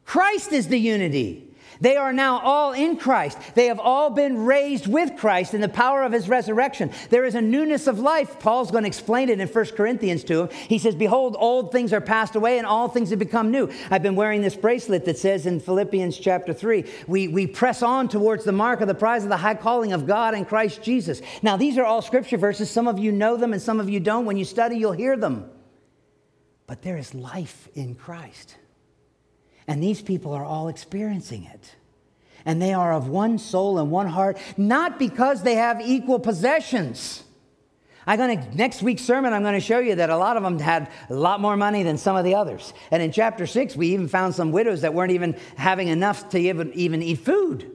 Christ 0.05 0.53
is 0.53 0.69
the 0.69 0.79
unity. 0.79 1.48
They 1.81 1.95
are 1.95 2.11
now 2.11 2.39
all 2.39 2.73
in 2.73 2.97
Christ. 2.97 3.37
They 3.55 3.67
have 3.67 3.79
all 3.79 4.09
been 4.09 4.45
raised 4.45 4.85
with 4.85 5.15
Christ 5.17 5.53
in 5.53 5.61
the 5.61 5.69
power 5.69 6.03
of 6.03 6.11
his 6.11 6.27
resurrection. 6.27 6.91
There 7.09 7.23
is 7.23 7.35
a 7.35 7.41
newness 7.41 7.87
of 7.87 7.99
life. 7.99 8.39
Paul's 8.39 8.71
going 8.71 8.83
to 8.83 8.87
explain 8.87 9.29
it 9.29 9.39
in 9.39 9.47
1 9.47 9.65
Corinthians 9.67 10.23
to 10.25 10.43
him. 10.43 10.49
He 10.67 10.77
says, 10.77 10.95
Behold, 10.95 11.37
old 11.39 11.71
things 11.71 11.93
are 11.93 12.01
passed 12.01 12.35
away 12.35 12.57
and 12.57 12.67
all 12.67 12.89
things 12.89 13.11
have 13.11 13.19
become 13.19 13.49
new. 13.49 13.71
I've 13.89 14.03
been 14.03 14.15
wearing 14.15 14.41
this 14.41 14.55
bracelet 14.55 15.05
that 15.05 15.17
says 15.17 15.45
in 15.45 15.61
Philippians 15.61 16.17
chapter 16.17 16.53
3, 16.53 16.83
we, 17.07 17.29
we 17.29 17.47
press 17.47 17.81
on 17.81 18.09
towards 18.09 18.43
the 18.43 18.51
mark 18.51 18.81
of 18.81 18.87
the 18.87 18.95
prize 18.95 19.23
of 19.23 19.29
the 19.29 19.37
high 19.37 19.55
calling 19.55 19.93
of 19.93 20.05
God 20.05 20.35
in 20.35 20.43
Christ 20.43 20.83
Jesus. 20.83 21.21
Now, 21.41 21.55
these 21.55 21.77
are 21.77 21.85
all 21.85 22.01
scripture 22.01 22.37
verses. 22.37 22.69
Some 22.69 22.87
of 22.87 22.99
you 22.99 23.11
know 23.13 23.37
them 23.37 23.53
and 23.53 23.61
some 23.61 23.79
of 23.79 23.89
you 23.89 24.01
don't. 24.01 24.25
When 24.25 24.37
you 24.37 24.45
study, 24.45 24.77
you'll 24.77 24.91
hear 24.91 25.15
them. 25.15 25.49
But 26.67 26.81
there 26.81 26.97
is 26.97 27.15
life 27.15 27.69
in 27.73 27.95
Christ. 27.95 28.57
And 29.69 29.83
these 29.83 30.01
people 30.01 30.33
are 30.33 30.43
all 30.43 30.67
experiencing 30.67 31.43
it. 31.43 31.75
And 32.43 32.59
they 32.59 32.73
are 32.73 32.91
of 32.91 33.07
one 33.07 33.37
soul 33.37 33.77
and 33.77 33.91
one 33.91 34.07
heart, 34.07 34.39
not 34.57 34.97
because 34.97 35.43
they 35.43 35.55
have 35.55 35.79
equal 35.79 36.19
possessions. 36.19 37.23
I'm 38.07 38.17
going 38.17 38.41
to, 38.41 38.57
next 38.57 38.81
week's 38.81 39.03
sermon, 39.03 39.31
I'm 39.31 39.43
going 39.43 39.53
to 39.53 39.59
show 39.59 39.77
you 39.77 39.93
that 39.93 40.09
a 40.09 40.17
lot 40.17 40.37
of 40.37 40.41
them 40.41 40.57
had 40.57 40.89
a 41.11 41.13
lot 41.13 41.39
more 41.39 41.55
money 41.55 41.83
than 41.83 41.99
some 41.99 42.15
of 42.15 42.25
the 42.25 42.33
others. 42.33 42.73
And 42.89 43.03
in 43.03 43.11
chapter 43.11 43.45
six, 43.45 43.75
we 43.75 43.89
even 43.89 44.07
found 44.07 44.33
some 44.33 44.51
widows 44.51 44.81
that 44.81 44.95
weren't 44.95 45.11
even 45.11 45.37
having 45.55 45.89
enough 45.89 46.29
to 46.29 46.39
even, 46.39 46.73
even 46.73 47.03
eat 47.03 47.19
food. 47.19 47.71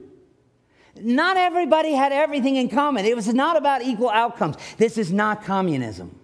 Not 0.97 1.37
everybody 1.37 1.93
had 1.93 2.11
everything 2.11 2.57
in 2.57 2.67
common. 2.67 3.05
It 3.05 3.15
was 3.15 3.33
not 3.33 3.55
about 3.55 3.83
equal 3.83 4.09
outcomes. 4.09 4.57
This 4.77 4.97
is 4.97 5.13
not 5.13 5.45
communism. 5.45 6.19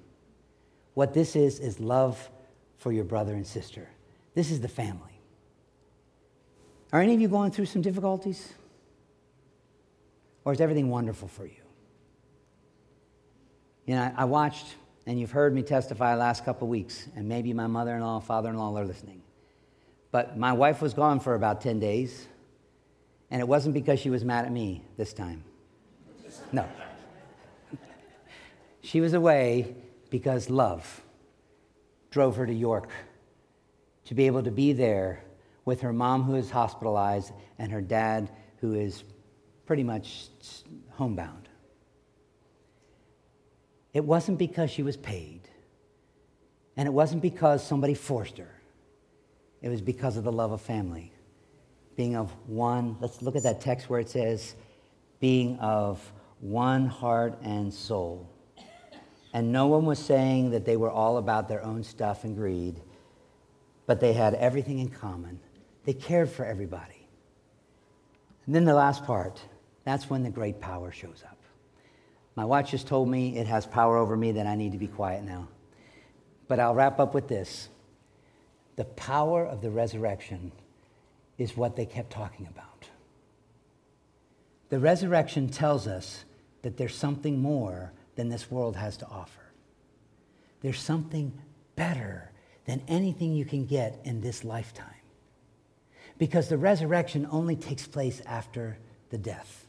What 0.96 1.14
this 1.14 1.38
is, 1.38 1.62
is 1.62 1.80
love 1.80 2.30
for 2.76 2.92
your 2.92 3.06
brother 3.06 3.36
and 3.36 3.48
sister. 3.48 3.88
This 4.34 4.52
is 4.52 4.60
the 4.60 4.68
family. 4.68 5.11
Are 6.92 7.02
any 7.02 7.14
of 7.14 7.22
you 7.22 7.28
going 7.28 7.52
through 7.52 7.68
some 7.68 7.82
difficulties? 7.82 8.54
Or 10.44 10.54
is 10.54 10.60
everything 10.60 10.90
wonderful 10.90 11.28
for 11.28 11.46
you? 11.46 11.62
You 13.86 13.96
know, 13.96 14.12
I, 14.16 14.26
watched, 14.26 14.66
and 15.06 15.20
you've 15.20 15.32
heard 15.32 15.54
me 15.54 15.62
testify 15.62 16.16
last 16.16 16.46
couple 16.46 16.68
weeks, 16.68 17.08
and 17.16 17.28
maybe 17.28 17.54
my 17.54 17.68
mother 17.68 17.96
in 17.96 18.02
law, 18.02 18.20
father 18.20 18.50
in 18.50 18.58
law 18.58 18.76
are 18.76 18.86
listening. 18.86 19.22
But 20.12 20.38
my 20.38 20.54
wife 20.54 20.82
was 20.82 20.94
gone 20.94 21.20
for 21.20 21.36
about 21.36 21.62
10 21.62 21.80
days, 21.80 22.28
and 23.30 23.42
it 23.42 23.48
wasn't 23.48 23.74
because 23.74 24.00
she 24.00 24.10
was 24.10 24.26
mad 24.26 24.46
at 24.46 24.52
me 24.52 24.84
this 24.98 25.14
time. 25.14 25.44
No. 26.52 26.68
she 28.82 29.02
was 29.02 29.14
away 29.14 29.76
because 30.10 30.50
love 30.50 31.02
drove 32.12 32.36
her 32.36 32.46
to 32.46 32.54
York 32.54 32.90
to 34.06 34.14
be 34.14 34.28
able 34.28 34.44
to 34.44 34.52
be 34.52 34.74
there 34.74 35.24
with 35.72 35.80
her 35.80 35.94
mom 35.94 36.24
who 36.24 36.36
is 36.36 36.52
hospitalized 36.52 37.32
and 37.58 37.72
her 37.72 37.80
dad 37.80 38.30
who 38.60 38.74
is 38.74 39.06
pretty 39.66 39.86
much 39.86 40.28
homebound. 40.90 41.48
It 43.94 44.04
wasn't 44.04 44.38
because 44.38 44.70
she 44.70 44.84
was 44.84 44.98
paid, 44.98 45.48
and 46.76 46.90
it 46.90 46.92
wasn't 46.92 47.22
because 47.22 47.66
somebody 47.66 47.94
forced 47.94 48.38
her. 48.38 48.54
It 49.62 49.70
was 49.70 49.80
because 49.82 50.18
of 50.18 50.26
the 50.26 50.32
love 50.34 50.52
of 50.52 50.60
family, 50.60 51.14
being 51.96 52.18
of 52.18 52.30
one. 52.48 52.98
Let's 53.00 53.22
look 53.22 53.38
at 53.38 53.44
that 53.44 53.62
text 53.62 53.90
where 53.90 54.02
it 54.02 54.10
says, 54.10 54.56
being 55.22 55.58
of 55.60 56.02
one 56.42 56.86
heart 56.86 57.40
and 57.44 57.74
soul. 57.74 58.30
And 59.34 59.54
no 59.54 59.68
one 59.68 59.86
was 59.86 60.00
saying 60.00 60.52
that 60.52 60.66
they 60.66 60.76
were 60.76 60.92
all 60.92 61.16
about 61.16 61.48
their 61.48 61.64
own 61.64 61.82
stuff 61.82 62.26
and 62.26 62.36
greed, 62.36 62.82
but 63.86 64.02
they 64.02 64.12
had 64.12 64.34
everything 64.34 64.80
in 64.80 64.90
common 64.90 65.40
they 65.86 65.94
cared 65.94 66.30
for 66.30 66.46
everybody. 66.46 67.08
And 68.46 68.56
then 68.56 68.66
the 68.66 68.74
last 68.74 69.06
part, 69.06 69.42
that's 69.84 70.10
when 70.10 70.24
the 70.24 70.30
great 70.30 70.60
power 70.60 70.92
shows 70.92 71.24
up. 71.26 71.38
My 72.36 72.46
watch 72.46 72.72
has 72.72 72.84
told 72.84 73.10
me 73.10 73.38
it 73.38 73.48
has 73.48 73.66
power 73.66 73.98
over 73.98 74.16
me 74.16 74.34
that 74.34 74.48
I 74.48 74.56
need 74.56 74.72
to 74.72 74.78
be 74.78 74.88
quiet 74.88 75.24
now. 75.24 75.48
But 76.48 76.60
I'll 76.60 76.76
wrap 76.76 77.00
up 77.00 77.14
with 77.14 77.28
this 77.28 77.70
the 78.78 78.86
power 78.86 79.46
of 79.46 79.62
the 79.62 79.70
resurrection 79.70 80.52
is 81.38 81.58
what 81.58 81.76
they 81.76 81.86
kept 81.86 82.10
talking 82.10 82.48
about. 82.48 82.88
The 84.70 84.80
resurrection 84.80 85.50
tells 85.50 85.88
us 85.88 86.24
that 86.62 86.78
there's 86.78 86.96
something 86.96 87.40
more 87.40 87.92
than 88.16 88.30
this 88.30 88.50
world 88.50 88.76
has 88.76 88.98
to 88.98 89.08
offer. 89.08 89.52
There's 90.62 90.80
something 90.80 91.34
better 91.76 92.32
than 92.66 92.82
anything 92.88 93.34
you 93.34 93.46
can 93.46 93.66
get 93.66 94.00
in 94.04 94.22
this 94.22 94.44
lifetime. 94.44 94.91
Because 96.22 96.50
the 96.50 96.58
resurrection 96.60 97.28
only 97.32 97.56
takes 97.56 97.88
place 97.88 98.22
after 98.28 98.78
the 99.10 99.18
death. 99.18 99.66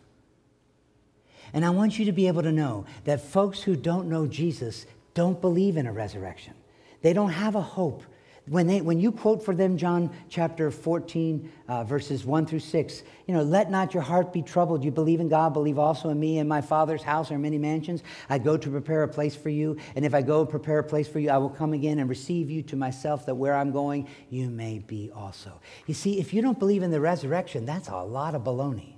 And 1.54 1.64
I 1.64 1.70
want 1.70 1.98
you 1.98 2.04
to 2.04 2.12
be 2.12 2.28
able 2.28 2.42
to 2.42 2.52
know 2.52 2.84
that 3.04 3.22
folks 3.22 3.62
who 3.62 3.74
don't 3.74 4.06
know 4.06 4.26
Jesus 4.26 4.84
don't 5.14 5.40
believe 5.40 5.78
in 5.78 5.86
a 5.86 5.92
resurrection. 5.94 6.52
They 7.00 7.14
don't 7.14 7.30
have 7.30 7.54
a 7.54 7.62
hope 7.62 8.02
when, 8.48 8.66
they, 8.66 8.80
when 8.80 8.98
you 8.98 9.12
quote 9.12 9.44
for 9.44 9.54
them 9.54 9.76
John 9.76 10.10
chapter 10.28 10.72
14, 10.72 11.48
uh, 11.68 11.84
verses 11.84 12.24
1 12.24 12.46
through 12.46 12.58
6, 12.58 13.02
you 13.28 13.34
know, 13.34 13.42
let 13.42 13.70
not 13.70 13.94
your 13.94 14.02
heart 14.02 14.32
be 14.32 14.42
troubled. 14.42 14.82
You 14.82 14.90
believe 14.90 15.20
in 15.20 15.28
God, 15.28 15.52
believe 15.52 15.78
also 15.78 16.08
in 16.08 16.18
me. 16.18 16.38
In 16.38 16.48
my 16.48 16.60
Father's 16.60 17.04
house 17.04 17.30
are 17.30 17.38
many 17.38 17.56
mansions. 17.56 18.02
I 18.28 18.38
go 18.38 18.56
to 18.56 18.68
prepare 18.68 19.04
a 19.04 19.08
place 19.08 19.36
for 19.36 19.48
you. 19.48 19.76
And 19.94 20.04
if 20.04 20.12
I 20.12 20.22
go 20.22 20.40
and 20.40 20.50
prepare 20.50 20.80
a 20.80 20.84
place 20.84 21.06
for 21.06 21.20
you, 21.20 21.30
I 21.30 21.38
will 21.38 21.50
come 21.50 21.72
again 21.72 22.00
and 22.00 22.10
receive 22.10 22.50
you 22.50 22.62
to 22.64 22.76
myself, 22.76 23.26
that 23.26 23.36
where 23.36 23.54
I'm 23.54 23.70
going, 23.70 24.08
you 24.28 24.50
may 24.50 24.80
be 24.80 25.12
also. 25.14 25.60
You 25.86 25.94
see, 25.94 26.18
if 26.18 26.34
you 26.34 26.42
don't 26.42 26.58
believe 26.58 26.82
in 26.82 26.90
the 26.90 27.00
resurrection, 27.00 27.64
that's 27.64 27.88
a 27.88 28.02
lot 28.02 28.34
of 28.34 28.42
baloney. 28.42 28.94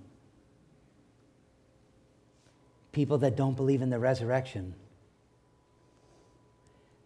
People 2.92 3.18
that 3.18 3.36
don't 3.36 3.57
believe 3.57 3.82
in 3.82 3.90
the 3.90 3.99
resurrection, 3.99 4.74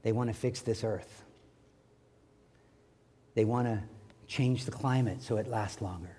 they 0.02 0.12
want 0.12 0.30
to 0.30 0.34
fix 0.34 0.60
this 0.60 0.84
earth. 0.84 1.24
They 3.38 3.44
want 3.44 3.68
to 3.68 3.80
change 4.26 4.64
the 4.64 4.72
climate 4.72 5.22
so 5.22 5.36
it 5.36 5.46
lasts 5.46 5.80
longer. 5.80 6.16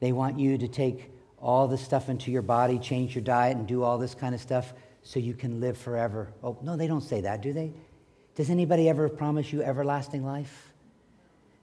They 0.00 0.10
want 0.10 0.40
you 0.40 0.58
to 0.58 0.66
take 0.66 1.08
all 1.38 1.68
this 1.68 1.80
stuff 1.80 2.08
into 2.08 2.32
your 2.32 2.42
body, 2.42 2.80
change 2.80 3.14
your 3.14 3.22
diet, 3.22 3.56
and 3.56 3.64
do 3.64 3.84
all 3.84 3.96
this 3.96 4.12
kind 4.12 4.34
of 4.34 4.40
stuff 4.40 4.72
so 5.04 5.20
you 5.20 5.34
can 5.34 5.60
live 5.60 5.78
forever. 5.78 6.32
Oh, 6.42 6.58
no, 6.62 6.76
they 6.76 6.88
don't 6.88 7.00
say 7.00 7.20
that, 7.20 7.42
do 7.42 7.52
they? 7.52 7.72
Does 8.34 8.50
anybody 8.50 8.88
ever 8.88 9.08
promise 9.08 9.52
you 9.52 9.62
everlasting 9.62 10.26
life? 10.26 10.72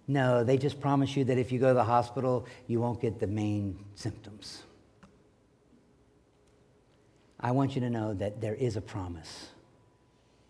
No, 0.07 0.45
they 0.45 0.57
just 0.57 0.79
promise 0.79 1.17
you 1.17 1.25
that 1.25 1.37
if 1.37 1.51
you 1.51 1.59
go 1.59 1.67
to 1.67 1.73
the 1.73 1.83
hospital, 1.83 2.45
you 2.67 2.79
won't 2.79 3.01
get 3.01 3.19
the 3.19 3.27
main 3.27 3.77
symptoms. 3.95 4.63
I 7.37 7.51
want 7.51 7.75
you 7.75 7.81
to 7.81 7.89
know 7.89 8.13
that 8.13 8.39
there 8.39 8.55
is 8.55 8.77
a 8.77 8.81
promise 8.81 9.49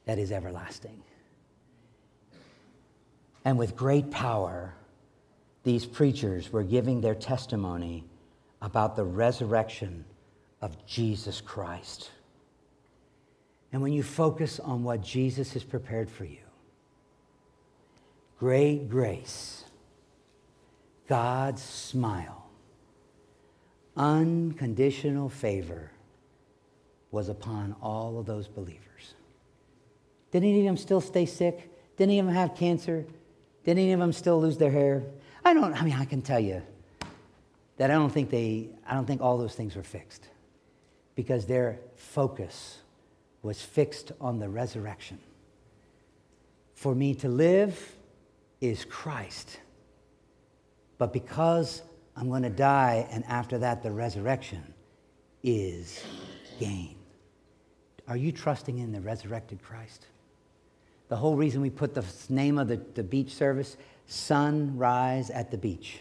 that 0.05 0.19
is 0.19 0.31
everlasting. 0.31 1.01
And 3.45 3.57
with 3.57 3.75
great 3.75 4.11
power, 4.11 4.73
these 5.63 5.85
preachers 5.85 6.51
were 6.51 6.63
giving 6.63 7.01
their 7.01 7.15
testimony 7.15 8.03
about 8.61 8.95
the 8.95 9.03
resurrection 9.03 10.05
of 10.61 10.85
Jesus 10.85 11.41
Christ. 11.41 12.11
And 13.71 13.81
when 13.81 13.93
you 13.93 14.03
focus 14.03 14.59
on 14.59 14.83
what 14.83 15.01
Jesus 15.01 15.53
has 15.53 15.63
prepared 15.63 16.09
for 16.09 16.25
you, 16.25 16.37
great 18.39 18.89
grace, 18.89 19.65
God's 21.07 21.61
smile, 21.61 22.45
unconditional 23.95 25.29
favor 25.29 25.91
was 27.11 27.29
upon 27.29 27.75
all 27.81 28.19
of 28.19 28.25
those 28.25 28.47
believers. 28.47 29.13
Didn't 30.31 30.49
any 30.49 30.59
of 30.59 30.65
them 30.65 30.77
still 30.77 31.01
stay 31.01 31.25
sick? 31.25 31.71
Didn't 31.97 32.11
any 32.11 32.19
of 32.19 32.25
them 32.25 32.35
have 32.35 32.55
cancer? 32.55 33.05
Did 33.67 33.77
any 33.77 33.91
of 33.91 33.99
them 33.99 34.13
still 34.13 34.39
lose 34.39 34.57
their 34.57 34.71
hair? 34.71 35.03
I 35.43 35.53
don't, 35.53 35.73
I 35.73 35.83
mean, 35.83 35.95
I 35.95 36.05
can 36.05 36.21
tell 36.21 36.39
you 36.39 36.61
that 37.75 37.91
I 37.91 37.95
don't 37.95 38.09
think 38.09 38.29
they, 38.29 38.69
I 38.87 38.93
don't 38.93 39.05
think 39.05 39.19
all 39.19 39.37
those 39.37 39.55
things 39.55 39.75
were 39.75 39.83
fixed 39.83 40.29
because 41.15 41.45
their 41.47 41.77
focus 41.97 42.77
was 43.41 43.61
fixed 43.61 44.13
on 44.21 44.39
the 44.39 44.47
resurrection. 44.47 45.19
For 46.75 46.95
me 46.95 47.13
to 47.15 47.27
live 47.27 47.97
is 48.61 48.85
Christ. 48.85 49.59
But 50.97 51.11
because 51.11 51.81
I'm 52.15 52.29
going 52.29 52.43
to 52.43 52.49
die, 52.49 53.05
and 53.11 53.25
after 53.25 53.57
that, 53.57 53.83
the 53.83 53.91
resurrection 53.91 54.63
is 55.43 56.01
gain. 56.57 56.95
Are 58.07 58.15
you 58.15 58.31
trusting 58.31 58.77
in 58.77 58.93
the 58.93 59.01
resurrected 59.01 59.61
Christ? 59.61 60.05
The 61.09 61.15
whole 61.15 61.35
reason 61.35 61.61
we 61.61 61.69
put 61.69 61.93
the 61.93 62.05
name 62.29 62.57
of 62.57 62.67
the, 62.67 62.77
the 62.95 63.03
beach 63.03 63.33
service, 63.33 63.77
Sunrise 64.07 65.29
at 65.29 65.51
the 65.51 65.57
Beach. 65.57 65.99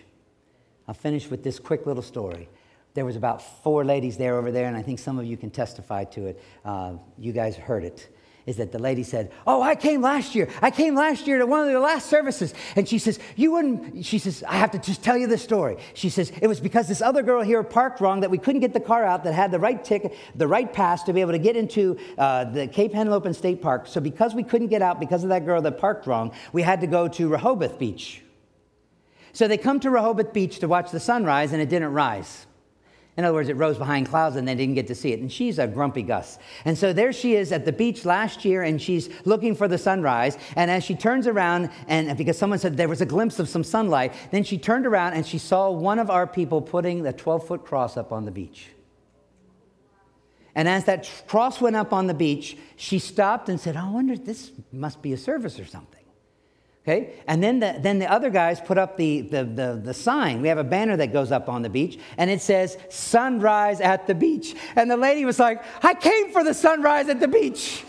I'll 0.88 0.94
finish 0.94 1.30
with 1.30 1.42
this 1.42 1.58
quick 1.58 1.86
little 1.86 2.02
story. 2.02 2.48
There 2.94 3.04
was 3.04 3.16
about 3.16 3.42
four 3.62 3.84
ladies 3.84 4.16
there 4.16 4.36
over 4.36 4.50
there, 4.50 4.66
and 4.66 4.76
I 4.76 4.82
think 4.82 4.98
some 4.98 5.18
of 5.18 5.26
you 5.26 5.36
can 5.36 5.50
testify 5.50 6.04
to 6.04 6.26
it. 6.26 6.42
Uh, 6.64 6.94
you 7.18 7.32
guys 7.32 7.56
heard 7.56 7.84
it 7.84 8.08
is 8.46 8.58
that 8.58 8.70
the 8.70 8.78
lady 8.78 9.02
said, 9.02 9.32
Oh, 9.44 9.60
I 9.60 9.74
came 9.74 10.00
last 10.00 10.36
year. 10.36 10.48
I 10.62 10.70
came 10.70 10.94
last 10.94 11.26
year 11.26 11.38
to 11.38 11.46
one 11.46 11.66
of 11.66 11.72
the 11.72 11.80
last 11.80 12.08
services. 12.08 12.54
And 12.76 12.88
she 12.88 12.98
says, 12.98 13.18
You 13.34 13.50
wouldn't, 13.52 14.06
she 14.06 14.20
says, 14.20 14.44
I 14.46 14.56
have 14.56 14.70
to 14.70 14.78
just 14.78 15.02
tell 15.02 15.16
you 15.16 15.26
the 15.26 15.36
story. 15.36 15.78
She 15.94 16.08
says, 16.08 16.32
It 16.40 16.46
was 16.46 16.60
because 16.60 16.86
this 16.86 17.02
other 17.02 17.24
girl 17.24 17.42
here 17.42 17.62
parked 17.64 18.00
wrong 18.00 18.20
that 18.20 18.30
we 18.30 18.38
couldn't 18.38 18.60
get 18.60 18.72
the 18.72 18.80
car 18.80 19.04
out 19.04 19.24
that 19.24 19.34
had 19.34 19.50
the 19.50 19.58
right 19.58 19.84
ticket, 19.84 20.14
the 20.36 20.46
right 20.46 20.72
pass 20.72 21.02
to 21.04 21.12
be 21.12 21.20
able 21.20 21.32
to 21.32 21.38
get 21.38 21.56
into 21.56 21.98
uh, 22.16 22.44
the 22.44 22.68
Cape 22.68 22.92
Henlopen 22.92 23.34
State 23.34 23.60
Park. 23.60 23.88
So 23.88 24.00
because 24.00 24.32
we 24.32 24.44
couldn't 24.44 24.68
get 24.68 24.80
out 24.80 25.00
because 25.00 25.24
of 25.24 25.30
that 25.30 25.44
girl 25.44 25.60
that 25.62 25.78
parked 25.78 26.06
wrong, 26.06 26.32
we 26.52 26.62
had 26.62 26.80
to 26.82 26.86
go 26.86 27.08
to 27.08 27.28
Rehoboth 27.28 27.80
Beach. 27.80 28.22
So 29.32 29.48
they 29.48 29.58
come 29.58 29.80
to 29.80 29.90
Rehoboth 29.90 30.32
Beach 30.32 30.60
to 30.60 30.68
watch 30.68 30.92
the 30.92 31.00
sunrise, 31.00 31.52
and 31.52 31.60
it 31.60 31.68
didn't 31.68 31.92
rise. 31.92 32.46
In 33.16 33.24
other 33.24 33.34
words, 33.34 33.48
it 33.48 33.56
rose 33.56 33.78
behind 33.78 34.08
clouds 34.08 34.36
and 34.36 34.46
they 34.46 34.54
didn't 34.54 34.74
get 34.74 34.86
to 34.88 34.94
see 34.94 35.12
it. 35.12 35.20
And 35.20 35.32
she's 35.32 35.58
a 35.58 35.66
grumpy 35.66 36.02
Gus. 36.02 36.38
And 36.66 36.76
so 36.76 36.92
there 36.92 37.14
she 37.14 37.34
is 37.34 37.50
at 37.50 37.64
the 37.64 37.72
beach 37.72 38.04
last 38.04 38.44
year 38.44 38.62
and 38.62 38.80
she's 38.80 39.08
looking 39.24 39.54
for 39.54 39.68
the 39.68 39.78
sunrise. 39.78 40.36
And 40.54 40.70
as 40.70 40.84
she 40.84 40.94
turns 40.94 41.26
around, 41.26 41.70
and 41.88 42.16
because 42.18 42.36
someone 42.36 42.58
said 42.58 42.76
there 42.76 42.88
was 42.88 43.00
a 43.00 43.06
glimpse 43.06 43.38
of 43.38 43.48
some 43.48 43.64
sunlight, 43.64 44.12
then 44.32 44.44
she 44.44 44.58
turned 44.58 44.86
around 44.86 45.14
and 45.14 45.26
she 45.26 45.38
saw 45.38 45.70
one 45.70 45.98
of 45.98 46.10
our 46.10 46.26
people 46.26 46.60
putting 46.60 47.02
the 47.02 47.12
12 47.12 47.46
foot 47.46 47.64
cross 47.64 47.96
up 47.96 48.12
on 48.12 48.26
the 48.26 48.30
beach. 48.30 48.68
And 50.54 50.68
as 50.68 50.84
that 50.84 51.10
cross 51.26 51.60
went 51.60 51.76
up 51.76 51.92
on 51.92 52.06
the 52.06 52.14
beach, 52.14 52.56
she 52.76 52.98
stopped 52.98 53.48
and 53.48 53.58
said, 53.58 53.76
I 53.76 53.88
wonder, 53.90 54.16
this 54.16 54.52
must 54.72 55.00
be 55.00 55.12
a 55.14 55.18
service 55.18 55.58
or 55.58 55.66
something. 55.66 55.95
Okay? 56.86 57.14
And 57.26 57.42
then 57.42 57.58
the, 57.58 57.76
then 57.80 57.98
the 57.98 58.08
other 58.10 58.30
guys 58.30 58.60
put 58.60 58.78
up 58.78 58.96
the, 58.96 59.22
the, 59.22 59.42
the, 59.42 59.80
the, 59.82 59.92
sign. 59.92 60.40
We 60.40 60.46
have 60.46 60.58
a 60.58 60.64
banner 60.64 60.96
that 60.98 61.12
goes 61.12 61.32
up 61.32 61.48
on 61.48 61.62
the 61.62 61.68
beach, 61.68 61.98
and 62.16 62.30
it 62.30 62.40
says, 62.40 62.78
Sunrise 62.90 63.80
at 63.80 64.06
the 64.06 64.14
beach. 64.14 64.54
And 64.76 64.88
the 64.88 64.96
lady 64.96 65.24
was 65.24 65.40
like, 65.40 65.64
I 65.82 65.94
came 65.94 66.30
for 66.30 66.44
the 66.44 66.54
sunrise 66.54 67.08
at 67.08 67.18
the 67.18 67.26
beach. 67.26 67.82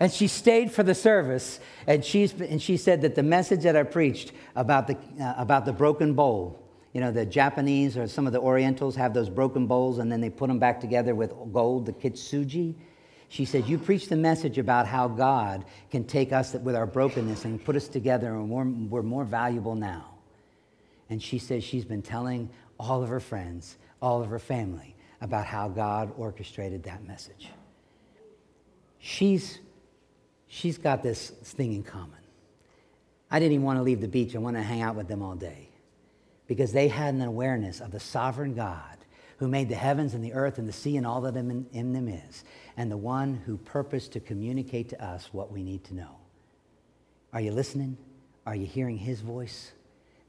and 0.00 0.10
she 0.10 0.26
stayed 0.26 0.72
for 0.72 0.82
the 0.82 0.94
service. 0.94 1.60
And, 1.86 2.02
she's, 2.02 2.32
and 2.32 2.62
she 2.62 2.78
said 2.78 3.02
that 3.02 3.14
the 3.14 3.22
message 3.22 3.62
that 3.64 3.76
I 3.76 3.82
preached 3.82 4.32
about 4.56 4.86
the, 4.86 4.96
uh, 5.22 5.34
about 5.36 5.66
the 5.66 5.72
broken 5.74 6.14
bowl, 6.14 6.58
you 6.94 7.02
know, 7.02 7.12
the 7.12 7.26
Japanese 7.26 7.98
or 7.98 8.06
some 8.06 8.26
of 8.26 8.32
the 8.32 8.40
Orientals 8.40 8.96
have 8.96 9.12
those 9.12 9.28
broken 9.28 9.66
bowls, 9.66 9.98
and 9.98 10.10
then 10.10 10.22
they 10.22 10.30
put 10.30 10.48
them 10.48 10.58
back 10.58 10.80
together 10.80 11.14
with 11.14 11.34
gold, 11.52 11.84
the 11.84 11.92
kintsugi. 11.92 12.74
She 13.32 13.46
said, 13.46 13.66
You 13.66 13.78
preach 13.78 14.10
the 14.10 14.16
message 14.16 14.58
about 14.58 14.86
how 14.86 15.08
God 15.08 15.64
can 15.90 16.04
take 16.04 16.34
us 16.34 16.52
with 16.52 16.76
our 16.76 16.84
brokenness 16.84 17.46
and 17.46 17.64
put 17.64 17.76
us 17.76 17.88
together, 17.88 18.34
and 18.34 18.50
we're, 18.50 18.66
we're 18.66 19.02
more 19.02 19.24
valuable 19.24 19.74
now. 19.74 20.04
And 21.08 21.22
she 21.22 21.38
says 21.38 21.64
she's 21.64 21.86
been 21.86 22.02
telling 22.02 22.50
all 22.78 23.02
of 23.02 23.08
her 23.08 23.20
friends, 23.20 23.78
all 24.02 24.22
of 24.22 24.28
her 24.28 24.38
family, 24.38 24.94
about 25.22 25.46
how 25.46 25.68
God 25.68 26.12
orchestrated 26.18 26.82
that 26.82 27.06
message. 27.08 27.48
She's, 28.98 29.60
she's 30.46 30.76
got 30.76 31.02
this 31.02 31.30
thing 31.30 31.72
in 31.72 31.84
common. 31.84 32.20
I 33.30 33.38
didn't 33.38 33.52
even 33.52 33.64
want 33.64 33.78
to 33.78 33.82
leave 33.82 34.02
the 34.02 34.08
beach. 34.08 34.36
I 34.36 34.40
wanted 34.40 34.58
to 34.58 34.64
hang 34.64 34.82
out 34.82 34.94
with 34.94 35.08
them 35.08 35.22
all 35.22 35.36
day 35.36 35.70
because 36.48 36.72
they 36.72 36.86
had 36.86 37.14
an 37.14 37.22
awareness 37.22 37.80
of 37.80 37.92
the 37.92 38.00
sovereign 38.00 38.52
God 38.54 38.98
who 39.38 39.48
made 39.48 39.70
the 39.70 39.74
heavens 39.74 40.12
and 40.12 40.22
the 40.22 40.34
earth 40.34 40.58
and 40.58 40.68
the 40.68 40.72
sea 40.72 40.98
and 40.98 41.06
all 41.06 41.22
that 41.22 41.34
in, 41.34 41.66
in 41.72 41.94
them 41.94 42.08
is, 42.08 42.44
and 42.76 42.90
the 42.90 42.96
one 42.96 43.34
who 43.46 43.56
purposed 43.56 44.12
to 44.12 44.20
communicate 44.20 44.88
to 44.90 45.04
us 45.04 45.28
what 45.32 45.52
we 45.52 45.62
need 45.62 45.84
to 45.84 45.94
know. 45.94 46.16
Are 47.32 47.40
you 47.40 47.52
listening? 47.52 47.96
Are 48.46 48.54
you 48.54 48.66
hearing 48.66 48.98
his 48.98 49.20
voice? 49.20 49.72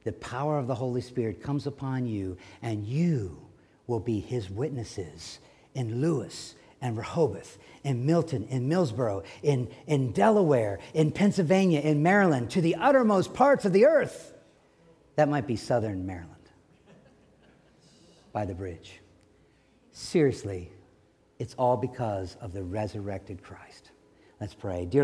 The 0.03 0.11
power 0.13 0.57
of 0.57 0.67
the 0.67 0.75
Holy 0.75 1.01
Spirit 1.01 1.41
comes 1.41 1.67
upon 1.67 2.05
you, 2.05 2.37
and 2.61 2.85
you 2.85 3.37
will 3.87 3.99
be 3.99 4.19
his 4.19 4.49
witnesses 4.49 5.39
in 5.73 6.01
Lewes 6.01 6.55
and 6.81 6.97
Rehoboth, 6.97 7.57
in 7.83 8.05
Milton, 8.05 8.45
in 8.49 8.67
Millsboro, 8.67 9.23
in, 9.41 9.69
in 9.87 10.11
Delaware, 10.11 10.79
in 10.93 11.11
Pennsylvania, 11.11 11.79
in 11.79 12.03
Maryland, 12.03 12.49
to 12.51 12.61
the 12.61 12.75
uttermost 12.75 13.33
parts 13.33 13.63
of 13.63 13.71
the 13.71 13.85
earth. 13.85 14.33
That 15.15 15.29
might 15.29 15.47
be 15.47 15.55
southern 15.55 16.05
Maryland 16.05 16.29
by 18.33 18.45
the 18.45 18.53
bridge. 18.53 18.99
Seriously, 19.93 20.72
it's 21.43 21.55
all 21.55 21.75
because 21.75 22.37
of 22.39 22.53
the 22.53 22.63
resurrected 22.63 23.43
Christ. 23.43 23.91
Let's 24.39 24.53
pray. 24.53 24.85
Dear 24.85 25.01